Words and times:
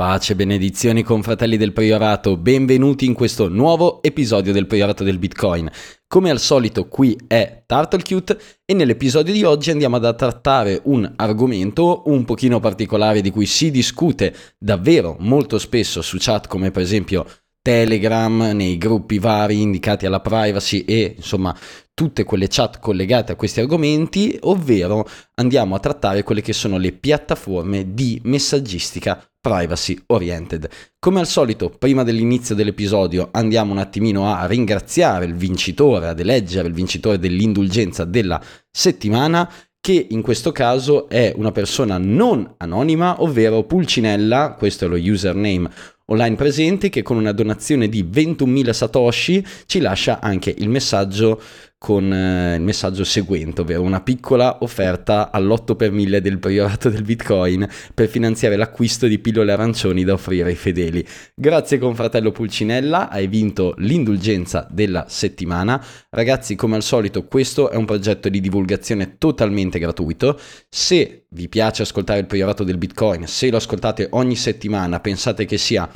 Pace 0.00 0.34
benedizioni 0.34 1.02
con 1.02 1.22
fratelli 1.22 1.58
del 1.58 1.74
Priorato, 1.74 2.38
benvenuti 2.38 3.04
in 3.04 3.12
questo 3.12 3.50
nuovo 3.50 4.02
episodio 4.02 4.50
del 4.50 4.66
Priorato 4.66 5.04
del 5.04 5.18
Bitcoin. 5.18 5.70
Come 6.06 6.30
al 6.30 6.38
solito 6.38 6.88
qui 6.88 7.18
è 7.26 7.64
TurtleCute 7.66 8.40
e 8.64 8.72
nell'episodio 8.72 9.34
di 9.34 9.44
oggi 9.44 9.70
andiamo 9.70 9.96
a 9.96 10.14
trattare 10.14 10.80
un 10.84 11.12
argomento 11.16 12.04
un 12.06 12.24
pochino 12.24 12.60
particolare 12.60 13.20
di 13.20 13.28
cui 13.28 13.44
si 13.44 13.70
discute 13.70 14.34
davvero 14.56 15.16
molto 15.18 15.58
spesso 15.58 16.00
su 16.00 16.16
chat 16.18 16.46
come 16.46 16.70
per 16.70 16.80
esempio 16.80 17.26
Telegram, 17.60 18.52
nei 18.54 18.78
gruppi 18.78 19.18
vari 19.18 19.60
indicati 19.60 20.06
alla 20.06 20.20
privacy 20.20 20.78
e 20.86 21.16
insomma 21.18 21.54
tutte 21.92 22.24
quelle 22.24 22.46
chat 22.48 22.78
collegate 22.80 23.32
a 23.32 23.36
questi 23.36 23.60
argomenti, 23.60 24.34
ovvero 24.44 25.06
andiamo 25.34 25.74
a 25.74 25.78
trattare 25.78 26.22
quelle 26.22 26.40
che 26.40 26.54
sono 26.54 26.78
le 26.78 26.92
piattaforme 26.92 27.92
di 27.92 28.18
messaggistica 28.24 29.22
privacy 29.40 29.98
oriented. 30.06 30.68
Come 30.98 31.20
al 31.20 31.26
solito, 31.26 31.70
prima 31.70 32.02
dell'inizio 32.02 32.54
dell'episodio 32.54 33.28
andiamo 33.32 33.72
un 33.72 33.78
attimino 33.78 34.32
a 34.32 34.46
ringraziare 34.46 35.24
il 35.24 35.34
vincitore, 35.34 36.08
ad 36.08 36.20
eleggere 36.20 36.68
il 36.68 36.74
vincitore 36.74 37.18
dell'indulgenza 37.18 38.04
della 38.04 38.40
settimana 38.70 39.50
che 39.80 40.06
in 40.10 40.20
questo 40.20 40.52
caso 40.52 41.08
è 41.08 41.32
una 41.36 41.52
persona 41.52 41.96
non 41.96 42.54
anonima, 42.58 43.22
ovvero 43.22 43.64
Pulcinella, 43.64 44.54
questo 44.58 44.84
è 44.84 44.88
lo 44.88 44.96
username 44.96 45.70
online 46.06 46.36
presente, 46.36 46.90
che 46.90 47.02
con 47.02 47.16
una 47.16 47.32
donazione 47.32 47.88
di 47.88 48.04
21.000 48.04 48.70
satoshi 48.72 49.46
ci 49.64 49.80
lascia 49.80 50.20
anche 50.20 50.54
il 50.56 50.68
messaggio 50.68 51.40
con 51.82 52.12
eh, 52.12 52.56
il 52.56 52.60
messaggio 52.60 53.04
seguente, 53.04 53.62
ovvero 53.62 53.80
una 53.80 54.02
piccola 54.02 54.58
offerta 54.60 55.30
all'8 55.32 55.76
per 55.76 55.92
1000 55.92 56.20
del 56.20 56.38
priorato 56.38 56.90
del 56.90 57.02
Bitcoin 57.02 57.66
per 57.94 58.06
finanziare 58.06 58.56
l'acquisto 58.56 59.06
di 59.06 59.18
pillole 59.18 59.50
arancioni 59.50 60.04
da 60.04 60.12
offrire 60.12 60.50
ai 60.50 60.56
fedeli. 60.56 61.02
Grazie 61.34 61.78
confratello 61.78 62.32
Pulcinella, 62.32 63.08
hai 63.08 63.28
vinto 63.28 63.72
l'indulgenza 63.78 64.68
della 64.70 65.06
settimana. 65.08 65.82
Ragazzi, 66.10 66.54
come 66.54 66.76
al 66.76 66.82
solito, 66.82 67.24
questo 67.24 67.70
è 67.70 67.76
un 67.76 67.86
progetto 67.86 68.28
di 68.28 68.40
divulgazione 68.40 69.16
totalmente 69.16 69.78
gratuito. 69.78 70.38
Se 70.68 71.24
vi 71.30 71.48
piace 71.48 71.80
ascoltare 71.80 72.20
il 72.20 72.26
priorato 72.26 72.62
del 72.62 72.76
Bitcoin, 72.76 73.26
se 73.26 73.48
lo 73.48 73.56
ascoltate 73.56 74.08
ogni 74.10 74.36
settimana, 74.36 75.00
pensate 75.00 75.46
che 75.46 75.56
sia 75.56 75.90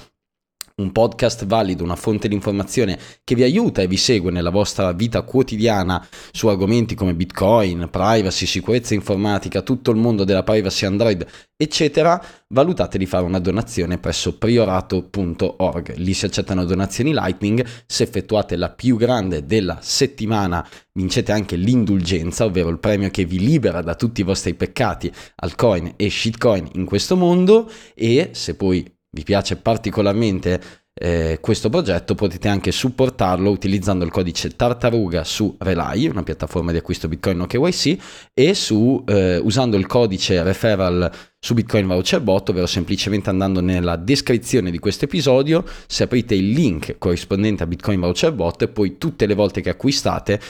un 0.77 0.91
podcast 0.91 1.47
valido, 1.47 1.85
una 1.85 1.95
fonte 1.95 2.27
di 2.27 2.35
informazione 2.35 2.99
che 3.23 3.37
vi 3.37 3.45
aiuta 3.45 3.81
e 3.81 3.87
vi 3.87 3.97
segue 3.97 4.33
nella 4.33 4.51
vostra 4.51 4.93
vita 4.93 5.23
quotidiana 5.23 6.05
su 6.33 6.49
argomenti 6.49 6.97
come 6.97 7.15
Bitcoin, 7.15 7.89
privacy, 7.91 8.45
sicurezza 8.45 8.95
informatica, 8.95 9.63
tutto 9.63 9.93
il 9.93 9.99
mondo 9.99 10.25
della 10.25 10.43
privacy 10.43 10.85
Android, 10.85 11.25
eccetera, 11.57 12.21
valutate 12.49 12.99
di 12.99 13.07
fare 13.07 13.25
una 13.25 13.39
donazione 13.39 13.99
presso 13.99 14.37
priorato.org. 14.37 15.95
Lì 15.97 16.13
si 16.13 16.25
accettano 16.25 16.65
donazioni 16.65 17.13
Lightning, 17.13 17.65
se 17.87 18.03
effettuate 18.03 18.57
la 18.57 18.71
più 18.71 18.97
grande 18.97 19.47
della 19.47 19.79
settimana 19.81 20.67
vincete 20.93 21.31
anche 21.31 21.55
l'indulgenza, 21.55 22.45
ovvero 22.45 22.69
il 22.69 22.81
premio 22.81 23.11
che 23.11 23.25
vi 23.25 23.39
libera 23.39 23.81
da 23.81 23.95
tutti 23.95 24.23
i 24.23 24.25
vostri 24.25 24.55
peccati, 24.55 25.13
altcoin 25.37 25.93
e 25.95 26.11
shitcoin 26.11 26.71
in 26.75 26.85
questo 26.85 27.17
mondo 27.17 27.71
e 27.95 28.31
se 28.33 28.57
poi 28.57 28.94
vi 29.15 29.23
piace 29.23 29.57
particolarmente 29.57 30.83
eh, 30.97 31.39
questo 31.41 31.71
progetto 31.71 32.15
potete 32.15 32.47
anche 32.47 32.71
supportarlo 32.71 33.51
utilizzando 33.51 34.05
il 34.05 34.13
codice 34.13 34.51
Tartaruga 34.51 35.25
su 35.25 35.57
Relay, 35.59 36.07
una 36.07 36.23
piattaforma 36.23 36.71
di 36.71 36.79
acquisto 36.79 37.09
Bitcoin 37.09 37.39
no 37.39 37.47
KYC, 37.47 37.99
e 38.33 38.55
su, 38.55 39.03
eh, 39.07 39.39
usando 39.39 39.77
il 39.77 39.87
codice 39.87 40.43
referral 40.43 41.11
su 41.39 41.55
Bitcoin 41.55 41.87
Voucher 41.87 42.21
Bot, 42.21 42.51
ovvero 42.51 42.67
semplicemente 42.67 43.29
andando 43.29 43.61
nella 43.61 43.97
descrizione 43.97 44.71
di 44.71 44.79
questo 44.79 45.07
episodio, 45.07 45.65
se 45.87 46.05
aprite 46.05 46.37
il 46.37 46.51
link 46.51 46.97
corrispondente 46.99 47.65
a 47.65 47.67
Bitcoin 47.67 47.99
Voucher 47.99 48.33
Bot 48.33 48.69
poi 48.69 48.97
tutte 48.97 49.27
le 49.27 49.35
volte 49.35 49.61
che 49.63 49.71
acquistate 49.71 50.41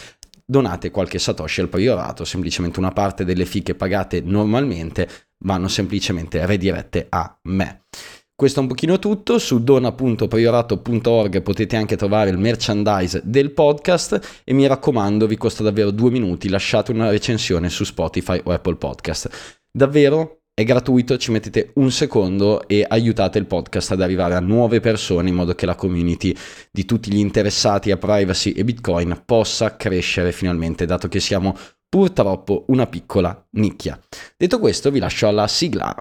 donate 0.45 0.91
qualche 0.91 1.19
satoshi 1.19 1.63
al 1.63 1.69
priorato, 1.69 2.27
semplicemente 2.27 2.79
una 2.79 2.93
parte 2.93 3.25
delle 3.25 3.47
fee 3.47 3.63
che 3.63 3.75
pagate 3.75 4.21
normalmente 4.21 5.09
vanno 5.39 5.69
semplicemente 5.69 6.45
redirette 6.45 7.07
a 7.09 7.39
me. 7.45 7.85
Questo 8.37 8.59
è 8.59 8.63
un 8.63 8.69
pochino 8.69 8.99
tutto, 8.99 9.39
su 9.39 9.63
dona.priorato.org 9.63 11.41
potete 11.41 11.77
anche 11.77 11.97
trovare 11.97 12.31
il 12.31 12.39
merchandise 12.39 13.23
del 13.25 13.53
podcast 13.53 14.43
e 14.43 14.53
mi 14.53 14.67
raccomando 14.67 15.29
vi 15.29 15.37
costa 15.37 15.63
davvero 15.63 15.93
due 15.93 16.11
minuti, 16.11 16.49
lasciate 16.49 16.91
una 16.91 17.11
recensione 17.11 17.71
su 17.71 17.85
Spotify 17.85 18.41
o 18.43 18.51
Apple 18.51 18.75
Podcast. 18.75 19.63
Davvero 19.71 20.41
è 20.53 20.65
gratuito, 20.65 21.17
ci 21.17 21.31
mettete 21.31 21.71
un 21.75 21.93
secondo 21.93 22.67
e 22.67 22.85
aiutate 22.89 23.39
il 23.39 23.47
podcast 23.47 23.93
ad 23.93 24.03
arrivare 24.03 24.35
a 24.35 24.41
nuove 24.41 24.81
persone 24.81 25.29
in 25.29 25.37
modo 25.37 25.55
che 25.55 25.67
la 25.67 25.77
community 25.77 26.35
di 26.73 26.85
tutti 26.85 27.13
gli 27.13 27.19
interessati 27.19 27.93
a 27.93 27.97
privacy 27.97 28.51
e 28.51 28.65
Bitcoin 28.65 29.23
possa 29.25 29.77
crescere 29.77 30.33
finalmente, 30.33 30.87
dato 30.87 31.07
che 31.07 31.21
siamo 31.21 31.57
purtroppo 31.89 32.65
una 32.67 32.89
piccola 32.89 33.47
nicchia. 33.53 33.97
Detto 34.37 34.59
questo 34.59 34.91
vi 34.91 34.99
lascio 34.99 35.29
alla 35.29 35.47
sigla. 35.47 35.97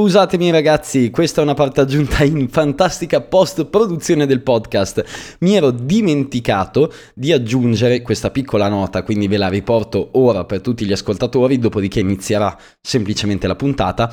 Scusatemi 0.00 0.50
ragazzi, 0.50 1.10
questa 1.10 1.42
è 1.42 1.44
una 1.44 1.52
parte 1.52 1.82
aggiunta 1.82 2.24
in 2.24 2.48
fantastica 2.48 3.20
post 3.20 3.66
produzione 3.66 4.24
del 4.24 4.40
podcast. 4.40 5.36
Mi 5.40 5.54
ero 5.54 5.70
dimenticato 5.70 6.90
di 7.14 7.32
aggiungere 7.32 8.00
questa 8.00 8.30
piccola 8.30 8.68
nota, 8.68 9.02
quindi 9.02 9.28
ve 9.28 9.36
la 9.36 9.48
riporto 9.48 10.08
ora 10.12 10.46
per 10.46 10.62
tutti 10.62 10.86
gli 10.86 10.92
ascoltatori, 10.92 11.58
dopodiché 11.58 12.00
inizierà 12.00 12.56
semplicemente 12.80 13.46
la 13.46 13.56
puntata. 13.56 14.10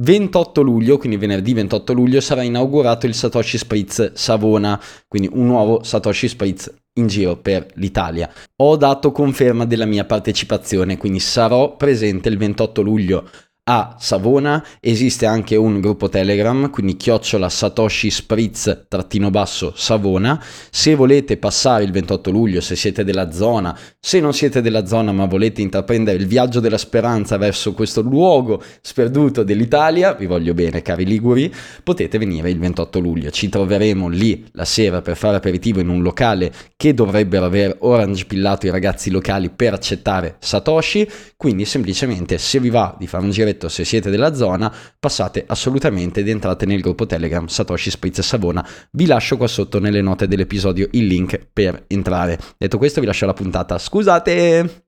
28 0.00 0.62
luglio, 0.62 0.98
quindi 0.98 1.16
venerdì 1.16 1.52
28 1.52 1.92
luglio, 1.92 2.20
sarà 2.20 2.42
inaugurato 2.42 3.06
il 3.06 3.14
Satoshi 3.14 3.58
Spritz 3.58 4.12
Savona, 4.12 4.80
quindi 5.08 5.28
un 5.32 5.46
nuovo 5.46 5.82
Satoshi 5.82 6.28
Spritz 6.28 6.72
in 6.94 7.08
giro 7.08 7.36
per 7.36 7.66
l'Italia. 7.74 8.30
Ho 8.58 8.76
dato 8.76 9.10
conferma 9.10 9.64
della 9.64 9.84
mia 9.84 10.04
partecipazione, 10.04 10.96
quindi 10.96 11.18
sarò 11.18 11.74
presente 11.74 12.28
il 12.28 12.38
28 12.38 12.82
luglio 12.82 13.28
a 13.70 13.96
Savona 13.98 14.64
esiste 14.80 15.26
anche 15.26 15.54
un 15.54 15.80
gruppo 15.80 16.08
Telegram, 16.08 16.70
quindi 16.70 16.96
chiocciola 16.96 17.50
Satoshi 17.50 18.10
Spritz 18.10 18.86
trattino 18.88 19.28
basso 19.28 19.74
Savona. 19.76 20.42
Se 20.70 20.94
volete 20.94 21.36
passare 21.36 21.84
il 21.84 21.92
28 21.92 22.30
luglio, 22.30 22.62
se 22.62 22.76
siete 22.76 23.04
della 23.04 23.30
zona, 23.30 23.78
se 24.00 24.20
non 24.20 24.32
siete 24.32 24.62
della 24.62 24.86
zona 24.86 25.12
ma 25.12 25.26
volete 25.26 25.60
intraprendere 25.60 26.16
il 26.16 26.26
viaggio 26.26 26.60
della 26.60 26.78
speranza 26.78 27.36
verso 27.36 27.74
questo 27.74 28.00
luogo 28.00 28.62
sperduto 28.80 29.42
dell'Italia, 29.42 30.14
vi 30.14 30.24
voglio 30.24 30.54
bene 30.54 30.80
cari 30.80 31.04
Liguri, 31.04 31.52
potete 31.84 32.16
venire 32.16 32.48
il 32.48 32.58
28 32.58 32.98
luglio. 33.00 33.30
Ci 33.30 33.50
troveremo 33.50 34.08
lì 34.08 34.46
la 34.52 34.64
sera 34.64 35.02
per 35.02 35.16
fare 35.18 35.36
aperitivo 35.36 35.80
in 35.80 35.90
un 35.90 36.00
locale 36.00 36.50
che 36.74 36.94
dovrebbero 36.94 37.44
aver 37.44 37.76
orange 37.80 38.24
pillato 38.24 38.66
i 38.66 38.70
ragazzi 38.70 39.10
locali 39.10 39.50
per 39.50 39.74
accettare 39.74 40.36
Satoshi, 40.38 41.06
quindi 41.36 41.66
semplicemente 41.66 42.38
se 42.38 42.60
vi 42.60 42.70
va 42.70 42.96
di 42.98 43.06
fare 43.06 43.24
un 43.24 43.30
giretto 43.30 43.56
detto, 43.58 43.68
se 43.68 43.84
siete 43.84 44.08
della 44.08 44.32
zona, 44.32 44.72
passate 44.98 45.44
assolutamente 45.46 46.20
ed 46.20 46.28
entrate 46.28 46.64
nel 46.64 46.80
gruppo 46.80 47.04
Telegram 47.04 47.46
Satoshi 47.46 47.90
Spritz 47.90 48.20
Savona. 48.20 48.66
Vi 48.92 49.06
lascio 49.06 49.36
qua 49.36 49.48
sotto 49.48 49.80
nelle 49.80 50.00
note 50.00 50.28
dell'episodio 50.28 50.88
il 50.92 51.06
link 51.06 51.48
per 51.52 51.84
entrare. 51.88 52.38
Detto 52.56 52.78
questo, 52.78 53.00
vi 53.00 53.06
lascio 53.06 53.26
la 53.26 53.34
puntata. 53.34 53.76
Scusate! 53.76 54.86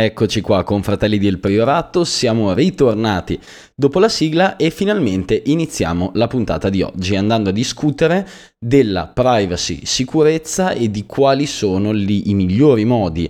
Eccoci 0.00 0.42
qua 0.42 0.62
con 0.62 0.84
Fratelli 0.84 1.18
del 1.18 1.40
Priorato, 1.40 2.04
siamo 2.04 2.52
ritornati 2.52 3.36
dopo 3.74 3.98
la 3.98 4.08
sigla 4.08 4.54
e 4.54 4.70
finalmente 4.70 5.42
iniziamo 5.46 6.12
la 6.14 6.28
puntata 6.28 6.68
di 6.68 6.82
oggi 6.82 7.16
andando 7.16 7.48
a 7.48 7.52
discutere 7.52 8.24
della 8.56 9.08
privacy, 9.08 9.80
sicurezza 9.84 10.70
e 10.70 10.88
di 10.88 11.04
quali 11.04 11.46
sono 11.46 11.92
gli, 11.92 12.22
i 12.26 12.34
migliori 12.34 12.84
modi 12.84 13.28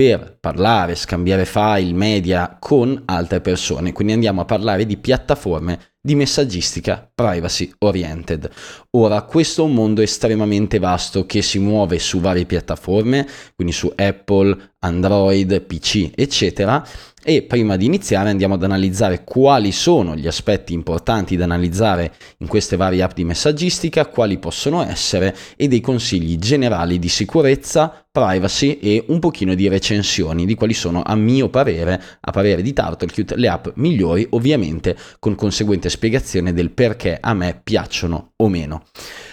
per 0.00 0.38
parlare, 0.40 0.94
scambiare 0.94 1.44
file, 1.44 1.92
media 1.92 2.56
con 2.58 3.02
altre 3.04 3.42
persone. 3.42 3.92
Quindi 3.92 4.14
andiamo 4.14 4.40
a 4.40 4.46
parlare 4.46 4.86
di 4.86 4.96
piattaforme 4.96 5.78
di 6.00 6.14
messaggistica 6.14 7.10
privacy 7.14 7.70
oriented. 7.80 8.48
Ora, 8.92 9.20
questo 9.24 9.60
è 9.60 9.66
un 9.66 9.74
mondo 9.74 10.00
estremamente 10.00 10.78
vasto 10.78 11.26
che 11.26 11.42
si 11.42 11.58
muove 11.58 11.98
su 11.98 12.18
varie 12.18 12.46
piattaforme, 12.46 13.28
quindi 13.54 13.74
su 13.74 13.92
Apple, 13.94 14.72
Android, 14.78 15.60
PC, 15.60 16.12
eccetera, 16.14 16.82
e 17.22 17.42
prima 17.42 17.76
di 17.76 17.84
iniziare 17.84 18.30
andiamo 18.30 18.54
ad 18.54 18.64
analizzare 18.64 19.24
quali 19.24 19.72
sono 19.72 20.16
gli 20.16 20.26
aspetti 20.26 20.72
importanti 20.72 21.36
da 21.36 21.44
analizzare 21.44 22.14
in 22.38 22.46
queste 22.46 22.76
varie 22.76 23.02
app 23.02 23.12
di 23.14 23.24
messaggistica, 23.24 24.06
quali 24.06 24.38
possono 24.38 24.82
essere 24.82 25.36
e 25.56 25.68
dei 25.68 25.80
consigli 25.80 26.38
generali 26.38 26.98
di 26.98 27.08
sicurezza, 27.08 28.04
privacy 28.12 28.78
e 28.80 29.04
un 29.08 29.20
pochino 29.20 29.54
di 29.54 29.68
recensioni 29.68 30.44
di 30.44 30.54
quali 30.54 30.74
sono 30.74 31.02
a 31.02 31.14
mio 31.14 31.48
parere, 31.48 32.02
a 32.20 32.30
parere 32.32 32.62
di 32.62 32.72
Turtlecute, 32.72 33.36
le 33.36 33.48
app 33.48 33.68
migliori, 33.74 34.26
ovviamente 34.30 34.96
con 35.18 35.34
conseguente 35.34 35.88
spiegazione 35.88 36.52
del 36.52 36.70
perché 36.70 37.18
a 37.20 37.34
me 37.34 37.60
piacciono 37.62 38.32
o 38.36 38.48
meno. 38.48 38.82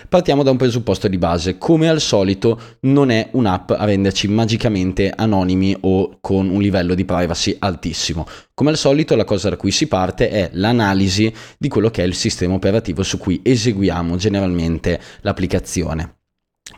Partiamo 0.10 0.44
da 0.44 0.52
un 0.52 0.58
presupposto 0.58 1.08
di 1.08 1.18
base, 1.18 1.58
come 1.58 1.90
al 1.90 2.00
solito 2.00 2.60
non 2.82 3.10
è 3.10 3.30
un'app 3.32 3.72
a 3.72 3.84
renderci 3.84 4.28
magicamente 4.28 5.12
anonimi 5.14 5.76
o 5.82 6.18
con 6.22 6.48
un 6.48 6.62
livello 6.62 6.94
di 6.94 7.04
privacy 7.04 7.56
altissimo. 7.60 7.87
Come 8.54 8.70
al 8.72 8.78
solito 8.78 9.16
la 9.16 9.26
cosa 9.26 9.50
da 9.50 9.58
cui 9.58 9.72
si 9.72 9.88
parte 9.88 10.30
è 10.30 10.50
l'analisi 10.54 11.34
di 11.58 11.68
quello 11.68 11.90
che 11.90 12.04
è 12.04 12.06
il 12.06 12.16
sistema 12.16 12.54
operativo 12.54 13.04
su 13.04 13.18
cui 13.18 13.42
eseguiamo 13.44 14.16
generalmente 14.16 15.00
l'applicazione. 15.22 16.16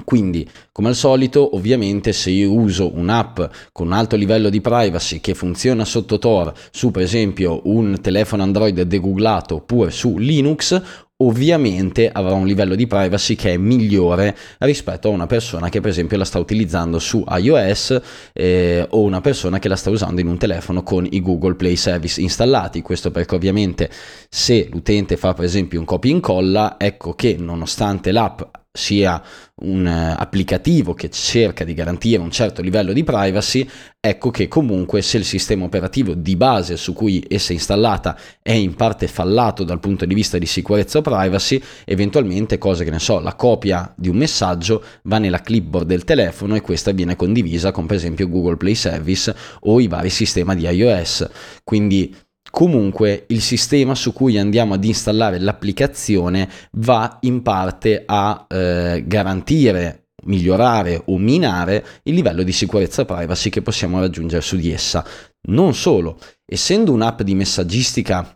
Quindi, 0.06 0.48
come 0.72 0.90
al 0.90 0.96
solito, 0.96 1.56
ovviamente 1.56 2.14
se 2.14 2.30
io 2.30 2.54
uso 2.54 2.96
un'app 2.96 3.42
con 3.72 3.88
un 3.88 3.94
alto 3.94 4.16
livello 4.16 4.50
di 4.50 4.62
privacy 4.62 5.20
che 5.20 5.34
funziona 5.34 5.84
sotto 5.84 6.20
Tor 6.20 6.54
su 6.72 6.92
per 6.92 7.02
esempio 7.02 7.62
un 7.64 7.98
telefono 8.02 8.44
Android 8.44 8.82
degooglato 8.82 9.56
oppure 9.56 9.92
su 9.92 10.18
Linux, 10.18 10.82
ovviamente 11.22 12.10
avrà 12.10 12.34
un 12.34 12.46
livello 12.46 12.76
di 12.76 12.88
privacy 12.88 13.36
che 13.36 13.54
è 13.54 13.58
migliore 13.58 14.36
rispetto 14.60 15.10
a 15.10 15.12
una 15.12 15.28
persona 15.28 15.68
che 15.70 15.82
per 15.82 15.90
esempio 15.90 16.18
la 16.18 16.24
sta 16.24 16.40
utilizzando 16.40 16.98
su 16.98 17.24
iOS 17.28 18.02
eh, 18.34 18.86
o 18.90 19.02
una 19.02 19.20
persona 19.20 19.60
che 19.60 19.68
la 19.68 19.76
sta 19.76 19.90
usando 19.90 20.22
in 20.22 20.28
un 20.28 20.38
telefono 20.38 20.82
con 20.82 21.06
i 21.10 21.22
Google 21.22 21.56
Play 21.56 21.76
Service 21.76 22.22
installati. 22.22 22.82
Questo 22.82 23.12
perché 23.12 23.36
ovviamente 23.36 23.90
se 24.30 24.70
l'utente 24.72 25.18
fa 25.18 25.34
per 25.34 25.46
esempio 25.46 25.80
un 25.80 25.86
copia 25.86 26.12
e 26.12 26.14
incolla, 26.14 26.76
ecco 26.78 27.14
che 27.14 27.36
nonostante 27.38 28.12
l'app 28.12 28.42
sia 28.72 29.22
un 29.62 29.86
uh, 29.86 30.20
applicativo 30.20 30.94
che 30.94 31.10
cerca 31.10 31.64
di 31.64 31.74
garantire 31.74 32.22
un 32.22 32.30
certo 32.30 32.62
livello 32.62 32.94
di 32.94 33.04
privacy, 33.04 33.68
ecco 34.00 34.30
che 34.30 34.48
comunque 34.48 35.02
se 35.02 35.18
il 35.18 35.26
sistema 35.26 35.66
operativo 35.66 36.14
di 36.14 36.36
base 36.36 36.78
su 36.78 36.94
cui 36.94 37.26
essa 37.28 37.50
è 37.50 37.54
installata 37.54 38.18
è 38.42 38.52
in 38.52 38.76
parte 38.76 39.08
fallato 39.08 39.64
dal 39.64 39.80
punto 39.80 40.06
di 40.06 40.14
vista 40.14 40.38
di 40.38 40.46
sicurezza 40.46 41.00
o 41.00 41.02
privacy, 41.02 41.62
eventualmente 41.84 42.58
cose 42.60 42.84
che 42.84 42.92
ne 42.92 43.00
so, 43.00 43.20
la 43.20 43.36
copia 43.36 43.92
di 43.98 44.08
un 44.08 44.18
messaggio 44.18 44.84
va 45.04 45.18
nella 45.18 45.42
clipboard 45.42 45.88
del 45.88 46.04
telefono 46.04 46.56
e 46.56 46.62
questa 46.62 46.92
viene 46.92 47.16
condivisa 47.16 47.72
con 47.72 47.88
per 47.88 47.98
esempio 47.98 48.30
Google 48.30 48.58
Play 48.58 48.76
Service 48.76 49.36
o 49.62 49.80
i 49.80 49.88
vari 49.88 50.10
sistemi 50.10 50.56
di 50.56 50.68
iOS. 50.68 51.28
Quindi 51.64 52.16
Comunque 52.52 53.26
il 53.30 53.42
sistema 53.42 53.96
su 53.96 54.12
cui 54.12 54.38
andiamo 54.38 54.74
ad 54.74 54.84
installare 54.84 55.40
l'applicazione 55.40 56.50
va 56.74 57.18
in 57.22 57.42
parte 57.42 58.04
a 58.06 58.46
eh, 58.48 59.04
garantire, 59.06 60.10
migliorare 60.24 61.02
o 61.06 61.18
minare 61.18 61.86
il 62.04 62.16
livello 62.16 62.44
di 62.44 62.52
sicurezza 62.52 63.06
privacy 63.06 63.50
che 63.50 63.62
possiamo 63.62 64.00
raggiungere 64.00 64.42
su 64.42 64.58
di 64.58 64.72
essa. 64.72 65.06
Non 65.50 65.74
solo, 65.74 66.20
essendo 66.46 66.92
un'app 66.92 67.22
di 67.22 67.36
messaggistica 67.36 68.34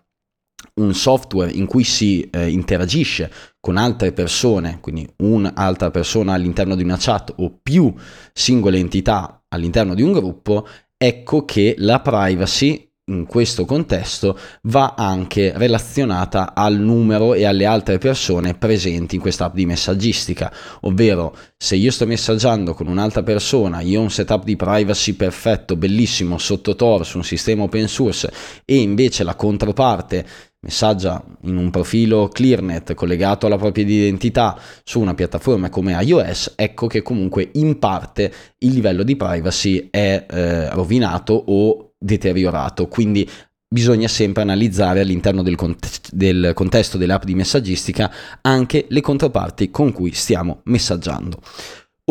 un 0.76 0.94
software 0.94 1.52
in 1.52 1.66
cui 1.66 1.84
si 1.84 2.22
eh, 2.22 2.50
interagisce 2.50 3.32
con 3.60 3.78
altre 3.78 4.12
persone, 4.12 4.80
quindi 4.80 5.08
un'altra 5.18 5.92
persona 5.92 6.34
all'interno 6.34 6.76
di 6.76 6.84
una 6.84 6.98
chat 6.98 7.34
o 7.38 7.60
più 7.62 7.94
singole 8.32 8.78
entità 8.78 9.44
all'interno 9.50 9.94
di 9.94 10.02
un 10.02 10.14
gruppo, 10.14 10.68
ecco 10.98 11.46
che 11.46 11.76
la 11.78 12.00
privacy 12.00 12.92
in 13.06 13.26
questo 13.26 13.66
contesto 13.66 14.38
va 14.64 14.94
anche 14.96 15.52
relazionata 15.56 16.54
al 16.54 16.80
numero 16.80 17.34
e 17.34 17.44
alle 17.44 17.66
altre 17.66 17.98
persone 17.98 18.54
presenti 18.54 19.16
in 19.16 19.22
questa 19.22 19.46
app 19.46 19.56
di 19.56 19.66
messaggistica, 19.66 20.52
ovvero 20.82 21.36
se 21.58 21.76
io 21.76 21.92
sto 21.92 22.06
messaggiando 22.06 22.74
con 22.74 22.88
un'altra 22.88 23.22
persona, 23.22 23.82
io 23.82 24.00
ho 24.00 24.04
un 24.04 24.10
setup 24.10 24.46
di 24.46 24.56
privacy 24.56 25.14
perfetto, 25.14 25.76
bellissimo, 25.76 26.38
sotto 26.38 26.76
Tor 26.76 27.06
su 27.06 27.18
un 27.18 27.24
sistema 27.26 27.64
open 27.64 27.90
source 27.90 28.32
e 28.64 28.78
invece 28.78 29.24
la 29.24 29.36
controparte 29.36 30.26
messaggia 30.62 31.22
in 31.42 31.58
un 31.58 31.70
profilo 31.72 32.30
ClearNet 32.30 32.94
collegato 32.94 33.48
alla 33.48 33.58
propria 33.58 33.84
identità 33.84 34.58
su 34.86 35.02
una 35.02 35.14
piattaforma 35.14 35.70
come 35.70 35.92
iOS, 36.02 36.54
ecco 36.56 36.88
che 36.88 37.02
comunque 37.02 37.50
in 37.56 37.80
parte 37.80 38.34
il 38.60 38.72
livello 38.72 39.04
di 39.04 39.18
privacy 39.18 39.90
è 39.92 40.26
eh, 40.30 40.70
rovinato 40.70 41.34
o 41.34 41.93
deteriorato, 42.04 42.88
quindi 42.88 43.30
bisogna 43.68 44.08
sempre 44.08 44.44
analizzare 44.44 45.00
all'interno 45.00 45.42
del, 45.42 45.56
cont- 45.56 46.10
del 46.12 46.52
contesto 46.54 46.98
dell'app 46.98 47.24
di 47.24 47.34
messaggistica 47.34 48.12
anche 48.42 48.86
le 48.90 49.02
controparti 49.02 49.72
con 49.72 49.92
cui 49.92 50.12
stiamo 50.12 50.62
messaggiando. 50.66 51.40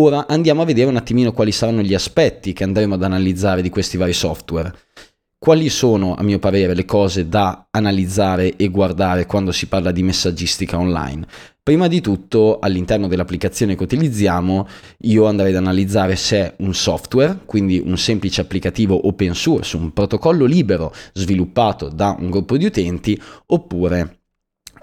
Ora 0.00 0.26
andiamo 0.26 0.62
a 0.62 0.64
vedere 0.64 0.88
un 0.88 0.96
attimino 0.96 1.32
quali 1.32 1.52
saranno 1.52 1.82
gli 1.82 1.94
aspetti 1.94 2.54
che 2.54 2.64
andremo 2.64 2.94
ad 2.94 3.02
analizzare 3.02 3.60
di 3.60 3.68
questi 3.68 3.98
vari 3.98 4.14
software. 4.14 4.72
Quali 5.42 5.70
sono, 5.70 6.14
a 6.14 6.22
mio 6.22 6.38
parere, 6.38 6.72
le 6.72 6.84
cose 6.84 7.28
da 7.28 7.66
analizzare 7.72 8.54
e 8.54 8.68
guardare 8.68 9.26
quando 9.26 9.50
si 9.50 9.66
parla 9.66 9.90
di 9.90 10.04
messaggistica 10.04 10.78
online? 10.78 11.26
Prima 11.60 11.88
di 11.88 12.00
tutto, 12.00 12.60
all'interno 12.60 13.08
dell'applicazione 13.08 13.74
che 13.74 13.82
utilizziamo, 13.82 14.68
io 14.98 15.26
andrei 15.26 15.50
ad 15.50 15.56
analizzare 15.56 16.14
se 16.14 16.36
è 16.36 16.54
un 16.58 16.72
software, 16.74 17.40
quindi 17.44 17.82
un 17.84 17.98
semplice 17.98 18.40
applicativo 18.40 19.08
open 19.08 19.34
source, 19.34 19.76
un 19.76 19.92
protocollo 19.92 20.44
libero 20.44 20.94
sviluppato 21.12 21.88
da 21.88 22.14
un 22.16 22.30
gruppo 22.30 22.56
di 22.56 22.66
utenti, 22.66 23.20
oppure 23.46 24.18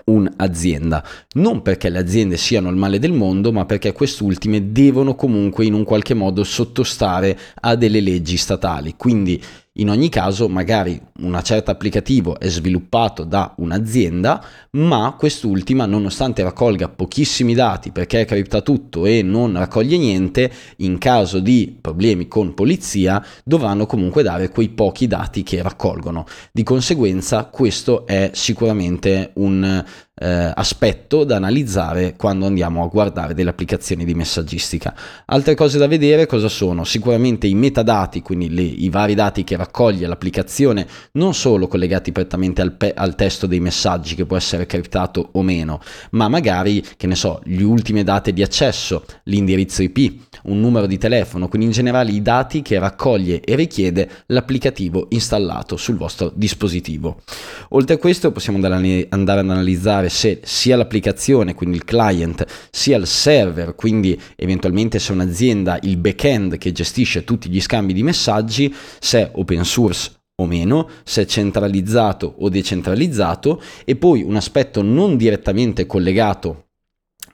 un'azienda. 0.10 1.06
Non 1.36 1.62
perché 1.62 1.90
le 1.90 2.00
aziende 2.00 2.36
siano 2.36 2.70
il 2.70 2.76
male 2.76 3.00
del 3.00 3.14
mondo, 3.14 3.54
ma 3.54 3.66
perché 3.66 3.94
quest'ultime 3.94 4.74
devono 4.74 5.16
comunque 5.16 5.66
in 5.66 5.74
un 5.74 5.84
qualche 5.84 6.14
modo 6.14 6.44
sottostare 6.44 7.38
a 7.62 7.76
delle 7.76 8.02
leggi 8.02 8.36
statali. 8.36 8.96
Quindi 8.98 9.42
in 9.80 9.90
ogni 9.90 10.10
caso, 10.10 10.48
magari 10.48 11.00
un 11.22 11.40
certo 11.44 11.72
applicativo 11.72 12.40
è 12.40 12.48
sviluppato 12.50 13.24
da 13.24 13.54
un'azienda, 13.58 14.44
ma 14.72 15.16
quest'ultima, 15.18 15.86
nonostante 15.86 16.44
raccolga 16.44 16.90
pochissimi 16.90 17.54
dati 17.54 17.92
perché 17.92 18.26
cripta 18.26 18.62
tutto 18.62 19.06
e 19.06 19.22
non 19.22 19.54
raccoglie 19.54 19.98
niente, 19.98 20.52
in 20.78 20.98
caso 20.98 21.40
di 21.40 21.78
problemi 21.80 22.28
con 22.28 22.54
polizia 22.54 23.24
dovranno 23.44 23.86
comunque 23.86 24.22
dare 24.24 24.50
quei 24.50 24.70
pochi 24.70 25.08
dati 25.08 25.44
che 25.44 25.62
raccolgono. 25.62 26.26
Di 26.52 26.64
conseguenza, 26.64 27.46
questo 27.46 28.06
è 28.06 28.32
sicuramente 28.34 29.32
un 29.36 29.84
eh, 30.20 30.52
aspetto 30.54 31.24
da 31.24 31.38
analizzare 31.38 32.16
quando 32.18 32.46
andiamo 32.46 32.84
a 32.84 32.88
guardare 32.88 33.34
delle 33.34 33.50
applicazioni 33.50 34.04
di 34.04 34.14
messaggistica. 34.14 34.94
Altre 35.26 35.56
cose 35.56 35.78
da 35.78 35.88
vedere 35.88 36.26
cosa 36.26 36.50
sono? 36.50 36.84
Sicuramente 36.84 37.48
i 37.48 37.56
metadati, 37.56 38.22
quindi 38.22 38.54
le, 38.54 38.62
i 38.62 38.90
vari 38.90 39.16
dati 39.16 39.44
che 39.44 39.56
raccoglie 39.56 40.08
l'applicazione, 40.08 40.88
non 41.14 41.34
solo 41.34 41.68
collegati 41.68 42.12
prettamente 42.12 42.62
al, 42.62 42.74
pe- 42.74 42.94
al 42.94 43.16
testo 43.16 43.48
dei 43.48 43.60
messaggi 43.60 44.16
che 44.16 44.26
può 44.26 44.36
essere 44.36 44.66
criptato 44.66 45.30
o 45.34 45.42
meno, 45.42 45.80
ma 46.12 46.28
magari, 46.28 46.84
che 46.98 47.08
ne 47.08 47.16
so, 47.16 47.42
gli 47.46 47.62
ultimi 47.62 48.04
dati 48.04 48.34
di 48.34 48.44
accesso, 48.44 49.06
l'indirizzo 49.24 49.82
IP, 49.82 50.28
un 50.44 50.60
numero 50.60 50.86
di 50.86 50.98
telefono, 50.98 51.48
quindi 51.48 51.68
in 51.68 51.74
generale 51.74 52.12
i 52.12 52.22
dati 52.22 52.62
che 52.62 52.80
raccoglie 52.80 53.42
e 53.42 53.56
richiede 53.56 54.10
l'applicativo 54.28 55.08
installato 55.10 55.78
sul 55.78 55.96
vostro 55.96 56.32
dispositivo. 56.34 57.22
Oltre 57.70 57.96
a 57.96 57.98
questo 57.98 58.32
possiamo 58.32 58.58
andare 58.58 59.08
ad 59.10 59.50
analizzare 59.50 60.09
se 60.10 60.42
sia 60.44 60.76
l'applicazione, 60.76 61.54
quindi 61.54 61.78
il 61.78 61.86
client, 61.86 62.46
sia 62.72 62.98
il 62.98 63.08
server, 63.08 63.76
quindi 63.76 64.20
eventualmente 64.36 65.00
se 65.00 65.12
un'azienda 65.12 65.80
il 65.84 65.98
backend 65.98 66.58
che 66.58 66.72
gestisce 66.72 67.24
tutti 67.24 67.50
gli 67.50 67.62
scambi 67.62 67.94
di 67.94 68.04
messaggi, 68.04 68.74
se 69.00 69.20
è 69.20 69.32
open 69.34 69.64
source 69.64 70.12
o 70.42 70.46
meno, 70.46 70.90
se 71.04 71.24
è 71.24 71.26
centralizzato 71.26 72.36
o 72.40 72.50
decentralizzato 72.50 73.62
e 73.86 73.96
poi 73.96 74.22
un 74.22 74.36
aspetto 74.36 74.82
non 74.82 75.18
direttamente 75.18 75.86
collegato 75.86 76.69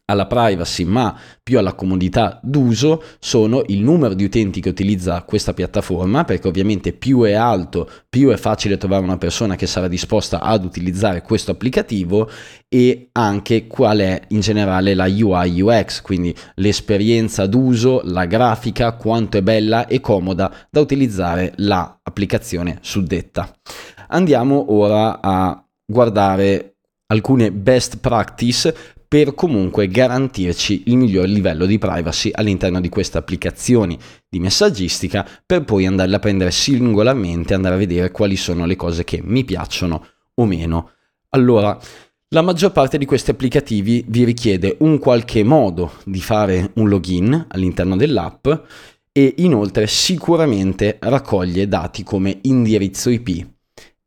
alla 0.05 0.27
privacy 0.27 0.83
ma 0.83 1.17
più 1.41 1.57
alla 1.57 1.73
comodità 1.73 2.39
d'uso 2.43 3.01
sono 3.19 3.63
il 3.67 3.81
numero 3.81 4.13
di 4.13 4.23
utenti 4.23 4.61
che 4.61 4.69
utilizza 4.69 5.23
questa 5.23 5.53
piattaforma 5.53 6.23
perché 6.23 6.47
ovviamente 6.47 6.93
più 6.93 7.23
è 7.23 7.33
alto 7.33 7.89
più 8.07 8.29
è 8.29 8.37
facile 8.37 8.77
trovare 8.77 9.03
una 9.03 9.17
persona 9.17 9.55
che 9.55 9.65
sarà 9.65 9.87
disposta 9.87 10.41
ad 10.41 10.63
utilizzare 10.63 11.21
questo 11.21 11.51
applicativo 11.51 12.29
e 12.67 13.09
anche 13.13 13.67
qual 13.67 13.99
è 13.99 14.21
in 14.29 14.41
generale 14.41 14.93
la 14.93 15.05
UI 15.05 15.61
UX 15.61 16.01
quindi 16.01 16.35
l'esperienza 16.55 17.47
d'uso 17.47 18.01
la 18.03 18.25
grafica 18.25 18.93
quanto 18.93 19.37
è 19.37 19.41
bella 19.41 19.87
e 19.87 19.99
comoda 19.99 20.53
da 20.69 20.79
utilizzare 20.79 21.53
l'applicazione 21.57 22.77
suddetta. 22.81 23.51
Andiamo 24.09 24.71
ora 24.73 25.19
a 25.21 25.63
guardare 25.85 26.75
alcune 27.07 27.51
best 27.51 27.97
practice 27.97 28.75
per 29.07 29.33
comunque 29.35 29.87
garantirci 29.87 30.83
il 30.87 30.97
miglior 30.97 31.27
livello 31.27 31.65
di 31.65 31.77
privacy 31.77 32.31
all'interno 32.33 32.81
di 32.81 32.89
queste 32.89 33.17
applicazioni 33.17 33.97
di 34.27 34.39
messaggistica 34.39 35.27
per 35.45 35.63
poi 35.63 35.85
andarle 35.85 36.15
a 36.15 36.19
prendere 36.19 36.51
singolarmente, 36.51 37.53
andare 37.53 37.75
a 37.75 37.77
vedere 37.79 38.11
quali 38.11 38.35
sono 38.35 38.65
le 38.65 38.75
cose 38.75 39.03
che 39.03 39.21
mi 39.23 39.43
piacciono 39.43 40.05
o 40.35 40.45
meno. 40.45 40.91
Allora, 41.29 41.77
la 42.29 42.41
maggior 42.41 42.71
parte 42.71 42.97
di 42.97 43.05
questi 43.05 43.31
applicativi 43.31 44.03
vi 44.07 44.23
richiede 44.23 44.77
un 44.79 44.99
qualche 44.99 45.43
modo 45.43 45.93
di 46.03 46.19
fare 46.19 46.71
un 46.75 46.89
login 46.89 47.45
all'interno 47.49 47.95
dell'app 47.95 48.47
e 49.11 49.33
inoltre 49.37 49.87
sicuramente 49.87 50.97
raccoglie 50.99 51.67
dati 51.67 52.03
come 52.03 52.39
indirizzo 52.41 53.09
IP 53.09 53.53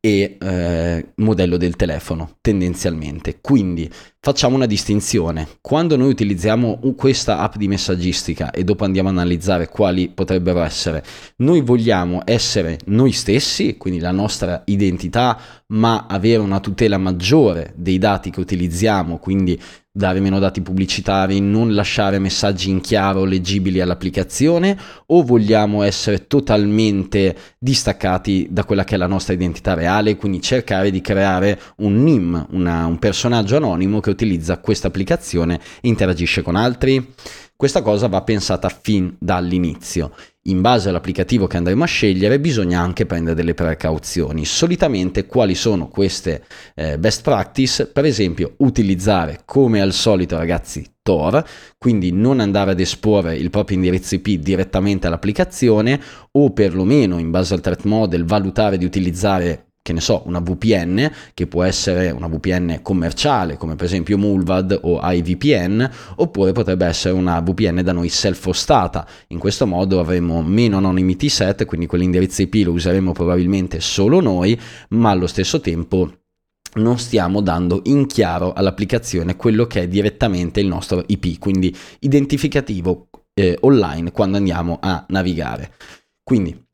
e 0.00 0.37
eh, 0.40 1.12
modello 1.17 1.57
del 1.57 1.75
telefono 1.75 2.37
tendenzialmente. 2.40 3.38
Quindi 3.40 3.90
facciamo 4.21 4.55
una 4.55 4.67
distinzione. 4.67 5.49
Quando 5.61 5.97
noi 5.97 6.11
utilizziamo 6.11 6.78
questa 6.97 7.40
app 7.40 7.57
di 7.57 7.67
messaggistica 7.67 8.50
e 8.50 8.62
dopo 8.62 8.85
andiamo 8.85 9.09
a 9.09 9.12
analizzare 9.12 9.69
quali 9.69 10.09
potrebbero 10.09 10.62
essere, 10.62 11.05
noi 11.38 11.62
vogliamo 11.62 12.23
essere 12.25 12.78
noi 12.87 13.12
stessi, 13.12 13.76
quindi 13.76 13.99
la 13.99 14.12
nostra 14.12 14.62
identità, 14.67 15.38
ma 15.69 16.07
avere 16.09 16.40
una 16.40 16.61
tutela 16.61 16.97
maggiore 16.97 17.73
dei 17.76 17.99
dati 17.99 18.31
che 18.31 18.40
utilizziamo, 18.40 19.19
quindi 19.19 19.61
dare 19.99 20.21
meno 20.21 20.38
dati 20.38 20.61
pubblicitari, 20.61 21.40
non 21.40 21.75
lasciare 21.75 22.21
messaggi 22.21 22.71
in 22.71 22.81
chiaro 22.81 23.25
leggibili 23.25 23.81
all'applicazione 23.81 24.78
o 25.07 25.25
vogliamo 25.25 25.83
essere 25.83 26.28
totalmente 26.28 27.37
distaccati 27.59 28.47
da 28.49 28.62
quella 28.62 28.85
che 28.85 28.95
è 28.95 28.99
la 28.99 29.09
nostra 29.09 29.35
identità 29.35 29.75
reale, 29.75 30.14
quindi 30.14 30.40
cercare 30.40 30.93
di 30.93 31.00
creare 31.00 31.61
un 31.78 32.05
NIM, 32.05 32.47
una, 32.50 32.87
un 32.87 33.00
personaggio 33.00 33.57
anonimo 33.57 33.99
che 33.99 34.11
utilizza 34.11 34.59
questa 34.59 34.87
applicazione 34.87 35.61
e 35.81 35.88
interagisce 35.88 36.43
con 36.43 36.55
altri? 36.55 37.14
Questa 37.58 37.82
cosa 37.82 38.06
va 38.06 38.22
pensata 38.22 38.68
fin 38.68 39.16
dall'inizio. 39.18 40.12
In 40.42 40.60
base 40.60 40.90
all'applicativo 40.90 41.48
che 41.48 41.56
andremo 41.56 41.82
a 41.82 41.88
scegliere 41.88 42.38
bisogna 42.38 42.80
anche 42.80 43.04
prendere 43.04 43.34
delle 43.34 43.54
precauzioni. 43.54 44.44
Solitamente 44.44 45.26
quali 45.26 45.56
sono 45.56 45.88
queste 45.88 46.44
eh, 46.76 47.00
best 47.00 47.22
practice? 47.22 47.86
Per 47.86 48.04
esempio 48.04 48.54
utilizzare 48.58 49.40
come 49.44 49.80
al 49.80 49.92
solito 49.92 50.36
ragazzi 50.36 50.88
Tor, 51.02 51.44
quindi 51.76 52.12
non 52.12 52.38
andare 52.38 52.70
ad 52.70 52.78
esporre 52.78 53.34
il 53.34 53.50
proprio 53.50 53.76
indirizzo 53.76 54.14
IP 54.14 54.38
direttamente 54.38 55.08
all'applicazione 55.08 56.00
o 56.30 56.52
perlomeno 56.52 57.18
in 57.18 57.32
base 57.32 57.54
al 57.54 57.60
threat 57.60 57.82
model 57.86 58.24
valutare 58.24 58.78
di 58.78 58.84
utilizzare 58.84 59.67
che 59.88 59.95
ne 59.95 60.00
so, 60.02 60.23
una 60.26 60.40
VPN, 60.40 61.11
che 61.33 61.47
può 61.47 61.62
essere 61.62 62.11
una 62.11 62.28
VPN 62.28 62.80
commerciale, 62.83 63.57
come 63.57 63.75
per 63.75 63.87
esempio 63.87 64.18
Mulvad 64.18 64.78
o 64.83 65.00
iVPN, 65.02 65.90
oppure 66.16 66.52
potrebbe 66.52 66.85
essere 66.85 67.14
una 67.14 67.40
VPN 67.40 67.83
da 67.83 67.92
noi 67.92 68.11
self-hostata. 68.11 69.07
In 69.28 69.38
questo 69.38 69.66
modo 69.66 69.99
avremo 69.99 70.42
meno 70.42 70.76
anonymity 70.76 71.30
set, 71.30 71.64
quindi 71.64 71.87
quell'indirizzo 71.87 72.42
IP 72.42 72.66
lo 72.66 72.73
useremo 72.73 73.12
probabilmente 73.12 73.80
solo 73.80 74.21
noi, 74.21 74.61
ma 74.90 75.09
allo 75.09 75.26
stesso 75.26 75.59
tempo 75.59 76.12
non 76.75 76.99
stiamo 76.99 77.40
dando 77.40 77.80
in 77.85 78.07
chiaro 78.07 78.52
all'applicazione 78.52 79.37
quello 79.37 79.66
che 79.66 79.85
è 79.85 79.88
direttamente 79.88 80.61
il 80.61 80.66
nostro 80.66 81.02
IP, 81.07 81.38
quindi 81.38 81.75
identificativo 82.00 83.09
eh, 83.33 83.57
online 83.62 84.12
quando 84.12 84.37
andiamo 84.37 84.76
a 84.83 85.07
navigare. 85.09 85.73
Quindi 86.23 86.67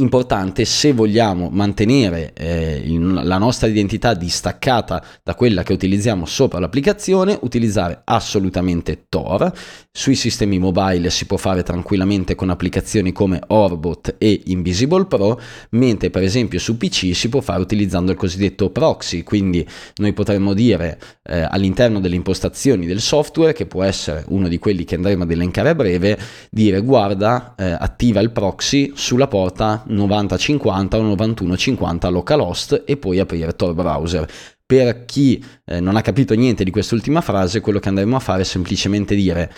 importante 0.00 0.64
se 0.64 0.92
vogliamo 0.92 1.48
mantenere 1.50 2.32
eh, 2.34 2.82
il, 2.84 3.12
la 3.12 3.38
nostra 3.38 3.68
identità 3.68 4.14
distaccata 4.14 5.02
da 5.22 5.34
quella 5.34 5.62
che 5.62 5.72
utilizziamo 5.72 6.26
sopra 6.26 6.58
l'applicazione, 6.58 7.38
utilizzare 7.42 8.02
assolutamente 8.04 9.06
Tor. 9.08 9.52
Sui 9.92 10.14
sistemi 10.14 10.58
mobile 10.58 11.10
si 11.10 11.26
può 11.26 11.36
fare 11.36 11.62
tranquillamente 11.62 12.34
con 12.34 12.50
applicazioni 12.50 13.12
come 13.12 13.40
Orbot 13.48 14.16
e 14.18 14.42
Invisible 14.46 15.06
Pro, 15.06 15.40
mentre 15.70 16.10
per 16.10 16.22
esempio 16.22 16.58
su 16.58 16.76
PC 16.76 17.14
si 17.14 17.28
può 17.28 17.40
fare 17.40 17.60
utilizzando 17.60 18.10
il 18.12 18.16
cosiddetto 18.16 18.70
proxy, 18.70 19.22
quindi 19.22 19.66
noi 19.96 20.12
potremmo 20.12 20.54
dire 20.54 20.98
eh, 21.24 21.46
all'interno 21.48 22.00
delle 22.00 22.16
impostazioni 22.16 22.86
del 22.86 23.00
software, 23.00 23.52
che 23.52 23.66
può 23.66 23.82
essere 23.82 24.24
uno 24.28 24.48
di 24.48 24.58
quelli 24.58 24.84
che 24.84 24.94
andremo 24.94 25.24
ad 25.24 25.30
elencare 25.30 25.70
a 25.70 25.74
breve, 25.74 26.18
dire 26.50 26.80
guarda, 26.80 27.54
eh, 27.56 27.70
attiva 27.70 28.20
il 28.20 28.30
proxy 28.30 28.92
sulla 28.94 29.26
porta 29.26 29.82
9050 29.90 30.96
o 30.98 31.02
9150 31.02 32.08
localhost 32.08 32.82
e 32.86 32.96
poi 32.96 33.18
aprire 33.18 33.54
Tor 33.54 33.74
browser. 33.74 34.28
Per 34.64 35.04
chi 35.04 35.44
eh, 35.64 35.80
non 35.80 35.96
ha 35.96 36.00
capito 36.00 36.34
niente 36.34 36.64
di 36.64 36.70
quest'ultima 36.70 37.20
frase, 37.20 37.60
quello 37.60 37.80
che 37.80 37.88
andremo 37.88 38.16
a 38.16 38.20
fare 38.20 38.42
è 38.42 38.44
semplicemente 38.44 39.14
dire 39.14 39.52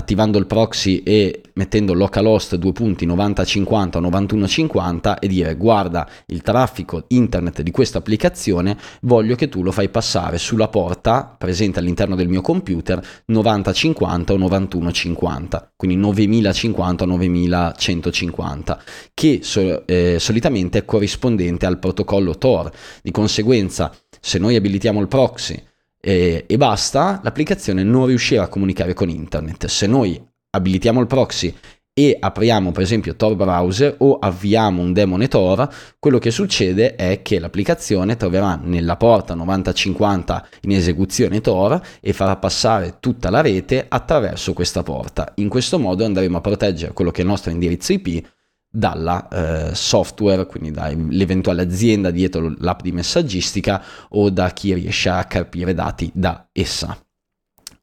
attivando 0.00 0.38
il 0.38 0.46
proxy 0.46 1.02
e 1.04 1.42
mettendo 1.54 1.92
localhost 1.92 2.56
2 2.56 2.72
punti 2.72 3.06
9050 3.06 3.98
o 3.98 4.00
9150 4.00 5.18
e 5.18 5.28
dire 5.28 5.54
guarda 5.56 6.08
il 6.26 6.42
traffico 6.42 7.04
internet 7.08 7.62
di 7.62 7.70
questa 7.70 7.98
applicazione 7.98 8.76
voglio 9.02 9.34
che 9.34 9.48
tu 9.48 9.62
lo 9.62 9.70
fai 9.70 9.88
passare 9.90 10.38
sulla 10.38 10.68
porta 10.68 11.34
presente 11.36 11.78
all'interno 11.78 12.16
del 12.16 12.28
mio 12.28 12.40
computer 12.40 13.00
9050 13.26 14.32
o 14.32 14.36
9150 14.36 15.72
quindi 15.76 15.96
9050 15.96 17.04
o 17.04 17.06
9150 17.06 18.82
che 19.14 19.40
so, 19.42 19.86
eh, 19.86 20.16
solitamente 20.18 20.78
è 20.78 20.84
corrispondente 20.84 21.66
al 21.66 21.78
protocollo 21.78 22.36
Tor. 22.36 22.70
Di 23.02 23.10
conseguenza 23.10 23.94
se 24.20 24.38
noi 24.38 24.56
abilitiamo 24.56 25.00
il 25.00 25.08
proxy 25.08 25.62
e, 26.00 26.44
e 26.46 26.56
basta, 26.56 27.20
l'applicazione 27.22 27.82
non 27.82 28.06
riuscirà 28.06 28.44
a 28.44 28.48
comunicare 28.48 28.94
con 28.94 29.08
internet. 29.08 29.66
Se 29.66 29.86
noi 29.86 30.20
abilitiamo 30.50 31.00
il 31.00 31.06
proxy 31.06 31.54
e 31.92 32.16
apriamo 32.18 32.72
per 32.72 32.82
esempio 32.82 33.16
Tor 33.16 33.34
browser 33.34 33.96
o 33.98 34.18
avviamo 34.18 34.80
un 34.80 34.92
demone 34.92 35.28
Tor, 35.28 35.68
quello 35.98 36.18
che 36.18 36.30
succede 36.30 36.94
è 36.94 37.20
che 37.20 37.38
l'applicazione 37.38 38.16
troverà 38.16 38.58
nella 38.62 38.96
porta 38.96 39.34
9050 39.34 40.48
in 40.62 40.72
esecuzione 40.72 41.40
Tor 41.40 41.80
e 42.00 42.12
farà 42.12 42.36
passare 42.36 42.96
tutta 43.00 43.28
la 43.28 43.42
rete 43.42 43.84
attraverso 43.86 44.54
questa 44.54 44.82
porta. 44.82 45.32
In 45.36 45.48
questo 45.48 45.78
modo 45.78 46.04
andremo 46.04 46.38
a 46.38 46.40
proteggere 46.40 46.92
quello 46.92 47.10
che 47.10 47.20
è 47.20 47.24
il 47.24 47.30
nostro 47.30 47.50
indirizzo 47.50 47.92
IP 47.92 48.26
dalla 48.70 49.28
eh, 49.28 49.74
software, 49.74 50.46
quindi 50.46 50.70
dall'eventuale 50.70 51.62
azienda 51.62 52.10
dietro 52.10 52.54
l'app 52.58 52.82
di 52.82 52.92
messaggistica 52.92 53.82
o 54.10 54.30
da 54.30 54.50
chi 54.50 54.72
riesce 54.74 55.08
a 55.08 55.24
capire 55.24 55.74
dati 55.74 56.10
da 56.14 56.48
essa. 56.52 56.96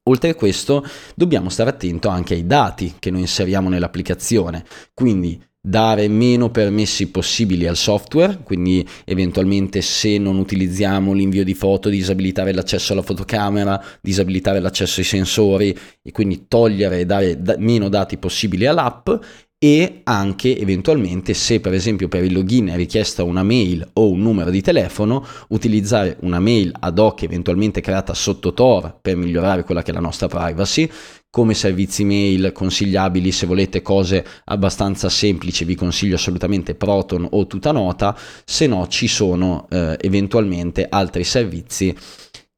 Oltre 0.03 0.29
a 0.29 0.36
questo 0.36 0.86
dobbiamo 1.15 1.50
stare 1.50 1.70
attento 1.70 2.08
anche 2.08 2.34
ai 2.34 2.46
dati 2.46 2.96
che 2.98 3.12
noi 3.12 3.22
inseriamo 3.22 3.67
nell'applicazione, 3.67 4.63
quindi 4.94 5.44
dare 5.67 6.08
meno 6.08 6.50
permessi 6.50 7.12
possibili 7.12 7.67
al 7.67 7.75
software, 7.75 8.39
quindi 8.41 8.88
eventualmente 9.03 9.82
se 9.82 10.17
non 10.17 10.38
utilizziamo 10.38 11.12
l'invio 11.12 11.44
di 11.44 11.53
foto 11.53 11.89
disabilitare 11.89 12.53
l'accesso 12.53 12.94
alla 12.94 13.01
fotocamera, 13.01 13.84
disabilitare 14.00 14.62
l'accesso 14.62 15.01
ai 15.01 15.06
sensori 15.06 15.77
e 16.01 16.12
quindi 16.12 16.46
togliere 16.48 17.01
e 17.01 17.06
dare 17.06 17.41
da- 17.41 17.58
meno 17.58 17.89
dati 17.89 18.17
possibili 18.17 18.65
all'app 18.65 19.10
e 19.59 20.01
anche 20.03 20.55
eventualmente 20.55 21.33
se 21.33 21.59
per 21.59 21.73
esempio 21.73 22.07
per 22.07 22.23
il 22.23 22.31
login 22.31 22.67
è 22.67 22.75
richiesta 22.75 23.23
una 23.23 23.41
mail 23.41 23.87
o 23.93 24.11
un 24.11 24.21
numero 24.21 24.51
di 24.51 24.61
telefono 24.61 25.25
utilizzare 25.47 26.17
una 26.19 26.39
mail 26.39 26.71
ad 26.79 26.99
hoc 26.99 27.23
eventualmente 27.23 27.81
creata 27.81 28.13
sotto 28.13 28.53
Tor 28.53 28.99
per 29.01 29.15
migliorare 29.15 29.63
quella 29.63 29.81
che 29.81 29.89
è 29.89 29.93
la 29.95 29.99
nostra 29.99 30.27
privacy 30.27 30.87
come 31.31 31.55
servizi 31.55 32.03
mail 32.03 32.51
consigliabili 32.51 33.31
se 33.31 33.47
volete 33.47 33.81
cose 33.81 34.23
abbastanza 34.45 35.09
semplici 35.09 35.65
vi 35.65 35.73
consiglio 35.73 36.15
assolutamente 36.15 36.75
Proton 36.75 37.27
o 37.31 37.47
Tutanota 37.47 38.15
se 38.45 38.67
no 38.67 38.87
ci 38.87 39.07
sono 39.07 39.65
eh, 39.71 39.97
eventualmente 40.01 40.85
altri 40.87 41.23
servizi 41.23 41.95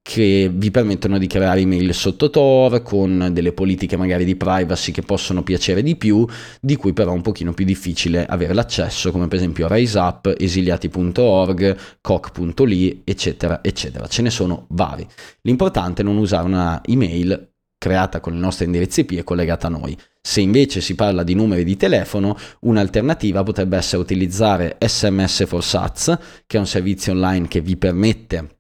che 0.10 0.50
vi 0.52 0.72
permettono 0.72 1.20
di 1.20 1.28
creare 1.28 1.60
email 1.60 1.94
sotto 1.94 2.32
Tor 2.32 2.82
con 2.82 3.30
delle 3.32 3.54
politiche 3.54 3.96
magari 3.96 4.26
di 4.26 4.36
privacy 4.36 4.92
che 4.92 5.04
possono 5.04 5.44
piacere 5.44 5.84
di 5.84 5.96
più, 5.98 6.26
di 6.60 6.76
cui 6.78 6.94
però 6.94 7.12
è 7.12 7.14
un 7.14 7.22
pochino 7.22 7.54
più 7.54 7.64
difficile 7.64 8.26
avere 8.26 8.56
l'accesso, 8.56 9.12
come 9.12 9.28
per 9.28 9.38
esempio 9.38 9.68
RaiseUp, 9.68 10.34
esiliati.org, 10.36 11.78
coc.ly, 12.02 13.02
eccetera, 13.04 13.64
eccetera. 13.64 14.08
Ce 14.08 14.24
ne 14.24 14.32
sono 14.32 14.66
vari. 14.70 15.08
L'importante 15.42 16.02
è 16.02 16.06
non 16.06 16.18
usare 16.18 16.48
una 16.48 16.82
email 16.88 17.52
creata 17.78 18.20
con 18.20 18.34
il 18.34 18.40
nostro 18.40 18.66
indirizzo 18.66 19.02
IP 19.02 19.12
e 19.12 19.24
collegata 19.24 19.68
a 19.68 19.70
noi. 19.70 19.96
Se 20.20 20.42
invece 20.42 20.82
si 20.82 20.96
parla 20.96 21.22
di 21.22 21.36
numeri 21.36 21.64
di 21.64 21.78
telefono, 21.78 22.36
un'alternativa 22.62 23.44
potrebbe 23.44 23.78
essere 23.78 24.02
utilizzare 24.02 24.76
SMS 24.80 25.46
for 25.46 25.64
SATS, 25.64 26.18
che 26.48 26.58
è 26.58 26.60
un 26.60 26.66
servizio 26.66 27.12
online 27.12 27.48
che 27.48 27.62
vi 27.62 27.78
permette 27.78 28.58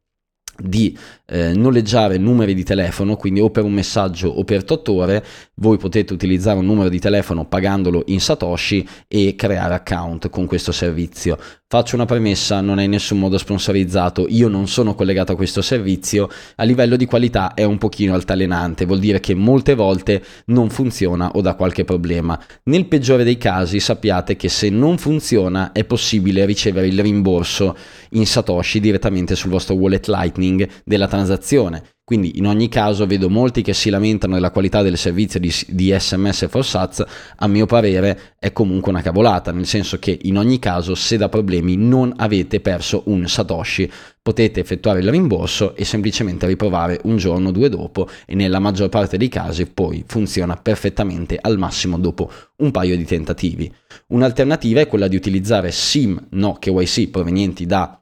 di 0.62 0.98
eh, 1.28 1.54
noleggiare 1.54 2.18
numeri 2.18 2.54
di 2.54 2.64
telefono, 2.64 3.16
quindi 3.16 3.40
o 3.40 3.50
per 3.50 3.64
un 3.64 3.74
messaggio 3.74 4.30
o 4.30 4.44
per 4.44 4.64
tutore, 4.64 5.24
voi 5.56 5.78
potete 5.78 6.14
utilizzare 6.14 6.58
un 6.58 6.66
numero 6.66 6.90
di 6.90 7.00
telefono 7.00 7.46
pagandolo 7.46 8.04
in 8.08 8.20
Satoshi 8.20 8.88
e 9.08 9.36
creare 9.36 9.74
account 9.74 10.30
con 10.30 10.46
questo 10.46 10.72
servizio. 10.72 11.38
Faccio 11.72 11.94
una 11.94 12.06
premessa, 12.06 12.62
non 12.62 12.80
è 12.80 12.86
in 12.86 12.90
nessun 12.90 13.20
modo 13.20 13.38
sponsorizzato, 13.38 14.26
io 14.28 14.48
non 14.48 14.68
sono 14.68 14.96
collegato 14.96 15.34
a 15.34 15.36
questo 15.36 15.62
servizio, 15.62 16.28
a 16.56 16.64
livello 16.64 16.96
di 16.96 17.06
qualità 17.06 17.54
è 17.54 17.64
un 17.64 17.78
pochino 17.78 18.16
altalenante, 18.16 18.86
vuol 18.86 18.98
dire 18.98 19.20
che 19.20 19.36
molte 19.36 19.76
volte 19.76 20.24
non 20.46 20.72
funziona 20.72 21.30
o 21.30 21.42
dà 21.42 21.54
qualche 21.54 21.84
problema. 21.84 22.42
Nel 22.64 22.88
peggiore 22.88 23.24
dei 23.24 23.38
casi 23.38 23.80
sappiate 23.80 24.36
che 24.36 24.50
se 24.50 24.72
non 24.72 24.98
funziona 24.98 25.72
è 25.72 25.84
possibile 25.84 26.46
ricevere 26.46 26.88
il 26.88 27.00
rimborso 27.00 27.78
in 28.14 28.26
Satoshi 28.26 28.80
direttamente 28.80 29.36
sul 29.36 29.52
vostro 29.52 29.76
wallet 29.76 30.08
Lightning 30.08 30.49
della 30.84 31.08
transazione. 31.08 31.84
Quindi 32.10 32.40
in 32.40 32.48
ogni 32.48 32.70
caso 32.70 33.06
vedo 33.06 33.30
molti 33.30 33.62
che 33.62 33.76
si 33.76 33.92
lamentano 33.92 34.34
della 34.34 34.50
qualità 34.50 34.82
del 34.82 34.98
servizio 34.98 35.40
di, 35.40 35.54
di 35.68 35.96
SMS 35.96 36.50
for 36.50 36.66
Sats, 36.66 37.06
a 37.36 37.48
mio 37.48 37.68
parere 37.68 38.34
è 38.40 38.52
comunque 38.52 38.92
una 38.92 39.04
cavolata, 39.04 39.52
nel 39.52 39.68
senso 39.68 40.00
che 40.00 40.18
in 40.24 40.40
ogni 40.40 40.58
caso 40.58 40.96
se 40.96 41.18
da 41.18 41.30
problemi 41.30 41.76
non 41.76 42.12
avete 42.18 42.62
perso 42.62 43.04
un 43.06 43.28
Satoshi, 43.28 43.92
potete 44.24 44.60
effettuare 44.60 45.02
il 45.02 45.10
rimborso 45.12 45.76
e 45.76 45.86
semplicemente 45.86 46.48
riprovare 46.48 47.00
un 47.04 47.18
giorno 47.18 47.50
o 47.50 47.52
due 47.52 47.70
dopo 47.70 48.10
e 48.26 48.34
nella 48.34 48.58
maggior 48.58 48.90
parte 48.90 49.18
dei 49.18 49.30
casi 49.30 49.68
poi 49.68 50.04
funziona 50.08 50.56
perfettamente 50.56 51.38
al 51.40 51.60
massimo 51.60 52.00
dopo 52.00 52.32
un 52.58 52.72
paio 52.72 52.98
di 52.98 53.06
tentativi. 53.06 53.72
Un'alternativa 54.08 54.80
è 54.80 54.88
quella 54.88 55.08
di 55.08 55.16
utilizzare 55.16 55.70
SIM 55.70 56.20
no 56.32 56.54
KYC 56.60 57.10
provenienti 57.10 57.68
da 57.68 58.00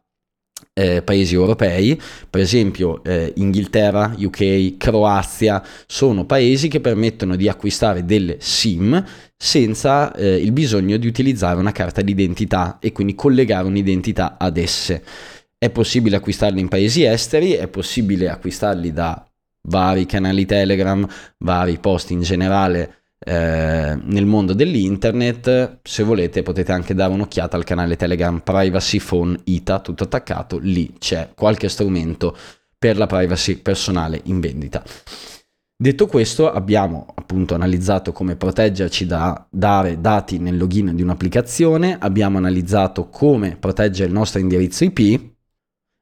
eh, 0.77 1.01
paesi 1.01 1.33
europei, 1.33 1.99
per 2.29 2.39
esempio 2.39 3.03
eh, 3.03 3.33
Inghilterra, 3.37 4.13
UK, 4.15 4.77
Croazia, 4.77 5.63
sono 5.87 6.25
paesi 6.25 6.67
che 6.67 6.79
permettono 6.79 7.35
di 7.35 7.49
acquistare 7.49 8.05
delle 8.05 8.37
SIM 8.39 9.03
senza 9.35 10.13
eh, 10.13 10.35
il 10.35 10.51
bisogno 10.51 10.97
di 10.97 11.07
utilizzare 11.07 11.59
una 11.59 11.71
carta 11.71 12.03
d'identità 12.03 12.77
e 12.79 12.91
quindi 12.91 13.15
collegare 13.15 13.65
un'identità 13.65 14.35
ad 14.37 14.57
esse. 14.57 15.03
È 15.57 15.71
possibile 15.71 16.17
acquistarli 16.17 16.59
in 16.59 16.67
paesi 16.67 17.03
esteri, 17.03 17.53
è 17.53 17.67
possibile 17.67 18.29
acquistarli 18.29 18.93
da 18.93 19.27
vari 19.63 20.05
canali 20.05 20.45
Telegram, 20.45 21.07
vari 21.39 21.79
posti 21.79 22.13
in 22.13 22.21
generale 22.21 23.06
eh, 23.19 23.97
nel 24.01 24.25
mondo 24.25 24.53
dell'internet. 24.53 25.79
Se 25.83 26.03
volete 26.03 26.43
potete 26.43 26.71
anche 26.71 26.93
dare 26.93 27.13
un'occhiata 27.13 27.57
al 27.57 27.63
canale 27.63 27.95
Telegram 27.95 28.39
Privacy 28.39 28.99
Phone 28.99 29.39
ITA, 29.43 29.79
tutto 29.79 30.03
attaccato, 30.03 30.59
lì 30.59 30.95
c'è 30.97 31.29
qualche 31.35 31.69
strumento 31.69 32.35
per 32.77 32.97
la 32.97 33.07
privacy 33.07 33.57
personale 33.57 34.21
in 34.25 34.39
vendita. 34.39 34.83
Detto 35.79 36.07
questo, 36.07 36.51
abbiamo 36.51 37.05
appunto 37.13 37.53
analizzato 37.53 38.11
come 38.11 38.35
proteggerci 38.35 39.05
da 39.05 39.45
dare 39.49 40.01
dati 40.01 40.39
nel 40.39 40.57
login 40.57 40.95
di 40.95 41.03
un'applicazione, 41.03 41.97
abbiamo 41.99 42.37
analizzato 42.37 43.09
come 43.09 43.57
proteggere 43.57 44.07
il 44.07 44.13
nostro 44.13 44.39
indirizzo 44.39 44.83
IP. 44.85 45.35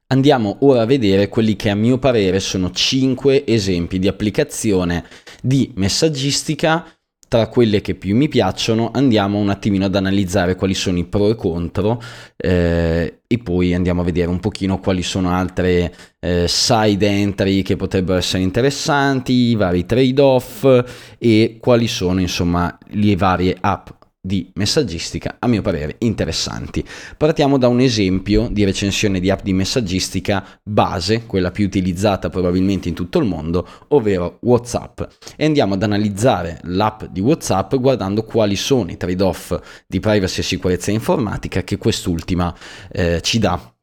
Andiamo 0.08 0.58
ora 0.60 0.82
a 0.82 0.86
vedere 0.86 1.28
quelli 1.28 1.56
che 1.56 1.68
a 1.68 1.74
mio 1.74 1.98
parere 1.98 2.40
sono 2.40 2.70
5 2.70 3.46
esempi 3.46 3.98
di 3.98 4.08
applicazione 4.08 5.04
di 5.42 5.72
messaggistica 5.74 6.95
tra 7.28 7.48
quelle 7.48 7.80
che 7.80 7.94
più 7.94 8.14
mi 8.14 8.28
piacciono 8.28 8.90
andiamo 8.92 9.38
un 9.38 9.50
attimino 9.50 9.84
ad 9.84 9.94
analizzare 9.94 10.54
quali 10.54 10.74
sono 10.74 10.98
i 10.98 11.04
pro 11.04 11.30
e 11.30 11.34
contro 11.34 12.00
eh, 12.36 13.20
e 13.26 13.38
poi 13.38 13.74
andiamo 13.74 14.02
a 14.02 14.04
vedere 14.04 14.28
un 14.28 14.38
pochino 14.38 14.78
quali 14.78 15.02
sono 15.02 15.30
altre 15.30 15.92
eh, 16.20 16.44
side 16.46 17.06
entry 17.06 17.62
che 17.62 17.76
potrebbero 17.76 18.18
essere 18.18 18.42
interessanti, 18.42 19.32
i 19.32 19.54
vari 19.56 19.84
trade 19.84 20.20
off 20.20 20.84
e 21.18 21.58
quali 21.60 21.88
sono 21.88 22.20
insomma 22.20 22.78
le 22.90 23.16
varie 23.16 23.56
app 23.60 23.95
di 24.26 24.50
messaggistica, 24.54 25.36
a 25.38 25.46
mio 25.46 25.62
parere, 25.62 25.96
interessanti. 26.00 26.84
Partiamo 27.16 27.58
da 27.58 27.68
un 27.68 27.78
esempio 27.78 28.48
di 28.50 28.64
recensione 28.64 29.20
di 29.20 29.30
app 29.30 29.42
di 29.42 29.52
messaggistica 29.52 30.44
base, 30.64 31.26
quella 31.26 31.52
più 31.52 31.64
utilizzata 31.64 32.28
probabilmente 32.28 32.88
in 32.88 32.94
tutto 32.94 33.18
il 33.18 33.24
mondo, 33.24 33.66
ovvero 33.88 34.38
WhatsApp. 34.42 35.02
E 35.36 35.44
andiamo 35.44 35.74
ad 35.74 35.84
analizzare 35.84 36.58
l'app 36.64 37.04
di 37.04 37.20
WhatsApp 37.20 37.76
guardando 37.76 38.24
quali 38.24 38.56
sono 38.56 38.90
i 38.90 38.96
trade-off 38.96 39.56
di 39.86 40.00
privacy 40.00 40.40
e 40.40 40.42
sicurezza 40.42 40.90
informatica 40.90 41.62
che 41.62 41.78
quest'ultima 41.78 42.52
eh, 42.90 43.20
ci 43.22 43.38
dà. 43.38 43.74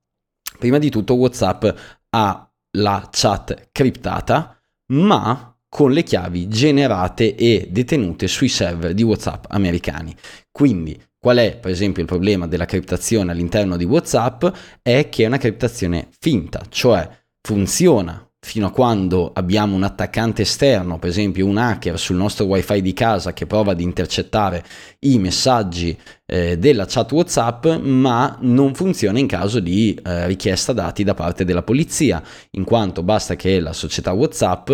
Prima 0.59 0.77
di 0.77 0.89
tutto 0.89 1.15
WhatsApp 1.15 1.65
ha 2.09 2.51
la 2.77 3.07
chat 3.09 3.69
criptata, 3.71 4.61
ma 4.87 5.52
con 5.73 5.91
le 5.91 6.03
chiavi 6.03 6.47
generate 6.49 7.33
e 7.33 7.67
detenute 7.71 8.27
sui 8.27 8.47
server 8.47 8.93
di 8.93 9.01
WhatsApp 9.01 9.45
americani. 9.47 10.15
Quindi, 10.51 11.01
qual 11.17 11.37
è 11.37 11.57
per 11.57 11.71
esempio 11.71 12.03
il 12.03 12.07
problema 12.07 12.45
della 12.45 12.65
criptazione 12.65 13.31
all'interno 13.31 13.75
di 13.75 13.83
WhatsApp? 13.83 14.45
È 14.83 15.09
che 15.09 15.23
è 15.23 15.25
una 15.25 15.39
criptazione 15.39 16.09
finta, 16.19 16.61
cioè 16.69 17.09
funziona 17.41 18.23
fino 18.43 18.67
a 18.67 18.71
quando 18.71 19.31
abbiamo 19.33 19.75
un 19.75 19.83
attaccante 19.83 20.41
esterno, 20.41 20.99
per 20.99 21.09
esempio 21.09 21.47
un 21.47 21.57
hacker 21.57 21.97
sul 21.97 22.17
nostro 22.17 22.45
wifi 22.45 22.81
di 22.81 22.93
casa 22.93 23.31
che 23.31 23.47
prova 23.47 23.71
ad 23.71 23.79
intercettare 23.79 24.63
i 24.99 25.17
messaggi 25.17 25.97
eh, 26.25 26.57
della 26.57 26.85
chat 26.85 27.11
WhatsApp, 27.13 27.65
ma 27.77 28.37
non 28.41 28.75
funziona 28.75 29.17
in 29.17 29.27
caso 29.27 29.59
di 29.59 29.97
eh, 30.03 30.27
richiesta 30.27 30.73
dati 30.73 31.03
da 31.03 31.13
parte 31.13 31.45
della 31.45 31.63
polizia, 31.63 32.21
in 32.51 32.65
quanto 32.65 33.01
basta 33.01 33.35
che 33.35 33.61
la 33.61 33.73
società 33.73 34.11
WhatsApp 34.11 34.71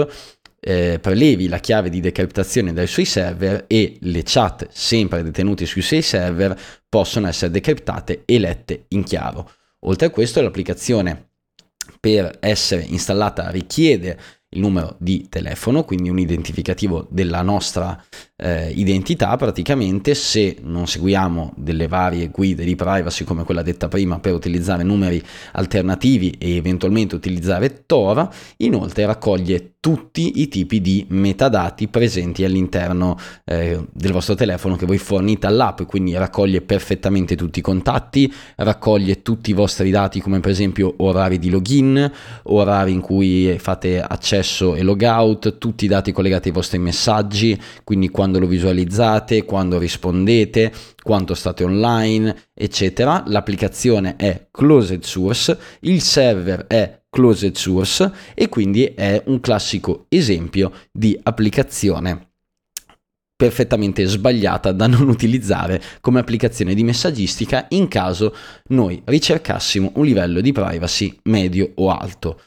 eh, 0.59 0.99
prelevi 0.99 1.47
la 1.47 1.59
chiave 1.59 1.89
di 1.89 1.99
decriptazione 1.99 2.73
dai 2.73 2.87
suoi 2.87 3.05
server 3.05 3.65
e 3.67 3.97
le 4.01 4.21
chat 4.23 4.67
sempre 4.71 5.23
detenute 5.23 5.65
sui 5.65 5.81
suoi 5.81 6.01
server 6.01 6.59
possono 6.87 7.27
essere 7.27 7.51
decriptate 7.51 8.23
e 8.25 8.39
lette 8.39 8.85
in 8.89 9.03
chiaro. 9.03 9.49
Oltre 9.81 10.07
a 10.07 10.09
questo 10.09 10.41
l'applicazione 10.41 11.29
per 11.99 12.37
essere 12.39 12.83
installata 12.83 13.49
richiede 13.49 14.17
il 14.49 14.59
numero 14.59 14.95
di 14.99 15.27
telefono, 15.29 15.83
quindi 15.83 16.09
un 16.09 16.19
identificativo 16.19 17.07
della 17.09 17.41
nostra 17.41 18.03
eh, 18.39 18.71
identità 18.71 19.35
praticamente 19.35 20.15
se 20.15 20.57
non 20.61 20.87
seguiamo 20.87 21.53
delle 21.57 21.87
varie 21.87 22.29
guide 22.29 22.63
di 22.63 22.75
privacy 22.75 23.25
come 23.25 23.43
quella 23.43 23.61
detta 23.61 23.87
prima 23.87 24.19
per 24.19 24.33
utilizzare 24.33 24.83
numeri 24.83 25.21
alternativi 25.53 26.31
e 26.37 26.55
eventualmente 26.55 27.15
utilizzare 27.15 27.83
Tor, 27.85 28.29
inoltre 28.57 29.05
raccoglie 29.05 29.73
tutti 29.79 30.41
i 30.41 30.49
tipi 30.49 30.81
di 30.81 31.05
metadati 31.09 31.87
presenti 31.87 32.43
all'interno 32.43 33.17
eh, 33.45 33.79
del 33.91 34.11
vostro 34.11 34.35
telefono 34.35 34.75
che 34.75 34.85
voi 34.85 34.97
fornite 34.97 35.47
all'app, 35.47 35.83
quindi 35.83 36.15
raccoglie 36.15 36.61
perfettamente 36.61 37.35
tutti 37.35 37.59
i 37.59 37.61
contatti, 37.61 38.31
raccoglie 38.57 39.21
tutti 39.21 39.51
i 39.51 39.53
vostri 39.53 39.89
dati 39.89 40.19
come 40.19 40.41
per 40.41 40.51
esempio 40.51 40.93
orari 40.97 41.39
di 41.39 41.49
login, 41.49 42.11
orari 42.43 42.91
in 42.91 42.99
cui 42.99 43.57
fate 43.57 44.01
accesso 44.01 44.75
e 44.75 44.83
logout, 44.83 45.57
tutti 45.57 45.85
i 45.85 45.87
dati 45.87 46.11
collegati 46.11 46.49
ai 46.49 46.53
vostri 46.53 46.77
messaggi, 46.77 47.59
quindi 47.85 48.09
quando 48.09 48.28
lo 48.37 48.45
visualizzate, 48.45 49.45
quando 49.45 49.79
rispondete, 49.79 50.71
quanto 51.01 51.33
state 51.33 51.63
online, 51.63 52.49
eccetera. 52.53 53.23
L'applicazione 53.25 54.15
è 54.17 54.47
closed 54.51 55.03
source, 55.03 55.57
il 55.81 56.01
server 56.01 56.67
è 56.67 57.01
closed 57.09 57.55
source 57.55 58.11
e 58.35 58.47
quindi 58.49 58.83
è 58.83 59.23
un 59.25 59.39
classico 59.39 60.05
esempio 60.09 60.71
di 60.91 61.19
applicazione 61.23 62.27
perfettamente 63.39 64.03
sbagliata 64.03 64.73
da 64.73 64.85
non 64.85 65.07
utilizzare 65.07 65.81
come 66.01 66.19
applicazione 66.19 66.73
di 66.73 66.83
messaggistica 66.83 67.67
in 67.69 67.87
caso 67.87 68.35
noi 68.67 69.01
ricercassimo 69.05 69.93
un 69.95 70.03
livello 70.03 70.41
di 70.41 70.51
privacy 70.51 71.17
medio 71.23 71.71
o 71.75 71.89
alto. 71.89 72.41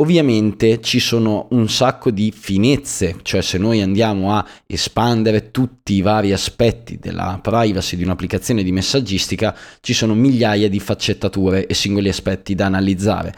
Ovviamente 0.00 0.80
ci 0.80 1.00
sono 1.00 1.48
un 1.50 1.68
sacco 1.68 2.12
di 2.12 2.30
finezze, 2.30 3.16
cioè 3.22 3.42
se 3.42 3.58
noi 3.58 3.82
andiamo 3.82 4.32
a 4.32 4.46
espandere 4.64 5.50
tutti 5.50 5.94
i 5.94 6.02
vari 6.02 6.32
aspetti 6.32 7.00
della 7.00 7.40
privacy 7.42 7.96
di 7.96 8.04
un'applicazione 8.04 8.62
di 8.62 8.70
messaggistica, 8.70 9.56
ci 9.80 9.94
sono 9.94 10.14
migliaia 10.14 10.68
di 10.68 10.78
faccettature 10.78 11.66
e 11.66 11.74
singoli 11.74 12.08
aspetti 12.08 12.54
da 12.54 12.66
analizzare. 12.66 13.34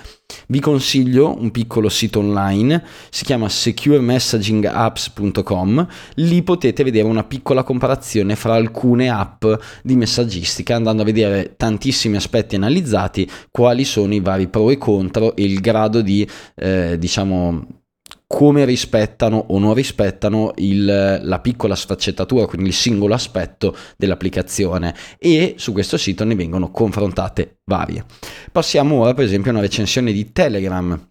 Vi 0.49 0.61
consiglio 0.61 1.35
un 1.39 1.51
piccolo 1.51 1.89
sito 1.89 2.19
online, 2.21 2.85
si 3.11 3.25
chiama 3.25 3.49
securemessagingapps.com, 3.49 5.87
lì 6.15 6.43
potete 6.43 6.85
vedere 6.85 7.07
una 7.07 7.25
piccola 7.25 7.63
comparazione 7.63 8.37
fra 8.37 8.55
alcune 8.55 9.11
app 9.11 9.45
di 9.83 9.97
messaggistica, 9.97 10.77
andando 10.77 11.03
a 11.03 11.05
vedere 11.05 11.57
tantissimi 11.57 12.17
aspetti 12.17 12.57
analizzati, 12.57 13.31
quali 13.51 13.85
sono 13.85 14.15
i 14.15 14.21
vari 14.21 14.49
pro 14.49 14.71
e 14.71 14.79
contro 14.79 15.37
e 15.37 15.45
il 15.45 15.61
grado 15.61 16.01
di 16.01 16.27
eh, 16.57 16.97
diciamo 16.99 17.80
come 18.27 18.65
rispettano 18.65 19.45
o 19.49 19.59
non 19.59 19.75
rispettano 19.75 20.53
il, 20.57 21.21
la 21.23 21.39
piccola 21.41 21.75
sfaccettatura, 21.75 22.47
quindi 22.47 22.69
il 22.69 22.75
singolo 22.75 23.15
aspetto 23.15 23.77
dell'applicazione 23.97 24.95
e 25.19 25.55
su 25.57 25.73
questo 25.73 25.97
sito 25.97 26.25
ne 26.25 26.35
vengono 26.35 26.71
confrontate 26.71 27.61
varie. 27.65 28.05
Passiamo 28.53 29.01
ora 29.01 29.15
per 29.15 29.25
esempio 29.25 29.51
a 29.51 29.55
una 29.55 29.63
recensione 29.63 30.13
di 30.13 30.33
Telegram. 30.33 31.09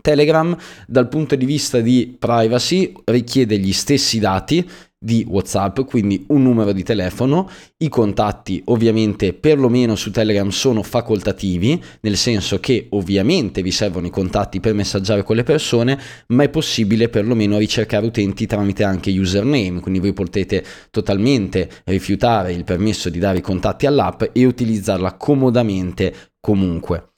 Telegram 0.00 0.56
dal 0.86 1.08
punto 1.08 1.36
di 1.36 1.44
vista 1.44 1.80
di 1.80 2.16
privacy 2.18 2.92
richiede 3.04 3.58
gli 3.58 3.72
stessi 3.72 4.18
dati 4.18 4.68
di 4.98 5.24
WhatsApp, 5.28 5.80
quindi 5.80 6.24
un 6.28 6.42
numero 6.42 6.72
di 6.72 6.82
telefono. 6.82 7.48
I 7.78 7.88
contatti 7.88 8.62
ovviamente 8.66 9.32
perlomeno 9.34 9.94
su 9.94 10.10
Telegram 10.10 10.48
sono 10.48 10.82
facoltativi, 10.82 11.82
nel 12.00 12.16
senso 12.16 12.58
che 12.60 12.86
ovviamente 12.90 13.62
vi 13.62 13.70
servono 13.70 14.06
i 14.06 14.10
contatti 14.10 14.60
per 14.60 14.74
messaggiare 14.74 15.22
con 15.22 15.36
le 15.36 15.42
persone, 15.42 15.98
ma 16.28 16.44
è 16.44 16.48
possibile 16.48 17.08
perlomeno 17.08 17.58
ricercare 17.58 18.06
utenti 18.06 18.46
tramite 18.46 18.84
anche 18.84 19.10
username, 19.10 19.80
quindi 19.80 20.00
voi 20.00 20.12
potete 20.12 20.64
totalmente 20.90 21.68
rifiutare 21.84 22.52
il 22.52 22.64
permesso 22.64 23.10
di 23.10 23.18
dare 23.18 23.38
i 23.38 23.42
contatti 23.42 23.86
all'app 23.86 24.22
e 24.32 24.44
utilizzarla 24.44 25.14
comodamente 25.14 26.14
comunque. 26.40 27.15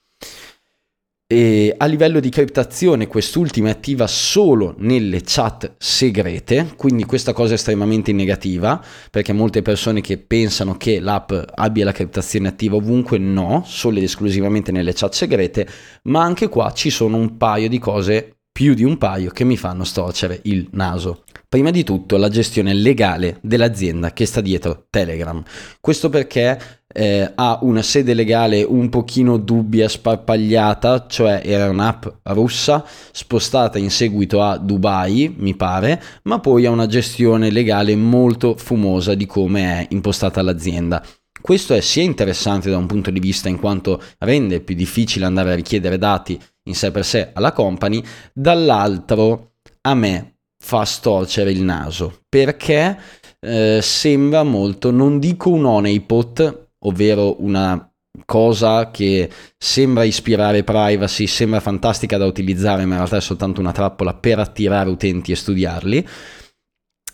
E 1.31 1.75
a 1.77 1.85
livello 1.85 2.21
di 2.21 2.31
criptazione 2.31 3.07
quest'ultima 3.07 3.69
è 3.69 3.73
attiva 3.73 4.07
solo 4.07 4.75
nelle 4.79 5.21
chat 5.23 5.75
segrete, 5.77 6.73
quindi 6.75 7.05
questa 7.05 7.35
cosa 7.35 7.51
è 7.51 7.57
estremamente 7.57 8.13
negativa 8.13 8.83
perché 9.11 9.35
molte 9.35 9.61
persone 9.61 10.01
che 10.01 10.17
pensano 10.17 10.79
che 10.79 11.01
l'app 11.01 11.31
abbia 11.55 11.85
la 11.85 11.93
criptazione 11.93 12.49
attiva 12.49 12.77
ovunque, 12.77 13.19
no, 13.19 13.63
solo 13.67 13.99
ed 13.99 14.05
esclusivamente 14.05 14.73
nelle 14.73 14.95
chat 14.95 15.13
segrete, 15.13 15.69
ma 16.05 16.23
anche 16.23 16.49
qua 16.49 16.73
ci 16.73 16.89
sono 16.89 17.19
un 17.19 17.37
paio 17.37 17.69
di 17.69 17.79
cose, 17.79 18.39
più 18.51 18.73
di 18.73 18.85
un 18.85 18.97
paio, 18.97 19.29
che 19.29 19.45
mi 19.45 19.59
fanno 19.59 19.85
storcere 19.85 20.41
il 20.45 20.67
naso. 20.71 21.25
Prima 21.51 21.71
di 21.71 21.83
tutto 21.83 22.19
la 22.19 22.29
gestione 22.29 22.75
legale 22.75 23.39
dell'azienda 23.41 24.13
che 24.13 24.27
sta 24.27 24.43
dietro 24.43 24.89
Telegram. 24.91 25.43
Questo 25.81 26.11
perché 26.11 26.61
eh, 26.87 27.33
ha 27.35 27.61
una 27.63 27.81
sede 27.81 28.13
legale 28.13 28.63
un 28.63 28.91
pochino 28.91 29.39
dubbia, 29.39 29.89
sparpagliata, 29.89 31.07
cioè 31.09 31.41
era 31.43 31.71
un'app 31.71 32.05
russa 32.25 32.85
spostata 33.13 33.79
in 33.79 33.91
seguito 33.91 34.43
a 34.43 34.59
Dubai, 34.59 35.35
mi 35.39 35.55
pare, 35.55 36.03
ma 36.25 36.39
poi 36.39 36.67
ha 36.67 36.71
una 36.71 36.87
gestione 36.87 37.49
legale 37.49 37.97
molto 37.97 38.55
fumosa 38.55 39.15
di 39.15 39.25
come 39.25 39.63
è 39.63 39.87
impostata 39.89 40.43
l'azienda. 40.43 41.03
Questo 41.41 41.73
è 41.73 41.81
sia 41.81 42.03
interessante 42.03 42.69
da 42.69 42.77
un 42.77 42.85
punto 42.85 43.11
di 43.11 43.21
vista 43.21 43.49
in 43.49 43.59
quanto 43.59 44.03
rende 44.19 44.61
più 44.61 44.75
difficile 44.75 45.25
andare 45.25 45.53
a 45.53 45.55
richiedere 45.55 45.97
dati 45.97 46.39
in 46.65 46.75
sé 46.75 46.91
per 46.91 47.07
sé 47.07 47.31
alla 47.33 47.53
company, 47.53 48.05
dall'altro 48.35 49.53
a 49.81 49.95
me 49.95 50.38
fa 50.61 50.85
storcere 50.85 51.51
il 51.51 51.63
naso 51.63 52.21
perché 52.29 52.99
eh, 53.41 53.79
sembra 53.81 54.43
molto, 54.43 54.91
non 54.91 55.19
dico 55.19 55.51
un 55.51 55.65
honeypot, 55.65 56.71
ovvero 56.81 57.43
una 57.43 57.89
cosa 58.25 58.91
che 58.91 59.31
sembra 59.57 60.05
ispirare 60.05 60.65
privacy, 60.65 61.27
sembra 61.27 61.61
fantastica 61.61 62.17
da 62.17 62.27
utilizzare, 62.27 62.85
ma 62.85 62.93
in 62.93 62.99
realtà 62.99 63.17
è 63.17 63.21
soltanto 63.21 63.61
una 63.61 63.73
trappola 63.73 64.15
per 64.15 64.39
attirare 64.39 64.91
utenti 64.91 65.33
e 65.33 65.37
studiarli, 65.37 66.07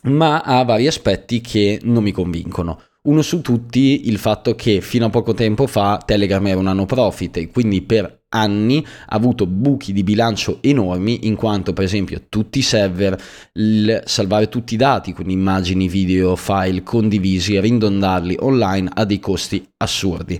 ma 0.04 0.40
ha 0.40 0.62
vari 0.64 0.86
aspetti 0.86 1.40
che 1.40 1.80
non 1.82 2.02
mi 2.02 2.12
convincono. 2.12 2.80
Uno 3.02 3.20
su 3.20 3.42
tutti 3.42 4.08
il 4.08 4.16
fatto 4.16 4.54
che 4.54 4.80
fino 4.80 5.06
a 5.06 5.10
poco 5.10 5.34
tempo 5.34 5.66
fa 5.66 6.02
Telegram 6.04 6.46
era 6.46 6.58
una 6.58 6.72
no 6.72 6.86
profit 6.86 7.36
e 7.36 7.50
quindi 7.50 7.82
per 7.82 8.23
anni 8.34 8.84
ha 8.84 9.14
avuto 9.14 9.46
buchi 9.46 9.92
di 9.92 10.02
bilancio 10.02 10.58
enormi 10.60 11.26
in 11.26 11.36
quanto 11.36 11.72
per 11.72 11.84
esempio 11.84 12.22
tutti 12.28 12.58
i 12.58 12.62
server, 12.62 13.20
il 13.54 14.02
salvare 14.04 14.48
tutti 14.48 14.74
i 14.74 14.76
dati, 14.76 15.12
quindi 15.12 15.32
immagini, 15.32 15.88
video, 15.88 16.36
file 16.36 16.82
condivisi, 16.82 17.58
rindondarli 17.58 18.36
online 18.40 18.90
a 18.92 19.04
dei 19.04 19.20
costi 19.20 19.66
assurdi. 19.78 20.38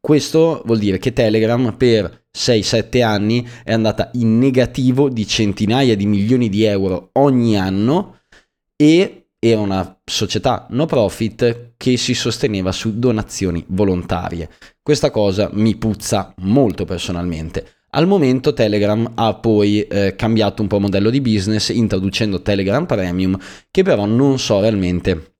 Questo 0.00 0.62
vuol 0.64 0.78
dire 0.78 0.98
che 0.98 1.12
Telegram 1.12 1.74
per 1.76 2.26
6-7 2.36 3.02
anni 3.02 3.46
è 3.62 3.72
andata 3.72 4.10
in 4.14 4.38
negativo 4.38 5.08
di 5.08 5.26
centinaia 5.26 5.94
di 5.94 6.06
milioni 6.06 6.48
di 6.48 6.64
euro 6.64 7.10
ogni 7.12 7.56
anno 7.56 8.20
e 8.74 9.26
era 9.38 9.60
una 9.60 10.00
società 10.04 10.66
no 10.70 10.86
profit 10.86 11.74
che 11.76 11.96
si 11.96 12.14
sosteneva 12.14 12.72
su 12.72 12.98
donazioni 12.98 13.64
volontarie. 13.68 14.48
Questa 14.84 15.12
cosa 15.12 15.48
mi 15.52 15.76
puzza 15.76 16.34
molto 16.38 16.84
personalmente. 16.84 17.84
Al 17.90 18.08
momento 18.08 18.52
Telegram 18.52 19.12
ha 19.14 19.34
poi 19.34 19.82
eh, 19.82 20.16
cambiato 20.16 20.60
un 20.60 20.66
po' 20.66 20.80
modello 20.80 21.08
di 21.08 21.20
business 21.20 21.68
introducendo 21.68 22.42
Telegram 22.42 22.84
Premium 22.84 23.38
che 23.70 23.84
però 23.84 24.06
non 24.06 24.40
so 24.40 24.58
realmente 24.58 25.36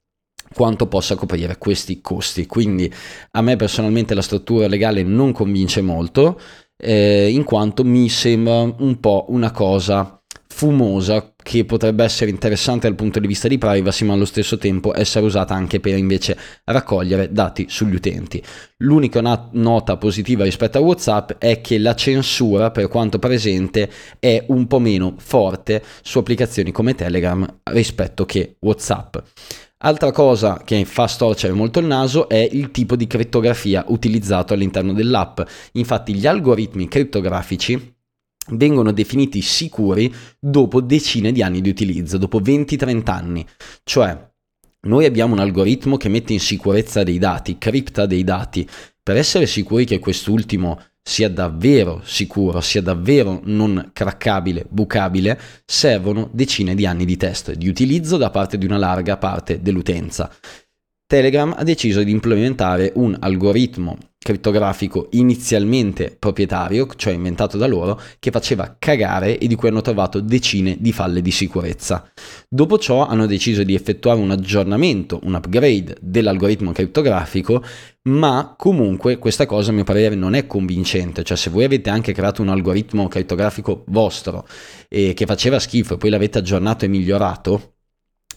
quanto 0.55 0.87
possa 0.87 1.17
coprire 1.17 1.59
questi 1.59 2.01
costi. 2.01 2.47
Quindi 2.47 2.89
a 3.33 3.43
me 3.43 3.57
personalmente 3.57 4.15
la 4.15 4.23
struttura 4.23 4.69
legale 4.69 5.03
non 5.03 5.33
convince 5.33 5.81
molto 5.81 6.41
eh, 6.77 7.29
in 7.29 7.43
quanto 7.43 7.83
mi 7.83 8.09
sembra 8.09 8.61
un 8.61 9.01
po' 9.01 9.27
una 9.31 9.51
cosa 9.51 10.22
fumosa 10.53 11.33
che 11.43 11.65
potrebbe 11.65 12.05
essere 12.05 12.31
interessante 12.31 12.87
dal 12.87 12.95
punto 12.95 13.19
di 13.19 13.27
vista 13.27 13.49
di 13.49 13.57
privacy 13.57 14.05
ma 14.05 14.13
allo 14.13 14.27
stesso 14.27 14.59
tempo 14.59 14.97
essere 14.97 15.25
usata 15.25 15.55
anche 15.55 15.81
per 15.81 15.97
invece 15.97 16.37
raccogliere 16.65 17.33
dati 17.33 17.67
sugli 17.69 17.95
utenti. 17.95 18.41
L'unica 18.79 19.49
nota 19.53 19.97
positiva 19.97 20.45
rispetto 20.45 20.77
a 20.77 20.83
WhatsApp 20.83 21.33
è 21.39 21.61
che 21.63 21.79
la 21.79 21.95
censura 21.95 22.71
per 22.71 22.89
quanto 22.89 23.19
presente 23.19 23.91
è 24.21 24.45
un 24.49 24.67
po' 24.67 24.79
meno 24.79 25.15
forte 25.17 25.83
su 26.03 26.19
applicazioni 26.19 26.71
come 26.71 26.95
Telegram 26.95 27.61
rispetto 27.65 28.27
che 28.27 28.57
WhatsApp. 28.61 29.17
Altra 29.85 30.13
cosa 30.13 30.63
che 30.65 30.85
fa 30.85 31.09
storcere 31.09 31.55
molto 31.55 31.81
il 31.81 31.87
naso 31.87 32.29
è 32.29 32.49
il 32.53 32.71
tipo 32.71 32.95
di 32.95 33.09
crittografia 33.09 33.85
utilizzato 33.89 34.53
all'interno 34.53 34.93
dell'app. 34.93 35.41
Infatti 35.73 36.15
gli 36.15 36.27
algoritmi 36.27 36.87
crittografici 36.87 37.95
vengono 38.57 38.93
definiti 38.93 39.41
sicuri 39.41 40.13
dopo 40.39 40.81
decine 40.81 41.33
di 41.33 41.43
anni 41.43 41.61
di 41.61 41.69
utilizzo, 41.69 42.19
dopo 42.19 42.41
20-30 42.41 43.11
anni. 43.11 43.47
Cioè, 43.85 44.31
noi 44.83 45.05
abbiamo 45.05 45.35
un 45.35 45.41
algoritmo 45.41 45.97
che 45.97 46.09
mette 46.09 46.33
in 46.33 46.41
sicurezza 46.41 47.03
dei 47.03 47.19
dati, 47.19 47.59
cripta 47.59 48.07
dei 48.07 48.25
dati. 48.25 48.69
Per 49.03 49.17
essere 49.17 49.47
sicuri 49.47 49.85
che 49.85 49.99
quest'ultimo 49.99 50.81
sia 51.03 51.29
davvero 51.29 52.01
sicuro, 52.05 52.61
sia 52.61 52.81
davvero 52.81 53.41
non 53.45 53.91
craccabile, 53.93 54.65
bucabile, 54.69 55.39
servono 55.65 56.31
decine 56.33 56.75
di 56.75 56.87
anni 56.87 57.05
di 57.05 57.17
test 57.17 57.53
di 57.55 57.69
utilizzo 57.69 58.17
da 58.17 58.31
parte 58.31 58.57
di 58.57 58.67
una 58.67 58.79
larga 58.79 59.17
parte 59.17 59.61
dell'utenza. 59.61 60.33
Telegram 61.07 61.55
ha 61.57 61.65
deciso 61.65 62.03
di 62.03 62.11
implementare 62.11 62.93
un 62.95 63.17
algoritmo 63.19 63.99
criptografico 64.23 65.09
inizialmente 65.13 66.17
proprietario, 66.19 66.87
cioè 66.97 67.13
inventato 67.13 67.59
da 67.59 67.67
loro, 67.67 68.01
che 68.19 68.31
faceva 68.31 68.77
cagare 68.79 69.39
e 69.39 69.47
di 69.47 69.55
cui 69.55 69.69
hanno 69.69 69.81
trovato 69.81 70.21
decine 70.21 70.77
di 70.79 70.93
falle 70.93 71.21
di 71.21 71.31
sicurezza. 71.31 72.11
Dopo 72.49 72.79
ciò 72.79 73.07
hanno 73.07 73.27
deciso 73.27 73.63
di 73.63 73.75
effettuare 73.75 74.21
un 74.21 74.31
aggiornamento, 74.31 75.21
un 75.25 75.35
upgrade 75.35 75.97
dell'algoritmo 76.01 76.73
criptografico, 76.73 77.63
ma 78.05 78.55
comunque 78.57 79.19
questa 79.19 79.47
cosa 79.47 79.71
a 79.71 79.75
mio 79.75 79.85
parere 79.85 80.15
non 80.15 80.35
è 80.35 80.47
convincente, 80.47 81.23
cioè 81.23 81.37
se 81.37 81.51
voi 81.51 81.65
avete 81.65 81.91
anche 81.91 82.13
creato 82.13 82.43
un 82.43 82.49
algoritmo 82.49 83.07
criptografico 83.09 83.85
vostro 83.89 84.47
e 84.89 85.15
che 85.15 85.27
faceva 85.27 85.59
schifo 85.59 85.95
e 85.95 85.97
poi 85.99 86.11
l'avete 86.11 86.39
aggiornato 86.39 86.85
e 86.85 86.89
migliorato, 86.89 87.75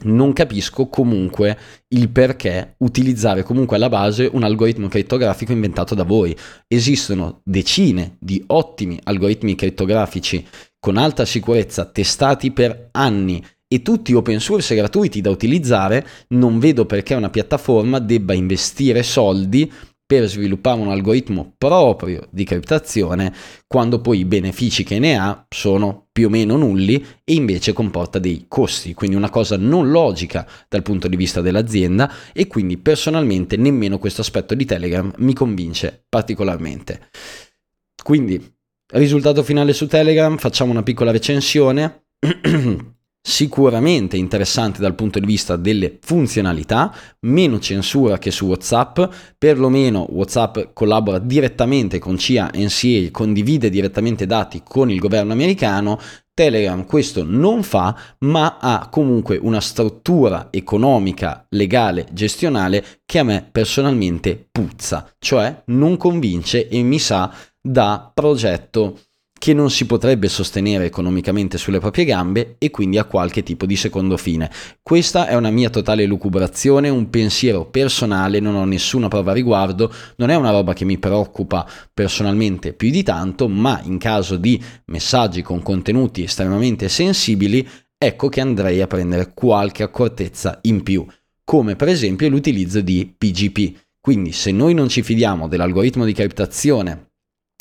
non 0.03 0.33
capisco 0.33 0.87
comunque 0.87 1.57
il 1.89 2.09
perché 2.09 2.75
utilizzare 2.79 3.43
comunque 3.43 3.77
alla 3.77 3.89
base 3.89 4.29
un 4.31 4.43
algoritmo 4.43 4.87
crittografico 4.87 5.51
inventato 5.51 5.95
da 5.95 6.03
voi. 6.03 6.35
Esistono 6.67 7.41
decine 7.43 8.17
di 8.19 8.43
ottimi 8.47 8.99
algoritmi 9.03 9.55
crittografici 9.55 10.45
con 10.79 10.97
alta 10.97 11.25
sicurezza 11.25 11.85
testati 11.85 12.51
per 12.51 12.89
anni 12.91 13.43
e 13.67 13.81
tutti 13.81 14.13
open 14.13 14.39
source 14.39 14.75
gratuiti 14.75 15.21
da 15.21 15.31
utilizzare, 15.31 16.05
non 16.29 16.59
vedo 16.59 16.85
perché 16.85 17.15
una 17.15 17.31
piattaforma 17.31 17.99
debba 17.99 18.33
investire 18.33 19.01
soldi 19.01 19.71
per 20.05 20.27
sviluppare 20.27 20.79
un 20.79 20.91
algoritmo 20.91 21.53
proprio 21.57 22.27
di 22.29 22.43
criptazione 22.43 23.33
quando 23.65 24.01
poi 24.01 24.19
i 24.19 24.25
benefici 24.25 24.83
che 24.83 24.99
ne 24.99 25.17
ha 25.17 25.45
sono 25.49 26.07
più 26.11 26.27
o 26.27 26.29
meno 26.29 26.55
nulli 26.55 27.03
e 27.23 27.33
invece 27.33 27.73
comporta 27.73 28.19
dei 28.19 28.45
costi, 28.47 28.93
quindi 28.93 29.15
una 29.15 29.29
cosa 29.29 29.57
non 29.57 29.89
logica 29.89 30.47
dal 30.69 30.83
punto 30.83 31.07
di 31.07 31.15
vista 31.15 31.41
dell'azienda 31.41 32.11
e 32.33 32.47
quindi 32.47 32.77
personalmente 32.77 33.57
nemmeno 33.57 33.97
questo 33.97 34.21
aspetto 34.21 34.53
di 34.53 34.65
Telegram 34.65 35.11
mi 35.17 35.33
convince 35.33 36.05
particolarmente. 36.07 37.09
Quindi, 38.01 38.39
risultato 38.93 39.41
finale 39.41 39.73
su 39.73 39.87
Telegram, 39.87 40.37
facciamo 40.37 40.71
una 40.71 40.83
piccola 40.83 41.11
recensione. 41.11 42.05
sicuramente 43.27 44.17
interessante 44.17 44.79
dal 44.79 44.93
punto 44.93 45.17
di 45.17 45.25
vista 45.25 45.55
delle 45.55 45.97
funzionalità, 45.99 46.93
meno 47.21 47.59
censura 47.59 48.19
che 48.19 48.29
su 48.29 48.45
WhatsApp, 48.45 48.99
perlomeno 49.35 50.05
WhatsApp 50.11 50.59
collabora 50.73 51.17
direttamente 51.17 51.97
con 51.97 52.19
CIA 52.19 52.51
NCA, 52.53 53.09
condivide 53.09 53.71
direttamente 53.71 54.27
dati 54.27 54.61
con 54.63 54.91
il 54.91 54.99
governo 54.99 55.33
americano, 55.33 55.99
Telegram 56.35 56.85
questo 56.85 57.23
non 57.23 57.63
fa, 57.63 57.97
ma 58.19 58.59
ha 58.61 58.89
comunque 58.91 59.39
una 59.41 59.59
struttura 59.59 60.49
economica, 60.51 61.47
legale, 61.49 62.05
gestionale 62.11 62.85
che 63.05 63.17
a 63.19 63.23
me 63.23 63.47
personalmente 63.51 64.49
puzza, 64.51 65.11
cioè 65.17 65.63
non 65.67 65.97
convince 65.97 66.67
e 66.67 66.83
mi 66.83 66.99
sa 66.99 67.33
da 67.59 68.11
progetto 68.13 68.99
che 69.37 69.53
non 69.53 69.69
si 69.69 69.85
potrebbe 69.85 70.29
sostenere 70.29 70.85
economicamente 70.85 71.57
sulle 71.57 71.79
proprie 71.79 72.05
gambe 72.05 72.55
e 72.57 72.71
quindi 72.71 72.97
ha 72.97 73.03
qualche 73.03 73.43
tipo 73.43 73.65
di 73.65 73.75
secondo 73.75 74.17
fine. 74.17 74.49
Questa 74.81 75.27
è 75.27 75.35
una 75.35 75.51
mia 75.51 75.69
totale 75.69 76.05
lucubrazione, 76.05 76.89
un 76.89 77.09
pensiero 77.09 77.65
personale, 77.65 78.39
non 78.39 78.55
ho 78.55 78.65
nessuna 78.65 79.07
prova 79.07 79.31
a 79.31 79.35
riguardo, 79.35 79.93
non 80.15 80.29
è 80.29 80.35
una 80.35 80.51
roba 80.51 80.73
che 80.73 80.85
mi 80.85 80.97
preoccupa 80.97 81.69
personalmente 81.93 82.73
più 82.73 82.89
di 82.89 83.03
tanto, 83.03 83.47
ma 83.47 83.79
in 83.83 83.97
caso 83.97 84.37
di 84.37 84.59
messaggi 84.85 85.41
con 85.41 85.61
contenuti 85.61 86.23
estremamente 86.23 86.89
sensibili, 86.89 87.67
ecco 87.97 88.29
che 88.29 88.41
andrei 88.41 88.81
a 88.81 88.87
prendere 88.87 89.33
qualche 89.33 89.83
accortezza 89.83 90.59
in 90.63 90.81
più, 90.81 91.05
come 91.43 91.75
per 91.75 91.89
esempio 91.89 92.29
l'utilizzo 92.29 92.81
di 92.81 93.13
PGP. 93.15 93.83
Quindi 93.99 94.31
se 94.31 94.51
noi 94.51 94.73
non 94.73 94.87
ci 94.87 95.01
fidiamo 95.01 95.47
dell'algoritmo 95.47 96.05
di 96.05 96.13
criptazione 96.13 97.09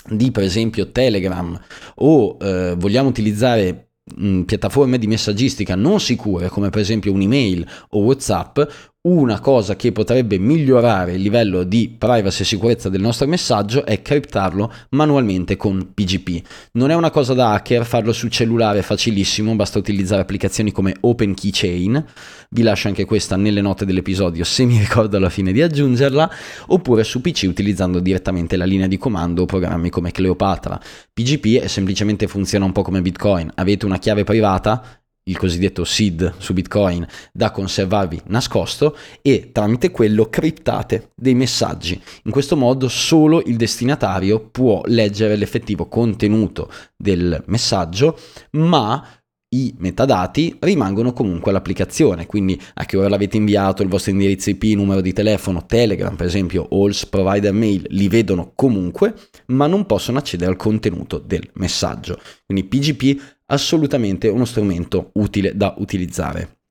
di 0.09 0.31
per 0.31 0.43
esempio 0.43 0.91
Telegram 0.91 1.59
o 1.97 2.37
eh, 2.41 2.75
vogliamo 2.77 3.09
utilizzare 3.09 3.91
mh, 4.17 4.43
piattaforme 4.43 4.99
di 4.99 5.07
messaggistica 5.07 5.75
non 5.75 6.01
sicure 6.01 6.49
come 6.49 6.71
per 6.71 6.81
esempio 6.81 7.13
un'email 7.13 7.67
o 7.91 8.01
WhatsApp, 8.01 8.61
una 9.07 9.39
cosa 9.39 9.77
che 9.77 9.93
potrebbe 9.93 10.39
migliorare 10.39 11.13
il 11.13 11.21
livello 11.21 11.63
di 11.65 11.95
privacy 11.97 12.41
e 12.41 12.47
sicurezza 12.47 12.89
del 12.89 13.03
nostro 13.03 13.27
messaggio 13.27 13.85
è 13.85 14.01
criptarlo 14.01 14.73
manualmente 14.91 15.57
con 15.57 15.91
PGP. 15.93 16.43
Non 16.73 16.91
è 16.91 16.95
una 16.95 17.11
cosa 17.11 17.35
da 17.35 17.53
hacker, 17.53 17.85
farlo 17.85 18.15
sul 18.15 18.31
cellulare 18.31 18.79
è 18.79 18.83
facilissimo, 18.83 19.55
basta 19.57 19.79
utilizzare 19.79 20.23
applicazioni 20.23 20.73
come 20.73 20.97
Open 21.01 21.35
Keychain, 21.35 22.03
vi 22.49 22.63
lascio 22.63 22.89
anche 22.89 23.05
questa 23.05 23.37
nelle 23.37 23.61
note 23.61 23.85
dell'episodio 23.85 24.43
se 24.43 24.65
mi 24.65 24.79
ricordo 24.79 25.19
alla 25.19 25.29
fine 25.29 25.53
di 25.53 25.61
aggiungerla, 25.61 26.31
oppure 26.69 27.05
su 27.05 27.21
PC 27.21 27.45
utilizzando 27.47 28.01
direttamente 28.01 28.57
la 28.57 28.65
linea 28.65 28.87
di 28.87 28.97
comando 28.97 29.43
o 29.43 29.45
programmi 29.45 29.91
come 29.91 30.13
Cleopatra. 30.13 30.81
PGP 31.13 31.61
è 31.61 31.67
semplicemente 31.67 32.27
funziona 32.27 32.65
un 32.65 32.73
po' 32.73 32.81
come 32.81 33.03
Bitcoin, 33.03 33.51
avete 33.55 33.85
una 33.85 33.99
chiave 33.99 34.25
privata, 34.25 35.03
il 35.25 35.37
cosiddetto 35.37 35.85
seed 35.85 36.35
su 36.39 36.53
Bitcoin 36.53 37.07
da 37.33 37.51
conservarvi 37.51 38.23
nascosto 38.27 38.97
e 39.23 39.51
tramite 39.53 39.91
quello 39.91 40.29
criptate 40.29 41.11
dei 41.15 41.35
messaggi. 41.35 42.01
In 42.25 42.31
questo 42.31 42.57
modo 42.57 42.89
solo 42.89 43.43
il 43.47 43.57
destinatario 43.57 44.41
può 44.41 44.83
leggere 44.85 45.37
l'effettivo 45.37 45.87
contenuto 45.87 46.71
del 46.97 47.43
messaggio, 47.47 48.19
ma 48.53 49.07
i 49.55 49.75
metadati 49.79 50.57
rimangono 50.61 51.13
comunque 51.13 51.51
all'applicazione, 51.51 52.27
quindi 52.27 52.61
a 52.75 52.85
che 52.85 52.97
ora 52.97 53.09
l'avete 53.09 53.37
inviato, 53.37 53.83
il 53.83 53.89
vostro 53.89 54.11
indirizzo 54.11 54.51
IP, 54.51 54.65
numero 54.75 55.01
di 55.01 55.13
telefono, 55.13 55.65
Telegram 55.67 56.17
per 56.17 56.27
esempio, 56.27 56.67
Alls, 56.71 57.07
Provider 57.07 57.53
Mail, 57.53 57.87
li 57.91 58.09
vedono 58.09 58.53
comunque, 58.55 59.15
ma 59.47 59.67
non 59.67 59.87
possono 59.87 60.19
accedere 60.19 60.51
al 60.51 60.57
contenuto 60.57 61.19
del 61.19 61.49
messaggio. 61.55 62.19
Quindi 62.45 62.65
PGP 62.65 63.21
assolutamente 63.47 64.29
uno 64.29 64.45
strumento 64.45 65.11
utile 65.15 65.57
da 65.57 65.75
utilizzare. 65.79 66.64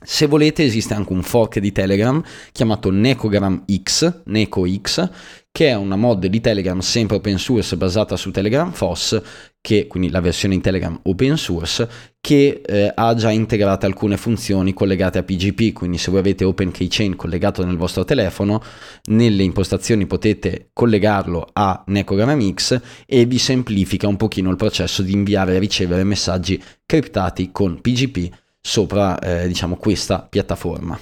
Se 0.00 0.26
volete 0.26 0.62
esiste 0.62 0.94
anche 0.94 1.12
un 1.12 1.22
fork 1.22 1.58
di 1.58 1.72
Telegram 1.72 2.22
chiamato 2.52 2.90
Necogram 2.90 3.64
X, 3.82 4.20
Neco 4.26 4.64
X, 4.64 5.10
che 5.50 5.70
è 5.70 5.74
una 5.74 5.96
mod 5.96 6.24
di 6.26 6.40
Telegram 6.40 6.78
sempre 6.78 7.16
open 7.16 7.36
source 7.36 7.76
basata 7.76 8.16
su 8.16 8.30
Telegram 8.30 8.70
FOSS, 8.70 9.20
che, 9.60 9.88
quindi 9.88 10.10
la 10.10 10.20
versione 10.20 10.54
in 10.54 10.60
Telegram 10.60 10.96
open 11.02 11.36
source, 11.36 11.88
che 12.20 12.62
eh, 12.64 12.92
ha 12.94 13.14
già 13.14 13.32
integrate 13.32 13.86
alcune 13.86 14.16
funzioni 14.16 14.72
collegate 14.72 15.18
a 15.18 15.24
PGP, 15.24 15.72
quindi 15.72 15.98
se 15.98 16.12
voi 16.12 16.20
avete 16.20 16.44
Open 16.44 16.70
Keychain 16.70 17.16
collegato 17.16 17.64
nel 17.64 17.76
vostro 17.76 18.04
telefono, 18.04 18.62
nelle 19.06 19.42
impostazioni 19.42 20.06
potete 20.06 20.70
collegarlo 20.72 21.44
a 21.54 21.82
Necogram 21.88 22.54
X 22.54 22.80
e 23.04 23.24
vi 23.24 23.38
semplifica 23.38 24.06
un 24.06 24.16
pochino 24.16 24.48
il 24.48 24.56
processo 24.56 25.02
di 25.02 25.12
inviare 25.12 25.56
e 25.56 25.58
ricevere 25.58 26.04
messaggi 26.04 26.62
criptati 26.86 27.50
con 27.50 27.80
PGP 27.80 28.46
sopra 28.60 29.18
eh, 29.18 29.46
diciamo 29.46 29.76
questa 29.76 30.22
piattaforma. 30.22 30.98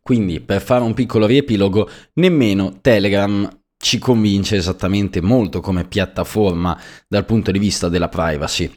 Quindi 0.00 0.40
per 0.40 0.62
fare 0.62 0.84
un 0.84 0.94
piccolo 0.94 1.26
riepilogo, 1.26 1.88
nemmeno 2.14 2.78
Telegram 2.80 3.46
ci 3.76 3.98
convince 3.98 4.56
esattamente 4.56 5.20
molto 5.20 5.60
come 5.60 5.84
piattaforma 5.84 6.80
dal 7.06 7.24
punto 7.24 7.50
di 7.50 7.58
vista 7.58 7.88
della 7.88 8.08
privacy. 8.08 8.72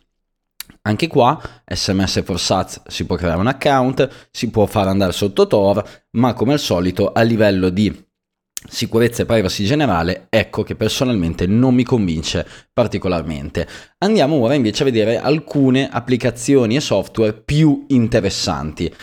Anche 0.83 1.07
qua, 1.07 1.39
SMS 1.65 2.23
for 2.23 2.39
SAT 2.39 2.89
si 2.89 3.05
può 3.05 3.15
creare 3.15 3.39
un 3.39 3.47
account, 3.47 4.29
si 4.31 4.49
può 4.49 4.65
fare 4.65 4.89
andare 4.89 5.11
sotto 5.11 5.47
Tor, 5.47 6.05
ma 6.11 6.33
come 6.33 6.53
al 6.53 6.59
solito 6.59 7.11
a 7.11 7.21
livello 7.21 7.69
di 7.69 8.09
sicurezza 8.67 9.23
e 9.23 9.25
privacy 9.25 9.65
generale, 9.65 10.27
ecco 10.29 10.63
che 10.63 10.75
personalmente 10.75 11.45
non 11.47 11.73
mi 11.73 11.83
convince 11.83 12.45
particolarmente. 12.71 13.67
Andiamo 13.99 14.35
ora 14.35 14.53
invece 14.53 14.83
a 14.83 14.85
vedere 14.85 15.19
alcune 15.19 15.89
applicazioni 15.89 16.75
e 16.75 16.81
software 16.81 17.33
più 17.33 17.85
interessanti. 17.89 18.93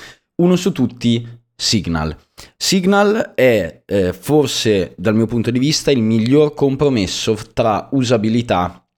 Uno 0.43 0.57
su 0.57 0.73
tutti, 0.73 1.27
Signal. 1.61 2.17
Signal 2.57 3.33
è 3.35 3.83
eh, 3.85 4.13
forse 4.13 4.95
dal 4.97 5.17
mio 5.17 5.27
punto 5.27 5.51
di 5.51 5.59
vista 5.59 5.91
il 5.91 6.03
miglior 6.03 6.55
compromesso 6.55 7.37
tra 7.53 7.89
usabilità 7.93 8.89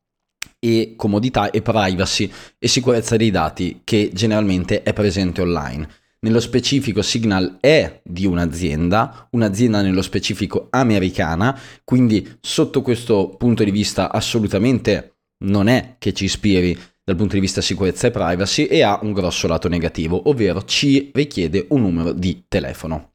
e 0.58 0.92
comodità 0.94 1.50
e 1.50 1.62
privacy 1.62 2.30
e 2.58 2.68
sicurezza 2.68 3.16
dei 3.16 3.30
dati 3.30 3.80
che 3.82 4.10
generalmente 4.12 4.82
è 4.82 4.92
presente 4.92 5.40
online. 5.40 5.88
Nello 6.22 6.40
specifico 6.40 7.00
Signal 7.00 7.56
è 7.60 8.02
di 8.04 8.26
un'azienda, 8.26 9.28
un'azienda 9.30 9.80
nello 9.80 10.02
specifico 10.02 10.66
americana, 10.68 11.58
quindi 11.82 12.36
sotto 12.42 12.82
questo 12.82 13.36
punto 13.38 13.64
di 13.64 13.70
vista 13.70 14.12
assolutamente 14.12 15.14
non 15.44 15.66
è 15.66 15.94
che 15.96 16.12
ci 16.12 16.24
ispiri 16.24 16.78
dal 17.02 17.16
punto 17.16 17.36
di 17.36 17.40
vista 17.40 17.62
sicurezza 17.62 18.08
e 18.08 18.10
privacy 18.10 18.64
e 18.64 18.82
ha 18.82 18.98
un 19.00 19.14
grosso 19.14 19.48
lato 19.48 19.68
negativo, 19.68 20.28
ovvero 20.28 20.62
ci 20.64 21.10
richiede 21.14 21.64
un 21.70 21.80
numero 21.80 22.12
di 22.12 22.44
telefono. 22.46 23.12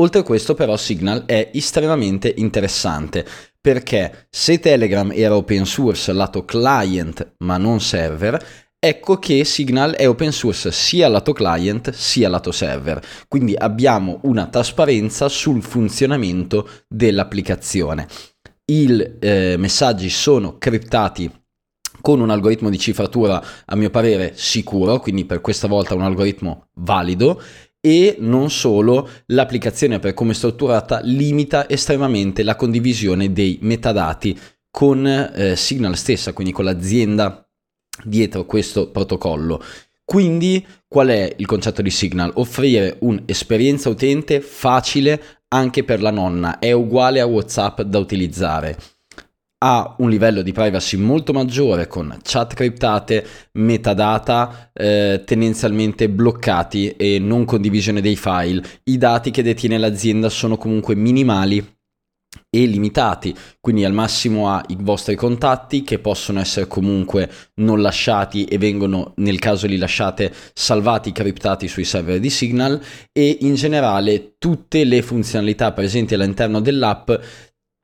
Oltre 0.00 0.20
a 0.20 0.24
questo 0.24 0.52
però 0.52 0.76
Signal 0.76 1.24
è 1.24 1.50
estremamente 1.54 2.34
interessante 2.36 3.26
perché 3.58 4.26
se 4.28 4.60
Telegram 4.60 5.10
era 5.10 5.34
open 5.34 5.64
source 5.64 6.12
lato 6.12 6.44
client 6.44 7.36
ma 7.38 7.56
non 7.56 7.80
server, 7.80 8.67
Ecco 8.80 9.18
che 9.18 9.42
Signal 9.42 9.94
è 9.94 10.08
open 10.08 10.30
source 10.30 10.70
sia 10.70 11.08
lato 11.08 11.32
client 11.32 11.90
sia 11.90 12.28
lato 12.28 12.52
server, 12.52 13.04
quindi 13.26 13.56
abbiamo 13.56 14.20
una 14.22 14.46
trasparenza 14.46 15.28
sul 15.28 15.64
funzionamento 15.64 16.68
dell'applicazione. 16.86 18.06
I 18.66 19.16
eh, 19.18 19.56
messaggi 19.58 20.08
sono 20.08 20.58
criptati 20.58 21.28
con 22.00 22.20
un 22.20 22.30
algoritmo 22.30 22.70
di 22.70 22.78
cifratura 22.78 23.42
a 23.64 23.74
mio 23.74 23.90
parere 23.90 24.34
sicuro, 24.36 25.00
quindi 25.00 25.24
per 25.24 25.40
questa 25.40 25.66
volta 25.66 25.96
un 25.96 26.02
algoritmo 26.02 26.68
valido 26.74 27.42
e 27.80 28.14
non 28.20 28.48
solo 28.48 29.08
l'applicazione 29.26 29.98
per 29.98 30.14
come 30.14 30.30
è 30.30 30.34
strutturata 30.34 31.00
limita 31.02 31.68
estremamente 31.68 32.44
la 32.44 32.54
condivisione 32.54 33.32
dei 33.32 33.58
metadati 33.60 34.38
con 34.70 35.04
eh, 35.04 35.56
Signal 35.56 35.96
stessa, 35.96 36.32
quindi 36.32 36.52
con 36.52 36.64
l'azienda 36.64 37.42
dietro 38.04 38.44
questo 38.44 38.90
protocollo. 38.90 39.62
Quindi 40.04 40.64
qual 40.86 41.08
è 41.08 41.34
il 41.36 41.44
concetto 41.44 41.82
di 41.82 41.90
Signal? 41.90 42.32
Offrire 42.36 42.96
un'esperienza 43.00 43.90
utente 43.90 44.40
facile 44.40 45.22
anche 45.48 45.84
per 45.84 46.00
la 46.00 46.10
nonna, 46.10 46.58
è 46.58 46.72
uguale 46.72 47.20
a 47.20 47.26
WhatsApp 47.26 47.82
da 47.82 47.98
utilizzare. 47.98 48.76
Ha 49.60 49.96
un 49.98 50.08
livello 50.08 50.42
di 50.42 50.52
privacy 50.52 50.96
molto 50.96 51.32
maggiore 51.32 51.88
con 51.88 52.16
chat 52.22 52.54
criptate, 52.54 53.26
metadata 53.52 54.70
eh, 54.72 55.22
tendenzialmente 55.26 56.08
bloccati 56.08 56.90
e 56.92 57.18
non 57.18 57.44
condivisione 57.44 58.00
dei 58.00 58.16
file. 58.16 58.62
I 58.84 58.98
dati 58.98 59.30
che 59.30 59.42
detiene 59.42 59.78
l'azienda 59.78 60.28
sono 60.28 60.56
comunque 60.56 60.94
minimali 60.94 61.77
e 62.50 62.64
limitati, 62.64 63.36
quindi 63.60 63.84
al 63.84 63.92
massimo 63.92 64.48
ha 64.48 64.64
i 64.68 64.76
vostri 64.80 65.14
contatti 65.16 65.82
che 65.82 65.98
possono 65.98 66.40
essere 66.40 66.66
comunque 66.66 67.30
non 67.56 67.82
lasciati 67.82 68.44
e 68.44 68.56
vengono 68.56 69.12
nel 69.16 69.38
caso 69.38 69.66
li 69.66 69.76
lasciate 69.76 70.32
salvati, 70.54 71.12
criptati 71.12 71.68
sui 71.68 71.84
server 71.84 72.18
di 72.18 72.30
Signal. 72.30 72.80
E 73.12 73.38
in 73.42 73.54
generale 73.54 74.36
tutte 74.38 74.84
le 74.84 75.02
funzionalità 75.02 75.72
presenti 75.72 76.14
all'interno 76.14 76.60
dell'app 76.60 77.10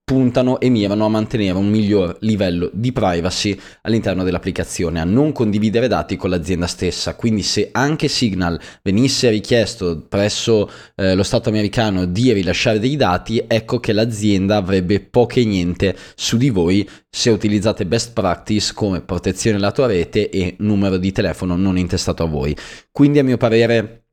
puntano 0.05 0.61
e 0.61 0.69
mirano 0.69 1.07
a 1.07 1.09
mantenere 1.09 1.57
un 1.57 1.69
miglior 1.69 2.19
livello 2.21 2.71
di 2.75 2.93
privacy 2.93 3.59
all'interno 3.83 4.23
dell'applicazione, 4.23 5.01
a 5.01 5.05
non 5.05 5.33
condividere 5.33 5.88
dati 5.88 6.17
con 6.17 6.29
l'azienda 6.29 6.67
stessa. 6.67 7.14
Quindi 7.14 7.43
se 7.43 7.71
anche 7.73 8.09
Signal 8.09 8.61
venisse 8.83 9.31
richiesto 9.31 10.05
presso 10.07 10.71
eh, 10.95 11.14
lo 11.14 11.23
Stato 11.23 11.49
americano 11.49 12.05
di 12.05 12.33
rilasciare 12.35 12.79
dei 12.79 12.97
dati, 12.97 13.43
ecco 13.49 13.81
che 13.81 13.95
l'azienda 13.95 14.57
avrebbe 14.57 15.01
poche 15.01 15.40
e 15.40 15.47
niente 15.47 15.97
su 16.14 16.37
di 16.37 16.51
voi 16.51 16.87
se 17.09 17.31
utilizzate 17.31 17.87
best 17.87 18.12
practice 18.12 18.75
come 18.75 19.01
protezione 19.01 19.59
lato 19.59 19.87
rete 19.87 20.29
e 20.29 20.57
numero 20.59 20.99
di 20.99 21.12
telefono 21.12 21.57
non 21.57 21.79
intestato 21.79 22.25
a 22.25 22.27
voi. 22.27 22.55
Quindi 22.93 23.21
a 23.21 23.25
mio 23.25 23.38
parere 23.38 24.04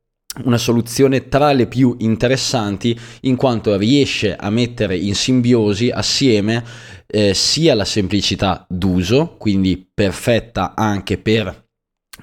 una 0.43 0.57
soluzione 0.57 1.27
tra 1.27 1.51
le 1.51 1.67
più 1.67 1.95
interessanti 1.99 2.97
in 3.21 3.35
quanto 3.35 3.75
riesce 3.75 4.35
a 4.35 4.49
mettere 4.49 4.97
in 4.97 5.13
simbiosi 5.13 5.89
assieme 5.89 6.63
eh, 7.05 7.33
sia 7.33 7.75
la 7.75 7.83
semplicità 7.83 8.65
d'uso, 8.69 9.35
quindi 9.37 9.85
perfetta 9.93 10.73
anche 10.75 11.17
per 11.17 11.67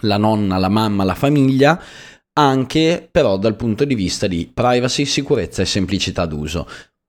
la 0.02 0.16
nonna, 0.16 0.56
la 0.56 0.68
mamma, 0.68 1.04
la 1.04 1.14
famiglia, 1.14 1.80
anche 2.32 3.06
però 3.10 3.36
dal 3.36 3.56
punto 3.56 3.84
di 3.84 3.94
vista 3.94 4.26
di 4.26 4.50
privacy, 4.52 5.04
sicurezza 5.04 5.62
e 5.62 5.66
semplicità 5.66 6.24
d'uso. 6.24 6.66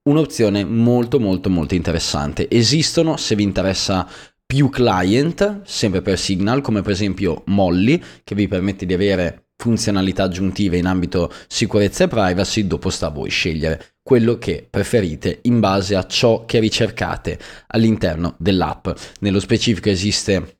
Un'opzione 0.09 0.65
molto 0.65 1.19
molto 1.19 1.49
molto 1.49 1.75
interessante. 1.75 2.49
Esistono, 2.49 3.15
se 3.15 3.35
vi 3.35 3.43
interessa 3.43 4.07
più 4.45 4.69
client, 4.69 5.61
sempre 5.63 6.01
per 6.01 6.17
Signal, 6.17 6.61
come 6.61 6.81
per 6.81 6.91
esempio 6.91 7.43
Molly, 7.45 8.01
che 8.23 8.33
vi 8.33 8.47
permette 8.47 8.85
di 8.85 8.93
avere 8.93 9.48
funzionalità 9.61 10.23
aggiuntive 10.23 10.77
in 10.77 10.85
ambito 10.85 11.31
sicurezza 11.47 12.05
e 12.05 12.07
privacy, 12.07 12.65
dopo 12.65 12.89
sta 12.89 13.07
a 13.07 13.11
voi 13.11 13.29
scegliere 13.29 13.95
quello 14.01 14.37
che 14.37 14.65
preferite 14.67 15.39
in 15.43 15.59
base 15.59 15.95
a 15.95 16.07
ciò 16.07 16.45
che 16.45 16.59
ricercate 16.59 17.37
all'interno 17.67 18.35
dell'app. 18.39 18.87
Nello 19.19 19.39
specifico 19.39 19.89
esiste 19.89 20.59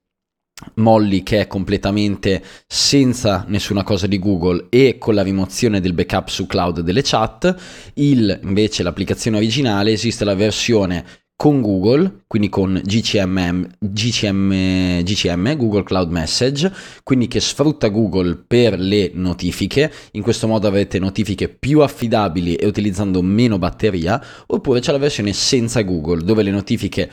Molly 0.76 1.24
che 1.24 1.40
è 1.40 1.48
completamente 1.48 2.44
senza 2.68 3.46
nessuna 3.48 3.84
cosa 3.84 4.06
di 4.06 4.20
Google 4.20 4.66
e 4.70 4.98
con 4.98 5.16
la 5.16 5.24
rimozione 5.24 5.80
del 5.80 5.94
backup 5.94 6.28
su 6.28 6.46
cloud 6.46 6.82
delle 6.82 7.02
chat, 7.02 7.56
il 7.96 8.38
invece 8.44 8.84
l'applicazione 8.84 9.38
originale 9.38 9.94
esiste 9.94 10.26
la 10.26 10.36
versione 10.36 11.06
con 11.40 11.62
Google, 11.62 12.24
quindi 12.28 12.50
con 12.50 12.82
GCM, 12.84 13.66
GCM, 13.80 15.04
GCM, 15.04 15.56
Google 15.56 15.84
Cloud 15.84 16.12
Message, 16.12 16.70
quindi 17.02 17.30
che 17.30 17.40
sfrutta 17.40 17.88
Google 17.88 18.44
per 18.46 18.78
le 18.78 19.12
notifiche, 19.14 19.90
in 20.12 20.22
questo 20.22 20.48
modo 20.48 20.68
avrete 20.68 21.00
notifiche 21.00 21.48
più 21.48 21.80
affidabili 21.80 22.56
e 22.56 22.66
utilizzando 22.66 23.22
meno 23.22 23.58
batteria, 23.58 24.22
oppure 24.48 24.82
c'è 24.82 24.92
la 24.92 24.98
versione 24.98 25.32
senza 25.32 25.82
Google, 25.84 26.26
dove 26.26 26.44
le 26.44 26.52
notifiche 26.52 27.10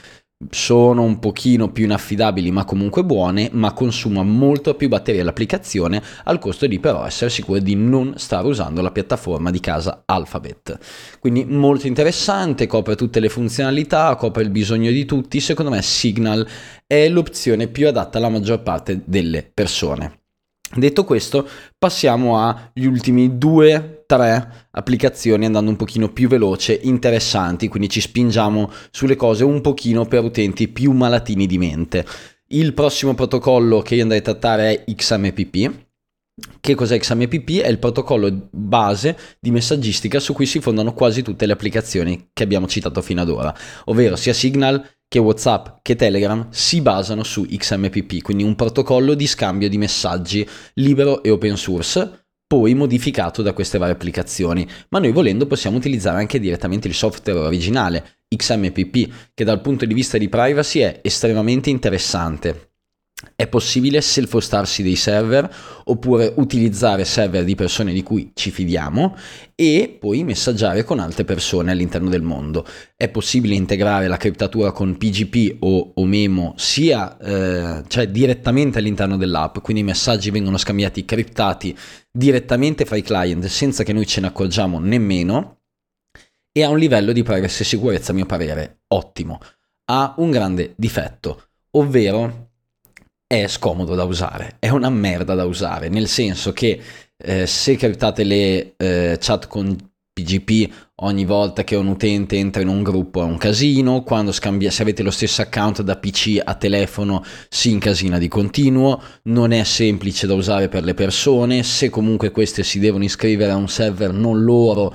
sono 0.51 1.03
un 1.03 1.19
pochino 1.19 1.73
più 1.73 1.85
inaffidabili 1.85 2.51
ma 2.51 2.65
comunque 2.65 3.05
buone, 3.05 3.49
ma 3.53 3.73
consuma 3.73 4.23
molto 4.23 4.75
più 4.75 4.89
batteria 4.89 5.25
l'applicazione 5.25 6.03
al 6.25 6.39
costo 6.39 6.67
di 6.67 6.79
però 6.79 7.07
essere 7.07 7.31
sicuri 7.31 7.63
di 7.63 7.75
non 7.75 8.15
stare 8.17 8.47
usando 8.47 8.83
la 8.83 8.91
piattaforma 8.91 9.51
di 9.51 9.61
casa 9.61 10.03
Alphabet. 10.05 10.79
Quindi 11.19 11.45
molto 11.47 11.87
interessante, 11.87 12.67
copre 12.67 12.97
tutte 12.97 13.21
le 13.21 13.31
funzionalità, 13.31 14.15
copre 14.17 14.43
il 14.43 14.51
bisogno 14.51 14.91
di 14.91 15.07
tutti, 15.07 15.41
secondo 15.41 15.71
me 15.71 15.81
Signal 15.81 16.47
è 16.87 17.09
l'opzione 17.09 17.69
più 17.69 17.89
adatta 17.89 18.19
alla 18.19 18.29
maggior 18.29 18.63
parte 18.63 19.03
delle 19.07 19.51
persone. 19.53 20.26
Detto 20.75 21.05
questo, 21.05 21.49
passiamo 21.79 22.39
agli 22.39 22.87
ultimi 22.87 23.39
due, 23.39 24.03
tre 24.05 24.69
applicazioni 24.73 25.45
andando 25.45 25.71
un 25.71 25.77
pochino 25.77 26.13
più 26.13 26.29
veloce, 26.29 26.79
interessanti, 26.83 27.69
quindi 27.69 27.89
ci 27.89 28.01
spingiamo 28.01 28.71
sulle 28.91 29.17
cose 29.17 29.45
un 29.45 29.61
pochino 29.61 30.07
per 30.07 30.25
utenti 30.25 30.69
più 30.69 30.93
malatini 30.93 31.47
di 31.47 31.57
mente. 31.57 32.05
Il 32.49 32.75
prossimo 32.75 33.15
protocollo 33.15 33.81
che 33.81 33.95
io 33.95 34.03
andrei 34.03 34.21
a 34.21 34.25
trattare 34.25 34.85
è 34.85 34.95
XMPP. 34.95 35.85
Che 36.61 36.75
cos'è 36.75 36.99
XMPP? 36.99 37.61
È 37.61 37.69
il 37.69 37.79
protocollo 37.79 38.49
base 38.51 39.17
di 39.41 39.51
messaggistica 39.51 40.21
su 40.21 40.35
cui 40.35 40.47
si 40.47 40.61
fondano 40.61 40.93
quasi 40.93 41.23
tutte 41.23 41.47
le 41.47 41.53
applicazioni 41.55 42.29
che 42.33 42.43
abbiamo 42.43 42.67
citato 42.67 43.01
fino 43.01 43.23
ad 43.23 43.31
ora, 43.31 43.55
ovvero 43.87 44.17
sia 44.17 44.35
Signal, 44.35 44.85
che 45.09 45.19
WhatsApp 45.19 45.79
che 45.83 45.97
Telegram 45.97 46.49
si 46.51 46.81
basano 46.81 47.23
su 47.23 47.47
XMPP, 47.47 48.23
quindi 48.23 48.43
un 48.43 48.55
protocollo 48.55 49.15
di 49.15 49.27
scambio 49.27 49.69
di 49.69 49.79
messaggi 49.79 50.47
libero 50.75 51.23
e 51.23 51.31
open 51.31 51.57
source, 51.57 52.27
poi 52.47 52.75
modificato 52.75 53.43
da 53.43 53.53
queste 53.53 53.79
varie 53.79 53.95
applicazioni, 53.95 54.67
ma 54.91 54.99
noi 54.99 55.13
volendo 55.13 55.47
possiamo 55.47 55.77
utilizzare 55.77 56.19
anche 56.19 56.39
direttamente 56.39 56.87
il 56.89 56.95
software 56.95 57.41
originale 57.41 58.19
XMPP, 58.29 59.33
che 59.35 59.45
dal 59.45 59.61
punto 59.61 59.85
di 59.85 59.95
vista 59.95 60.19
di 60.19 60.29
privacy 60.29 60.81
è 60.81 61.01
estremamente 61.03 61.71
interessante. 61.71 62.76
È 63.35 63.47
possibile 63.47 64.03
self-hostarsi 64.03 64.83
dei 64.83 64.95
server 64.95 65.51
oppure 65.85 66.35
utilizzare 66.37 67.07
server 67.07 67.45
di 67.45 67.55
persone 67.55 67.95
di 67.95 68.03
cui 68.03 68.33
ci 68.35 68.51
fidiamo 68.51 69.17
e 69.55 69.97
poi 69.99 70.23
messaggiare 70.23 70.85
con 70.85 70.99
altre 70.99 71.25
persone 71.25 71.71
all'interno 71.71 72.11
del 72.11 72.21
mondo. 72.21 72.67
È 72.95 73.09
possibile 73.09 73.55
integrare 73.55 74.07
la 74.07 74.19
criptatura 74.19 74.71
con 74.71 74.99
PGP 74.99 75.57
o, 75.61 75.93
o 75.95 76.05
Memo 76.05 76.53
sia 76.59 77.17
eh, 77.17 77.85
cioè 77.89 78.09
direttamente 78.09 78.81
all'interno 78.81 79.17
dell'app, 79.17 79.61
quindi 79.63 79.81
i 79.81 79.87
messaggi 79.87 80.31
vengono 80.31 80.59
scambiati 80.59 81.07
criptati 81.07 81.75
direttamente 82.13 82.85
fra 82.85 82.97
i 82.97 83.03
client 83.03 83.47
senza 83.47 83.83
che 83.83 83.95
noi 83.95 84.07
ce 84.07 84.21
ne 84.21 84.27
accorgiamo 84.27 84.79
nemmeno 84.79 85.61
e 86.53 86.63
ha 86.63 86.69
un 86.69 86.79
livello 86.79 87.13
di 87.13 87.23
privacy 87.23 87.63
e 87.63 87.65
sicurezza 87.65 88.13
a 88.13 88.15
mio 88.15 88.27
parere 88.27 88.81
ottimo. 88.89 89.41
Ha 89.87 90.15
un 90.19 90.31
grande 90.31 90.75
difetto, 90.77 91.45
ovvero 91.71 92.46
è 93.27 93.47
scomodo 93.49 93.95
da 93.95 94.05
usare, 94.05 94.57
è 94.61 94.69
una 94.69 94.91
merda 94.91 95.35
da 95.35 95.45
usare, 95.45 95.89
nel 95.89 96.07
senso 96.07 96.53
che 96.53 96.81
eh, 97.17 97.47
se 97.47 97.77
criptate 97.77 98.23
le 98.25 98.75
eh, 98.77 99.19
chat 99.21 99.49
con 99.49 99.77
PGP 100.13 100.73
ogni 101.03 101.27
volta 101.27 101.63
che 101.63 101.77
un 101.77 101.89
utente 101.89 102.37
entra 102.37 102.63
in 102.63 102.69
un 102.69 102.83
gruppo 102.83 103.21
è 103.21 103.25
un 103.25 103.37
casino, 103.37 104.03
quando 104.03 104.33
scambia, 104.33 104.71
se 104.71 104.83
avete 104.83 105.03
lo 105.03 105.11
stesso 105.11 105.43
account 105.43 105.83
da 105.83 105.97
PC 105.97 106.41
a 106.43 106.55
telefono 106.55 107.23
si 107.51 107.71
incasina 107.71 108.17
di 108.17 108.29
continuo, 108.29 109.03
non 109.25 109.53
è 109.53 109.63
semplice 109.65 110.27
da 110.27 110.35
usare 110.35 110.69
per 110.69 110.85
le 110.85 110.95
persone, 110.95 111.63
se 111.65 111.91
comunque 111.91 112.31
queste 112.31 112.63
si 112.63 112.79
devono 112.79 113.05
iscrivere 113.05 113.51
a 113.51 113.57
un 113.57 113.69
server 113.69 114.13
non 114.13 114.43
loro 114.43 114.95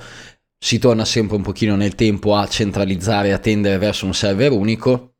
si 0.58 0.78
torna 0.78 1.04
sempre 1.04 1.36
un 1.36 1.42
pochino 1.42 1.76
nel 1.76 1.94
tempo 1.96 2.34
a 2.34 2.46
centralizzare 2.46 3.28
e 3.28 3.32
a 3.32 3.38
tendere 3.38 3.78
verso 3.78 4.06
un 4.06 4.14
server 4.14 4.52
unico 4.52 5.11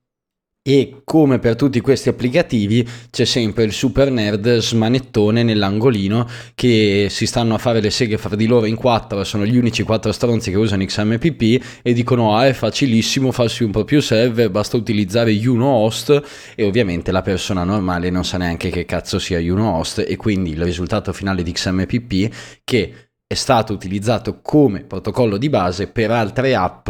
e 0.65 1.01
come 1.03 1.41
per 1.41 1.57
tutti 1.57 1.81
questi 1.81 2.09
applicativi 2.09 2.89
c'è 3.11 3.25
sempre 3.25 3.65
il 3.65 3.73
super 3.73 4.13
nerd 4.13 4.59
smanettone 4.59 5.43
nell'angolino 5.43 6.29
che 6.55 7.09
si 7.11 7.27
stanno 7.27 7.55
a 7.55 7.59
fare 7.59 7.81
le 7.81 7.91
seghe 7.91 8.17
fra 8.17 8.37
di 8.37 8.47
loro 8.47 8.67
in 8.67 8.77
quattro, 8.77 9.25
sono 9.25 9.45
gli 9.45 9.57
unici 9.57 9.83
quattro 9.83 10.13
stronzi 10.13 10.51
che 10.51 10.57
usano 10.57 10.85
XMPP 10.85 11.65
e 11.83 11.93
dicono 11.93 12.37
ah 12.37 12.47
è 12.47 12.53
facilissimo 12.53 13.33
farsi 13.33 13.65
un 13.65 13.73
proprio 13.73 14.01
server, 14.01 14.51
basta 14.51 14.77
utilizzare 14.77 15.33
Uno-host 15.33 16.23
e 16.55 16.65
ovviamente 16.65 17.11
la 17.11 17.23
persona 17.23 17.65
normale 17.65 18.11
non 18.11 18.25
sa 18.25 18.39
neanche 18.39 18.71
che 18.71 18.85
cazzo 18.85 19.19
sia 19.19 19.41
Uno-host 19.41 20.05
e 20.07 20.15
quindi 20.15 20.51
il 20.51 20.63
risultato 20.63 21.13
finale 21.13 21.43
di 21.43 21.51
XMPP 21.51 22.35
che 22.63 22.95
è 23.27 23.35
stato 23.35 23.73
utilizzato 23.73 24.41
come 24.41 24.85
protocollo 24.85 25.39
di 25.39 25.49
base 25.49 25.89
per 25.89 26.13
altre 26.13 26.55
app 26.55 26.89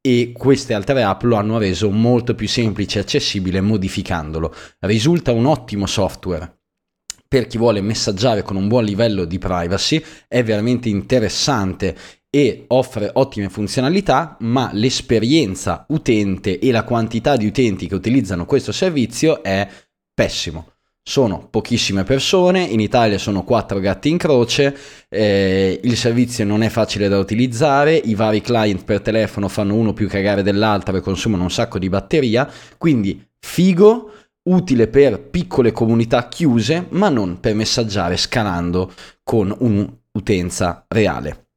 e 0.00 0.32
queste 0.36 0.74
altre 0.74 1.02
app 1.02 1.22
lo 1.22 1.36
hanno 1.36 1.58
reso 1.58 1.90
molto 1.90 2.34
più 2.34 2.48
semplice 2.48 2.98
e 2.98 3.02
accessibile 3.02 3.60
modificandolo. 3.60 4.54
Risulta 4.80 5.32
un 5.32 5.46
ottimo 5.46 5.86
software 5.86 6.58
per 7.28 7.46
chi 7.46 7.58
vuole 7.58 7.82
messaggiare 7.82 8.42
con 8.42 8.56
un 8.56 8.68
buon 8.68 8.84
livello 8.84 9.26
di 9.26 9.38
privacy, 9.38 10.02
è 10.26 10.42
veramente 10.42 10.88
interessante 10.88 11.94
e 12.30 12.64
offre 12.68 13.10
ottime 13.12 13.50
funzionalità, 13.50 14.36
ma 14.40 14.70
l'esperienza 14.72 15.84
utente 15.88 16.58
e 16.58 16.70
la 16.70 16.84
quantità 16.84 17.36
di 17.36 17.46
utenti 17.46 17.86
che 17.86 17.94
utilizzano 17.94 18.46
questo 18.46 18.72
servizio 18.72 19.42
è 19.42 19.68
pessimo 20.14 20.77
sono 21.08 21.46
pochissime 21.50 22.04
persone, 22.04 22.60
in 22.60 22.80
Italia 22.80 23.16
sono 23.16 23.42
quattro 23.42 23.80
gatti 23.80 24.10
in 24.10 24.18
croce, 24.18 24.76
eh, 25.08 25.80
il 25.82 25.96
servizio 25.96 26.44
non 26.44 26.62
è 26.62 26.68
facile 26.68 27.08
da 27.08 27.18
utilizzare, 27.18 27.96
i 27.96 28.14
vari 28.14 28.42
client 28.42 28.84
per 28.84 29.00
telefono 29.00 29.48
fanno 29.48 29.74
uno 29.74 29.94
più 29.94 30.06
cagare 30.06 30.42
dell'altro 30.42 30.94
e 30.94 31.00
consumano 31.00 31.44
un 31.44 31.50
sacco 31.50 31.78
di 31.78 31.88
batteria, 31.88 32.46
quindi 32.76 33.26
figo, 33.40 34.12
utile 34.50 34.86
per 34.88 35.18
piccole 35.18 35.72
comunità 35.72 36.28
chiuse, 36.28 36.88
ma 36.90 37.08
non 37.08 37.40
per 37.40 37.54
messaggiare 37.54 38.18
scalando 38.18 38.92
con 39.22 39.54
un'utenza 39.58 40.84
reale. 40.88 41.47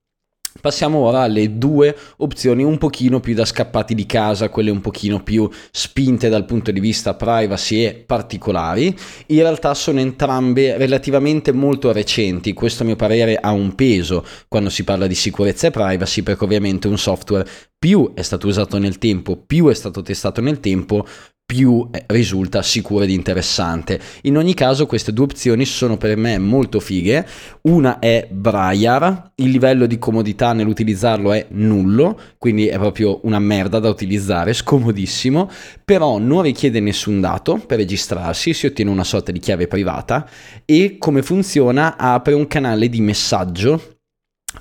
Passiamo 0.60 0.98
ora 0.98 1.22
alle 1.22 1.58
due 1.58 1.96
opzioni 2.18 2.64
un 2.64 2.78
pochino 2.78 3.22
più 3.22 3.34
da 3.34 3.46
scappati 3.46 3.96
di 3.96 4.06
casa, 4.06 4.50
quelle 4.50 4.70
un 4.70 4.82
pochino 4.82 5.24
più 5.24 5.50
spinte 5.72 6.28
dal 6.28 6.46
punto 6.46 6.72
di 6.72 6.80
vista 6.82 7.14
privacy 7.14 7.86
e 7.86 8.04
particolari. 8.06 8.96
In 9.28 9.40
realtà 9.40 9.74
sono 9.74 10.00
entrambe 10.00 10.78
relativamente 10.78 11.54
molto 11.54 11.92
recenti, 11.94 12.54
questo 12.54 12.84
a 12.84 12.86
mio 12.86 12.98
parere 12.98 13.38
ha 13.38 13.52
un 13.52 13.76
peso 13.76 14.26
quando 14.48 14.70
si 14.70 14.84
parla 14.84 15.08
di 15.08 15.16
sicurezza 15.16 15.68
e 15.68 15.72
privacy 15.72 16.22
perché 16.22 16.44
ovviamente 16.44 16.88
un 16.88 16.98
software 16.98 17.48
più 17.80 18.12
è 18.14 18.22
stato 18.22 18.48
usato 18.48 18.78
nel 18.78 18.98
tempo, 18.98 19.38
più 19.38 19.68
è 19.70 19.74
stato 19.74 20.02
testato 20.02 20.42
nel 20.42 20.60
tempo, 20.60 21.06
più 21.52 21.86
eh, 21.92 22.06
risulta 22.08 22.62
sicuro 22.62 23.04
ed 23.04 23.10
interessante. 23.10 24.00
In 24.22 24.38
ogni 24.38 24.54
caso 24.54 24.86
queste 24.86 25.12
due 25.12 25.26
opzioni 25.26 25.66
sono 25.66 25.98
per 25.98 26.16
me 26.16 26.38
molto 26.38 26.80
fighe. 26.80 27.28
Una 27.64 28.00
è 28.00 28.26
Briar, 28.32 29.34
il 29.36 29.50
livello 29.50 29.86
di 29.86 30.00
comodità 30.00 30.54
nell'utilizzarlo 30.54 31.34
è 31.34 31.48
nullo, 31.50 32.18
quindi 32.38 32.68
è 32.68 32.78
proprio 32.78 33.20
una 33.24 33.40
merda 33.40 33.80
da 33.80 33.90
utilizzare, 33.90 34.54
scomodissimo, 34.56 35.50
però 35.84 36.20
non 36.20 36.44
richiede 36.44 36.80
nessun 36.80 37.20
dato 37.20 37.62
per 37.68 37.80
registrarsi, 37.80 38.54
si 38.54 38.68
ottiene 38.68 38.90
una 38.90 39.04
sorta 39.04 39.34
di 39.34 39.40
chiave 39.40 39.68
privata 39.68 40.26
e 40.64 40.96
come 41.00 41.22
funziona 41.22 41.98
apre 41.98 42.34
un 42.34 42.48
canale 42.48 42.88
di 42.88 43.02
messaggio 43.02 43.98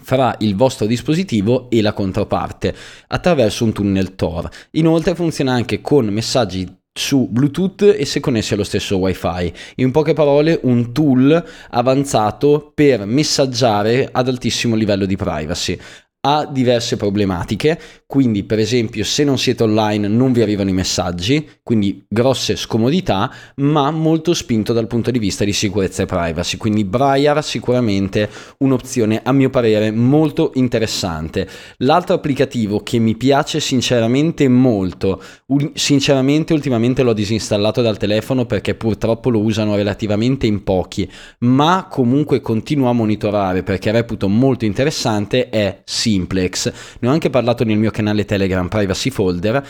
fra 0.03 0.35
il 0.41 0.57
vostro 0.57 0.87
dispositivo 0.87 1.71
e 1.71 1.83
la 1.83 1.93
controparte 1.93 2.75
attraverso 3.07 3.65
un 3.65 3.73
tunnel 3.73 4.17
Tor. 4.17 4.49
Inoltre 4.73 5.15
funziona 5.15 5.53
anche 5.53 5.81
con 5.81 6.07
messaggi 6.07 6.79
su 6.93 7.29
Bluetooth 7.29 7.95
e 7.97 8.05
se 8.05 8.21
connessi 8.21 8.55
allo 8.55 8.65
stesso 8.65 8.99
WiFi. 8.99 9.53
In 9.77 9.91
poche 9.91 10.13
parole, 10.13 10.59
un 10.63 10.93
tool 10.93 11.45
avanzato 11.71 12.73
per 12.75 13.05
messaggiare 13.07 14.09
ad 14.11 14.29
altissimo 14.29 14.75
livello 14.75 15.07
di 15.07 15.17
privacy 15.17 15.79
ha 16.23 16.45
diverse 16.45 16.97
problematiche, 16.97 17.81
quindi 18.07 18.45
per 18.45 18.59
esempio 18.59 19.05
se 19.05 19.25
non 19.25 19.39
siete 19.39 19.63
online 19.63 20.07
non 20.07 20.33
vi 20.33 20.43
arrivano 20.43 20.69
i 20.69 20.75
messaggi, 20.75 21.49
quindi 21.63 22.05
grosse 22.07 22.57
scomodità, 22.57 23.33
ma 23.57 23.91
molto 23.91 24.35
spinto 24.35 24.75
dal 24.75 24.87
punto 24.87 25.11
di 25.11 25.19
vista 25.19 25.45
di 25.45 25.55
sicurezza 25.55 26.03
e 26.03 26.07
privacy, 26.07 26.59
quindi 26.59 26.85
Briar 26.85 27.43
sicuramente 27.43 28.29
un'opzione 28.59 29.23
a 29.25 29.33
mio 29.33 29.49
parere 29.49 29.91
molto 29.91 30.51
interessante. 30.55 31.49
L'altro 31.79 32.17
applicativo 32.17 32.83
che 32.83 32.99
mi 32.99 33.17
piace 33.17 33.59
sinceramente 33.61 34.47
molto, 34.49 35.23
sinceramente 35.73 36.53
ultimamente 36.53 37.03
l'ho 37.03 37.15
disinstallato 37.15 37.81
dal 37.81 37.97
telefono 37.97 38.45
perché 38.45 38.75
purtroppo 38.75 39.31
lo 39.31 39.41
usano 39.41 39.75
relativamente 39.75 40.47
in 40.47 40.65
pochi, 40.65 41.11
ma 41.41 41.87
comunque 41.89 42.43
continuo 42.43 42.91
a 42.91 42.93
monitorare 42.93 43.63
perché 43.63 43.91
reputo 43.91 44.29
molto 44.29 44.67
interessante 44.67 45.49
è 45.49 45.81
sì 45.85 46.10
Simplex. 46.11 46.73
Ne 47.01 47.09
ho 47.09 47.13
anche 47.13 47.31
parlato 47.31 47.65
nel 47.65 47.79
mio 47.79 47.91
canale 47.91 48.25
Telegram 48.25 48.69
Privacy 48.69 49.11
Folder 49.11 49.65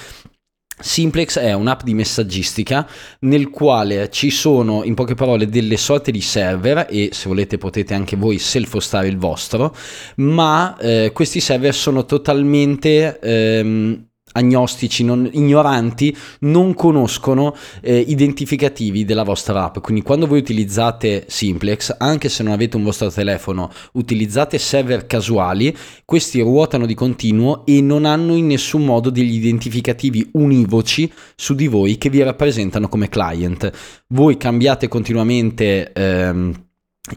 Simplex 0.80 1.38
è 1.38 1.52
un'app 1.52 1.82
di 1.82 1.94
messaggistica 1.94 2.88
nel 3.20 3.50
quale 3.50 4.10
ci 4.10 4.30
sono 4.30 4.82
in 4.84 4.94
poche 4.94 5.14
parole 5.14 5.46
delle 5.46 5.76
sorte 5.76 6.10
di 6.10 6.22
server 6.22 6.86
e 6.88 7.10
se 7.12 7.28
volete 7.28 7.58
potete 7.58 7.94
anche 7.94 8.16
voi 8.16 8.38
self-hostare 8.38 9.06
il 9.06 9.18
vostro, 9.18 9.76
ma 10.16 10.76
eh, 10.78 11.10
questi 11.12 11.40
server 11.40 11.74
sono 11.74 12.06
totalmente 12.06 13.18
ehm, 13.20 14.09
agnostici, 14.32 15.04
non, 15.04 15.28
ignoranti, 15.32 16.16
non 16.40 16.74
conoscono 16.74 17.54
eh, 17.80 17.98
identificativi 17.98 19.04
della 19.04 19.22
vostra 19.22 19.64
app. 19.64 19.78
Quindi 19.78 20.02
quando 20.02 20.26
voi 20.26 20.38
utilizzate 20.38 21.24
Simplex, 21.28 21.94
anche 21.98 22.28
se 22.28 22.42
non 22.42 22.52
avete 22.52 22.76
un 22.76 22.84
vostro 22.84 23.10
telefono, 23.10 23.70
utilizzate 23.92 24.58
server 24.58 25.06
casuali, 25.06 25.76
questi 26.04 26.40
ruotano 26.40 26.86
di 26.86 26.94
continuo 26.94 27.64
e 27.66 27.80
non 27.80 28.04
hanno 28.04 28.34
in 28.34 28.46
nessun 28.46 28.84
modo 28.84 29.10
degli 29.10 29.34
identificativi 29.34 30.30
univoci 30.32 31.10
su 31.34 31.54
di 31.54 31.66
voi 31.66 31.98
che 31.98 32.10
vi 32.10 32.22
rappresentano 32.22 32.88
come 32.88 33.08
client. 33.08 33.70
Voi 34.08 34.36
cambiate 34.36 34.88
continuamente... 34.88 35.92
Ehm, 35.92 36.68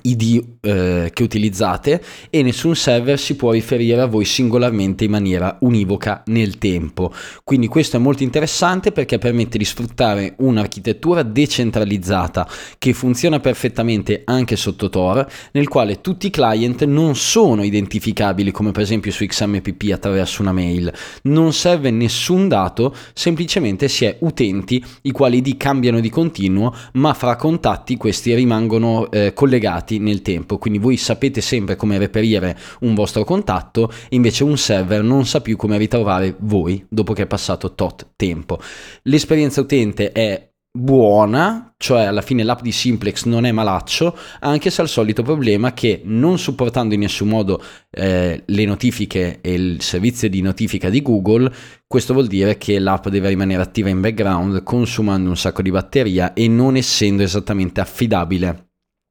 ID 0.02 0.44
eh, 0.62 1.12
che 1.14 1.24
utilizzate 1.24 2.02
e 2.30 2.42
nessun 2.42 2.74
server 2.74 3.20
si 3.20 3.36
può 3.36 3.52
riferire 3.52 4.00
a 4.00 4.06
voi 4.06 4.24
singolarmente 4.24 5.04
in 5.04 5.12
maniera 5.12 5.58
univoca 5.60 6.24
nel 6.28 6.58
tempo. 6.58 7.14
Quindi 7.44 7.68
questo 7.68 7.98
è 7.98 8.00
molto 8.00 8.24
interessante 8.24 8.94
perché 8.94 9.18
permette 9.18 9.58
di 9.58 9.66
sfruttare 9.66 10.36
un'architettura 10.38 11.22
decentralizzata 11.22 12.48
che 12.78 12.94
funziona 12.94 13.42
perfettamente 13.42 14.22
anche 14.24 14.56
sotto 14.56 14.88
Tor, 14.88 15.30
nel 15.52 15.68
quale 15.68 16.00
tutti 16.00 16.28
i 16.28 16.32
client 16.32 16.86
non 16.86 17.18
sono 17.18 17.62
identificabili 17.64 18.52
come 18.52 18.72
per 18.72 18.84
esempio 18.84 19.12
su 19.12 19.26
XMPP 19.26 19.92
attraverso 19.92 20.42
una 20.42 20.54
mail. 20.54 20.94
Non 21.24 21.52
serve 21.52 21.92
nessun 21.92 22.48
dato, 22.48 22.96
semplicemente 23.14 23.90
si 23.90 24.06
è 24.06 24.16
utenti 24.22 24.84
i 25.02 25.12
quali 25.12 25.38
ID 25.38 25.58
cambiano 25.58 26.00
di 26.00 26.10
continuo, 26.10 26.74
ma 26.94 27.14
fra 27.14 27.36
contatti 27.36 27.98
questi 27.98 28.34
rimangono 28.34 29.12
eh, 29.12 29.34
collegati 29.34 29.72
collegati 29.74 30.00
nel 30.00 30.22
tempo, 30.22 30.58
quindi 30.58 30.80
voi 30.80 30.98
sapete 30.98 31.42
sempre 31.42 31.76
come 31.76 31.98
reperire 31.98 32.58
un 32.82 32.94
vostro 32.94 33.24
contatto, 33.24 33.92
invece 34.10 34.44
un 34.44 34.58
server 34.58 35.02
non 35.02 35.26
sa 35.26 35.42
più 35.42 35.56
come 35.56 35.78
ritrovare 35.78 36.36
voi 36.40 36.86
dopo 36.90 37.14
che 37.14 37.24
è 37.24 37.28
passato 37.28 37.74
tot 37.74 38.12
tempo. 38.16 38.60
L'esperienza 39.04 39.62
utente 39.62 40.12
è 40.12 40.50
buona, 40.76 41.76
cioè 41.78 42.06
alla 42.06 42.24
fine 42.24 42.44
l'app 42.44 42.62
di 42.62 42.72
Simplex 42.72 43.26
non 43.26 43.46
è 43.46 43.52
malaccio, 43.52 44.18
anche 44.40 44.72
se 44.72 44.82
ha 44.82 44.84
il 44.84 44.90
solito 44.90 45.22
problema 45.22 45.72
che 45.74 46.02
non 46.04 46.40
supportando 46.40 46.96
in 46.96 47.02
nessun 47.02 47.28
modo 47.28 47.62
eh, 47.92 48.42
le 48.44 48.66
notifiche 48.66 49.40
e 49.42 49.54
il 49.54 49.82
servizio 49.82 50.28
di 50.30 50.42
notifica 50.42 50.90
di 50.90 51.04
Google, 51.04 51.52
questo 51.86 52.14
vuol 52.14 52.26
dire 52.26 52.58
che 52.58 52.80
l'app 52.80 53.08
deve 53.10 53.30
rimanere 53.30 53.62
attiva 53.62 53.90
in 53.90 54.02
background 54.02 54.64
consumando 54.64 55.30
un 55.30 55.38
sacco 55.38 55.62
di 55.62 55.70
batteria 55.70 56.34
e 56.34 56.48
non 56.48 56.76
essendo 56.76 57.22
esattamente 57.22 57.80
affidabile 57.80 58.70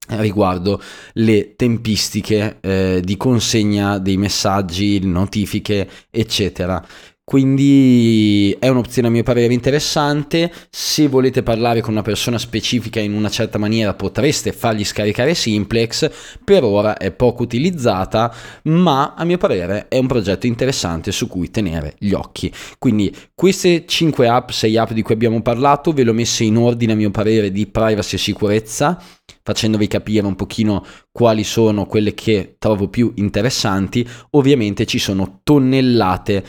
riguardo 0.08 0.82
le 1.14 1.54
tempistiche 1.56 2.58
eh, 2.60 3.00
di 3.02 3.16
consegna 3.16 3.98
dei 3.98 4.16
messaggi, 4.16 5.00
notifiche, 5.04 5.88
eccetera. 6.10 6.84
Quindi 7.24 8.54
è 8.58 8.68
un'opzione 8.68 9.06
a 9.06 9.10
mio 9.10 9.22
parere 9.22 9.54
interessante. 9.54 10.52
Se 10.70 11.06
volete 11.06 11.44
parlare 11.44 11.80
con 11.80 11.92
una 11.92 12.02
persona 12.02 12.36
specifica 12.36 12.98
in 12.98 13.14
una 13.14 13.30
certa 13.30 13.58
maniera 13.58 13.94
potreste 13.94 14.52
fargli 14.52 14.84
scaricare 14.84 15.34
Simplex. 15.34 16.10
Per 16.42 16.64
ora 16.64 16.96
è 16.96 17.12
poco 17.12 17.44
utilizzata, 17.44 18.34
ma 18.64 19.14
a 19.14 19.24
mio 19.24 19.38
parere 19.38 19.86
è 19.88 19.98
un 19.98 20.08
progetto 20.08 20.46
interessante 20.46 21.12
su 21.12 21.28
cui 21.28 21.50
tenere 21.50 21.94
gli 21.98 22.12
occhi. 22.12 22.52
Quindi 22.76 23.14
queste 23.34 23.86
5 23.86 24.28
app, 24.28 24.50
6 24.50 24.76
app 24.76 24.90
di 24.90 25.02
cui 25.02 25.14
abbiamo 25.14 25.40
parlato, 25.42 25.92
ve 25.92 26.02
le 26.02 26.10
ho 26.10 26.14
messe 26.14 26.42
in 26.42 26.56
ordine 26.56 26.92
a 26.92 26.96
mio 26.96 27.10
parere 27.12 27.52
di 27.52 27.68
privacy 27.68 28.16
e 28.16 28.18
sicurezza 28.18 29.00
facendovi 29.44 29.88
capire 29.88 30.26
un 30.26 30.36
pochino 30.36 30.84
quali 31.10 31.44
sono 31.44 31.86
quelle 31.86 32.14
che 32.14 32.56
trovo 32.58 32.88
più 32.88 33.12
interessanti. 33.16 34.06
Ovviamente 34.30 34.86
ci 34.86 34.98
sono 34.98 35.40
tonnellate 35.42 36.44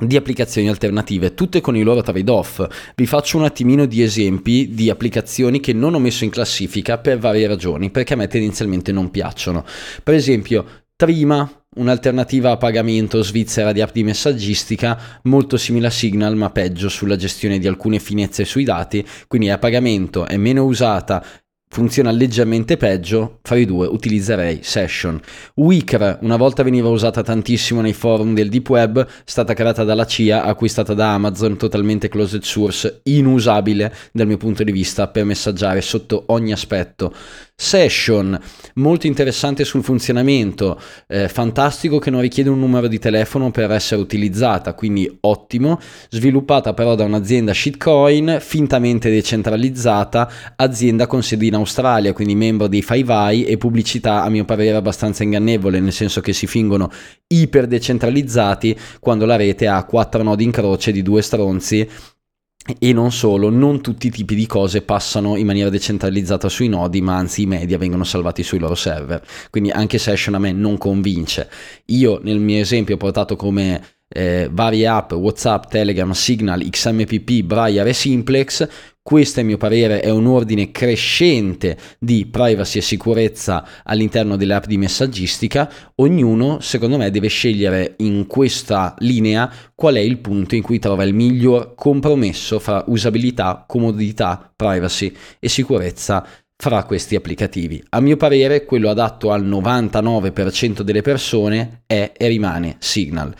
di 0.00 0.16
applicazioni 0.16 0.68
alternative, 0.68 1.34
tutte 1.34 1.60
con 1.60 1.76
i 1.76 1.82
loro 1.82 2.02
trade-off. 2.02 2.66
Vi 2.94 3.06
faccio 3.06 3.36
un 3.36 3.44
attimino 3.44 3.86
di 3.86 4.02
esempi 4.02 4.74
di 4.74 4.90
applicazioni 4.90 5.60
che 5.60 5.72
non 5.72 5.94
ho 5.94 5.98
messo 5.98 6.24
in 6.24 6.30
classifica 6.30 6.98
per 6.98 7.18
varie 7.18 7.46
ragioni, 7.46 7.90
perché 7.90 8.14
a 8.14 8.16
me 8.16 8.26
tendenzialmente 8.26 8.92
non 8.92 9.10
piacciono. 9.10 9.64
Per 10.02 10.14
esempio, 10.14 10.66
Trima, 11.00 11.50
un'alternativa 11.76 12.50
a 12.50 12.56
pagamento 12.58 13.22
svizzera 13.22 13.72
di 13.72 13.80
app 13.80 13.94
di 13.94 14.04
messaggistica 14.04 15.20
molto 15.22 15.56
simile 15.56 15.86
a 15.86 15.90
Signal 15.90 16.36
ma 16.36 16.50
peggio 16.50 16.90
sulla 16.90 17.16
gestione 17.16 17.58
di 17.58 17.66
alcune 17.66 17.98
finezze 17.98 18.44
sui 18.44 18.64
dati, 18.64 19.02
quindi 19.26 19.46
è 19.46 19.52
a 19.52 19.58
pagamento, 19.58 20.26
è 20.26 20.36
meno 20.36 20.62
usata, 20.64 21.24
funziona 21.72 22.10
leggermente 22.10 22.76
peggio, 22.76 23.38
fra 23.42 23.54
i 23.54 23.64
due 23.64 23.86
utilizzerei 23.86 24.58
Session. 24.60 25.20
Wicker, 25.54 26.18
una 26.22 26.36
volta 26.36 26.64
veniva 26.64 26.88
usata 26.88 27.22
tantissimo 27.22 27.80
nei 27.80 27.92
forum 27.92 28.34
del 28.34 28.48
deep 28.48 28.68
web, 28.68 29.06
stata 29.24 29.54
creata 29.54 29.84
dalla 29.84 30.04
CIA, 30.04 30.42
acquistata 30.42 30.94
da 30.94 31.14
Amazon, 31.14 31.56
totalmente 31.56 32.08
closed 32.08 32.42
source, 32.42 33.02
inusabile 33.04 33.94
dal 34.12 34.26
mio 34.26 34.36
punto 34.36 34.64
di 34.64 34.72
vista 34.72 35.06
per 35.06 35.24
messaggiare 35.24 35.80
sotto 35.80 36.24
ogni 36.26 36.50
aspetto. 36.50 37.14
Session, 37.54 38.40
molto 38.76 39.06
interessante 39.06 39.64
sul 39.64 39.84
funzionamento, 39.84 40.80
eh, 41.06 41.28
fantastico 41.28 41.98
che 41.98 42.08
non 42.08 42.22
richiede 42.22 42.48
un 42.48 42.58
numero 42.58 42.88
di 42.88 42.98
telefono 42.98 43.50
per 43.50 43.70
essere 43.70 44.00
utilizzata, 44.00 44.72
quindi 44.72 45.18
ottimo, 45.20 45.78
sviluppata 46.08 46.72
però 46.72 46.94
da 46.94 47.04
un'azienda 47.04 47.52
shitcoin, 47.52 48.38
fintamente 48.40 49.10
decentralizzata, 49.10 50.30
azienda 50.56 51.06
con 51.06 51.22
sede 51.22 51.44
in 51.46 51.56
Australia, 51.60 52.12
quindi 52.12 52.34
membro 52.34 52.66
dei 52.66 52.82
Five 52.82 53.12
Eye 53.12 53.46
e 53.46 53.56
pubblicità 53.56 54.22
a 54.22 54.28
mio 54.28 54.44
parere 54.44 54.76
abbastanza 54.76 55.22
ingannevole, 55.22 55.80
nel 55.80 55.92
senso 55.92 56.20
che 56.20 56.32
si 56.32 56.46
fingono 56.46 56.90
iper 57.28 57.66
decentralizzati 57.66 58.76
quando 58.98 59.24
la 59.26 59.36
rete 59.36 59.68
ha 59.68 59.84
quattro 59.84 60.22
nodi 60.22 60.44
in 60.44 60.50
croce 60.50 60.92
di 60.92 61.02
due 61.02 61.22
stronzi 61.22 61.88
e 62.78 62.92
non 62.92 63.10
solo, 63.10 63.48
non 63.48 63.80
tutti 63.80 64.08
i 64.08 64.10
tipi 64.10 64.34
di 64.34 64.46
cose 64.46 64.82
passano 64.82 65.36
in 65.36 65.46
maniera 65.46 65.70
decentralizzata 65.70 66.48
sui 66.48 66.68
nodi, 66.68 67.00
ma 67.00 67.16
anzi 67.16 67.42
i 67.42 67.46
media 67.46 67.78
vengono 67.78 68.04
salvati 68.04 68.42
sui 68.42 68.58
loro 68.58 68.74
server. 68.74 69.22
Quindi 69.50 69.70
anche 69.70 69.98
Session 69.98 70.34
a 70.34 70.38
me 70.38 70.52
non 70.52 70.76
convince. 70.78 71.48
Io 71.86 72.20
nel 72.22 72.38
mio 72.38 72.60
esempio 72.60 72.94
ho 72.94 72.98
portato 72.98 73.34
come 73.34 73.82
eh, 74.08 74.48
varie 74.52 74.86
app, 74.86 75.12
WhatsApp, 75.12 75.64
Telegram, 75.70 76.10
Signal, 76.10 76.66
XMPP, 76.68 77.42
Braille 77.42 77.88
e 77.88 77.92
Simplex. 77.92 78.68
Questo 79.02 79.40
a 79.40 79.42
mio 79.42 79.56
parere 79.56 80.00
è 80.00 80.10
un 80.10 80.26
ordine 80.26 80.70
crescente 80.70 81.78
di 81.98 82.26
privacy 82.26 82.78
e 82.78 82.82
sicurezza 82.82 83.66
all'interno 83.82 84.36
delle 84.36 84.52
app 84.52 84.66
di 84.66 84.76
messaggistica. 84.76 85.72
Ognuno, 85.96 86.60
secondo 86.60 86.98
me, 86.98 87.10
deve 87.10 87.28
scegliere 87.28 87.94
in 87.98 88.26
questa 88.26 88.94
linea 88.98 89.50
qual 89.74 89.94
è 89.94 90.00
il 90.00 90.18
punto 90.18 90.54
in 90.54 90.62
cui 90.62 90.78
trova 90.78 91.04
il 91.04 91.14
miglior 91.14 91.74
compromesso 91.74 92.58
fra 92.58 92.84
usabilità, 92.88 93.64
comodità, 93.66 94.52
privacy 94.54 95.10
e 95.38 95.48
sicurezza 95.48 96.26
fra 96.54 96.84
questi 96.84 97.16
applicativi. 97.16 97.82
A 97.88 98.00
mio 98.00 98.18
parere, 98.18 98.66
quello 98.66 98.90
adatto 98.90 99.32
al 99.32 99.46
99% 99.46 100.82
delle 100.82 101.00
persone 101.00 101.84
è 101.86 102.12
e 102.14 102.28
rimane 102.28 102.76
Signal 102.80 103.34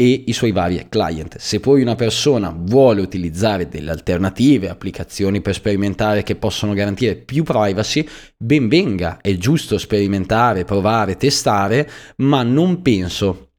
e 0.00 0.24
i 0.28 0.32
suoi 0.32 0.50
vari 0.50 0.86
client. 0.88 1.36
Se 1.36 1.60
poi 1.60 1.82
una 1.82 1.94
persona 1.94 2.56
vuole 2.56 3.02
utilizzare 3.02 3.68
delle 3.68 3.90
alternative, 3.90 4.70
applicazioni 4.70 5.42
per 5.42 5.52
sperimentare 5.52 6.22
che 6.22 6.36
possono 6.36 6.72
garantire 6.72 7.16
più 7.16 7.42
privacy, 7.42 8.08
ben 8.34 8.66
venga, 8.68 9.18
è 9.20 9.36
giusto 9.36 9.76
sperimentare, 9.76 10.64
provare, 10.64 11.18
testare, 11.18 11.86
ma 12.16 12.42
non 12.42 12.80
penso 12.80 13.49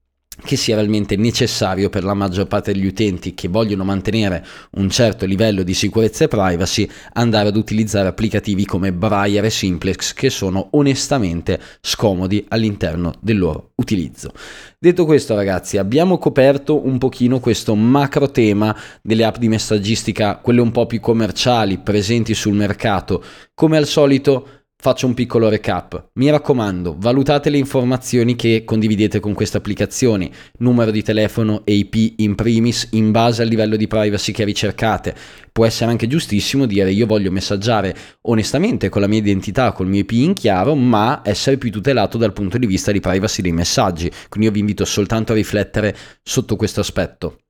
che 0.43 0.55
sia 0.55 0.75
realmente 0.75 1.17
necessario 1.17 1.89
per 1.89 2.03
la 2.03 2.13
maggior 2.13 2.47
parte 2.47 2.71
degli 2.71 2.86
utenti 2.86 3.34
che 3.34 3.47
vogliono 3.47 3.84
mantenere 3.84 4.45
un 4.71 4.89
certo 4.89 5.25
livello 5.25 5.61
di 5.61 5.73
sicurezza 5.73 6.23
e 6.23 6.27
privacy 6.29 6.89
andare 7.13 7.49
ad 7.49 7.57
utilizzare 7.57 8.07
applicativi 8.07 8.65
come 8.65 8.93
Braille 8.93 9.45
e 9.45 9.49
Simplex 9.49 10.13
che 10.13 10.29
sono 10.29 10.69
onestamente 10.71 11.59
scomodi 11.82 12.45
all'interno 12.47 13.13
del 13.19 13.38
loro 13.38 13.71
utilizzo. 13.75 14.32
Detto 14.79 15.05
questo 15.05 15.36
ragazzi 15.36 15.77
abbiamo 15.77 16.17
coperto 16.17 16.86
un 16.86 16.97
pochino 16.97 17.39
questo 17.39 17.75
macro 17.75 18.32
tema 18.32 18.75
delle 19.01 19.25
app 19.25 19.38
di 19.38 19.47
messaggistica, 19.47 20.38
quelle 20.38 20.61
un 20.61 20.71
po' 20.71 20.86
più 20.86 20.99
commerciali 20.99 21.77
presenti 21.77 22.34
sul 22.34 22.53
mercato. 22.53 23.23
Come 23.53 23.77
al 23.77 23.86
solito 23.86 24.61
Faccio 24.84 25.05
un 25.05 25.13
piccolo 25.13 25.47
recap. 25.47 26.07
Mi 26.13 26.32
raccomando, 26.32 26.95
valutate 26.97 27.51
le 27.51 27.59
informazioni 27.59 28.36
che 28.36 28.63
condividete 28.65 29.19
con 29.19 29.36
queste 29.36 29.57
applicazioni, 29.57 30.32
numero 30.57 30.89
di 30.89 31.03
telefono 31.03 31.61
e 31.65 31.73
IP 31.75 32.15
in 32.15 32.34
primis, 32.34 32.88
in 32.93 33.11
base 33.11 33.43
al 33.43 33.47
livello 33.47 33.75
di 33.75 33.86
privacy 33.86 34.32
che 34.32 34.43
ricercate. 34.43 35.13
Può 35.51 35.67
essere 35.67 35.91
anche 35.91 36.07
giustissimo 36.07 36.65
dire 36.65 36.91
io 36.91 37.05
voglio 37.05 37.29
messaggiare 37.29 37.95
onestamente 38.21 38.89
con 38.89 39.01
la 39.01 39.07
mia 39.07 39.19
identità, 39.19 39.71
col 39.71 39.86
mio 39.86 39.99
IP 39.99 40.13
in 40.13 40.34
chiaro, 40.34 40.73
ma 40.73 41.21
essere 41.23 41.59
più 41.59 41.69
tutelato 41.69 42.17
dal 42.17 42.34
punto 42.34 42.57
di 42.57 42.65
vista 42.65 42.91
di 42.91 42.99
privacy 42.99 43.43
dei 43.43 43.51
messaggi. 43.51 44.09
Quindi 44.29 44.47
io 44.47 44.51
vi 44.51 44.61
invito 44.61 44.84
soltanto 44.84 45.34
a 45.34 45.36
riflettere 45.36 45.95
sotto 46.23 46.55
questo 46.55 46.79
aspetto. 46.79 47.41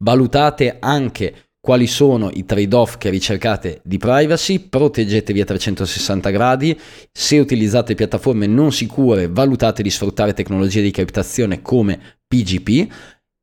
Valutate 0.00 0.76
anche 0.80 1.45
quali 1.66 1.88
sono 1.88 2.30
i 2.32 2.44
trade-off 2.44 2.96
che 2.96 3.10
ricercate 3.10 3.80
di 3.82 3.98
privacy, 3.98 4.60
proteggetevi 4.60 5.40
a 5.40 5.44
360 5.44 6.30
gradi, 6.30 6.78
se 7.10 7.40
utilizzate 7.40 7.96
piattaforme 7.96 8.46
non 8.46 8.70
sicure 8.70 9.26
valutate 9.26 9.82
di 9.82 9.90
sfruttare 9.90 10.32
tecnologie 10.32 10.80
di 10.80 10.92
criptazione 10.92 11.62
come 11.62 11.98
PGP 12.24 12.92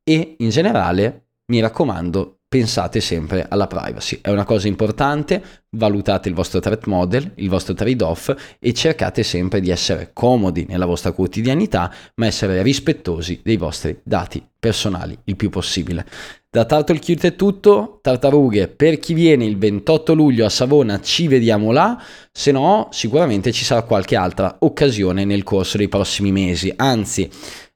e 0.02 0.36
in 0.38 0.48
generale 0.48 1.26
mi 1.52 1.60
raccomando 1.60 2.38
pensate 2.48 3.00
sempre 3.00 3.44
alla 3.46 3.66
privacy. 3.66 4.20
È 4.22 4.30
una 4.30 4.44
cosa 4.44 4.68
importante, 4.68 5.42
valutate 5.70 6.30
il 6.30 6.34
vostro 6.34 6.60
threat 6.60 6.86
model, 6.86 7.32
il 7.34 7.50
vostro 7.50 7.74
trade-off 7.74 8.32
e 8.58 8.72
cercate 8.72 9.22
sempre 9.22 9.60
di 9.60 9.68
essere 9.68 10.12
comodi 10.14 10.64
nella 10.66 10.86
vostra 10.86 11.12
quotidianità, 11.12 11.92
ma 12.14 12.24
essere 12.24 12.62
rispettosi 12.62 13.40
dei 13.42 13.58
vostri 13.58 13.98
dati 14.02 14.42
personali 14.58 15.18
il 15.24 15.36
più 15.36 15.50
possibile. 15.50 16.06
Da 16.54 16.66
Turtle 16.66 17.00
Cute 17.00 17.26
è 17.26 17.34
tutto, 17.34 17.98
tartarughe, 18.00 18.68
per 18.68 19.00
chi 19.00 19.12
viene 19.12 19.44
il 19.44 19.58
28 19.58 20.14
luglio 20.14 20.44
a 20.44 20.48
Savona 20.48 21.00
ci 21.00 21.26
vediamo 21.26 21.72
là, 21.72 22.00
se 22.30 22.52
no 22.52 22.86
sicuramente 22.92 23.50
ci 23.50 23.64
sarà 23.64 23.82
qualche 23.82 24.14
altra 24.14 24.58
occasione 24.60 25.24
nel 25.24 25.42
corso 25.42 25.78
dei 25.78 25.88
prossimi 25.88 26.30
mesi, 26.30 26.72
anzi 26.76 27.28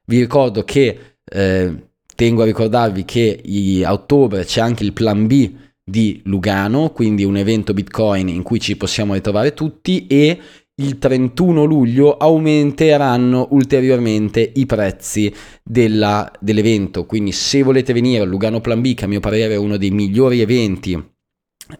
vi 0.04 0.20
ricordo 0.20 0.62
che 0.62 1.16
eh, 1.24 1.88
Tengo 2.14 2.42
a 2.42 2.46
ricordarvi 2.46 3.04
che 3.04 3.42
a 3.84 3.92
ottobre 3.92 4.44
c'è 4.44 4.60
anche 4.60 4.82
il 4.82 4.92
plan 4.92 5.28
B 5.28 5.54
di 5.84 6.20
Lugano, 6.24 6.90
quindi 6.90 7.22
un 7.22 7.36
evento 7.36 7.72
Bitcoin 7.72 8.28
in 8.28 8.42
cui 8.42 8.58
ci 8.58 8.76
possiamo 8.76 9.14
ritrovare 9.14 9.54
tutti 9.54 10.08
e 10.08 10.36
il 10.78 10.98
31 10.98 11.64
luglio 11.64 12.16
aumenteranno 12.16 13.48
ulteriormente 13.50 14.52
i 14.54 14.66
prezzi 14.66 15.32
della, 15.62 16.30
dell'evento. 16.40 17.06
Quindi 17.06 17.32
se 17.32 17.62
volete 17.62 17.92
venire 17.92 18.22
al 18.22 18.28
Lugano 18.28 18.60
Plan 18.60 18.80
B, 18.80 18.94
che 18.94 19.04
a 19.04 19.08
mio 19.08 19.20
parere 19.20 19.54
è 19.54 19.58
uno 19.58 19.76
dei 19.76 19.90
migliori 19.90 20.40
eventi 20.40 21.16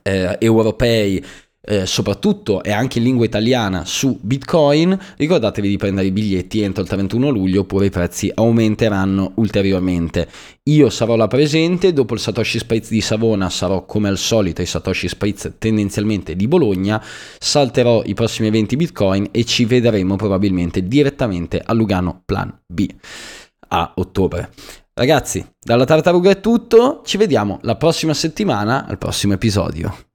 eh, 0.02 0.36
europei 0.38 1.24
eh, 1.68 1.84
soprattutto 1.84 2.62
e 2.62 2.72
anche 2.72 2.96
in 2.96 3.04
lingua 3.04 3.26
italiana 3.26 3.84
su 3.84 4.18
Bitcoin, 4.20 4.98
ricordatevi 5.18 5.68
di 5.68 5.76
prendere 5.76 6.06
i 6.06 6.12
biglietti 6.12 6.62
entro 6.62 6.82
il 6.82 6.88
31 6.88 7.28
luglio 7.28 7.60
oppure 7.60 7.86
i 7.86 7.90
prezzi 7.90 8.32
aumenteranno 8.34 9.32
ulteriormente. 9.34 10.26
Io 10.64 10.88
sarò 10.88 11.14
là 11.14 11.28
presente, 11.28 11.92
dopo 11.92 12.14
il 12.14 12.20
Satoshi 12.20 12.58
Spritz 12.58 12.88
di 12.88 13.02
Savona 13.02 13.50
sarò 13.50 13.84
come 13.84 14.08
al 14.08 14.16
solito 14.16 14.62
ai 14.62 14.66
Satoshi 14.66 15.08
Spritz 15.08 15.56
tendenzialmente 15.58 16.34
di 16.34 16.48
Bologna, 16.48 17.02
salterò 17.38 18.02
i 18.06 18.14
prossimi 18.14 18.48
eventi 18.48 18.76
Bitcoin 18.76 19.28
e 19.30 19.44
ci 19.44 19.66
vedremo 19.66 20.16
probabilmente 20.16 20.82
direttamente 20.88 21.62
a 21.62 21.74
Lugano 21.74 22.22
Plan 22.24 22.60
B 22.66 22.86
a 23.68 23.92
ottobre. 23.96 24.50
Ragazzi, 24.94 25.46
dalla 25.60 25.84
tartaruga 25.84 26.30
è 26.30 26.40
tutto, 26.40 27.02
ci 27.04 27.18
vediamo 27.18 27.58
la 27.62 27.76
prossima 27.76 28.14
settimana 28.14 28.86
al 28.86 28.98
prossimo 28.98 29.34
episodio. 29.34 30.07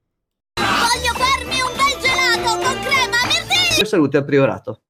Salute 3.94 4.16
al 4.16 4.24
priorato. 4.24 4.83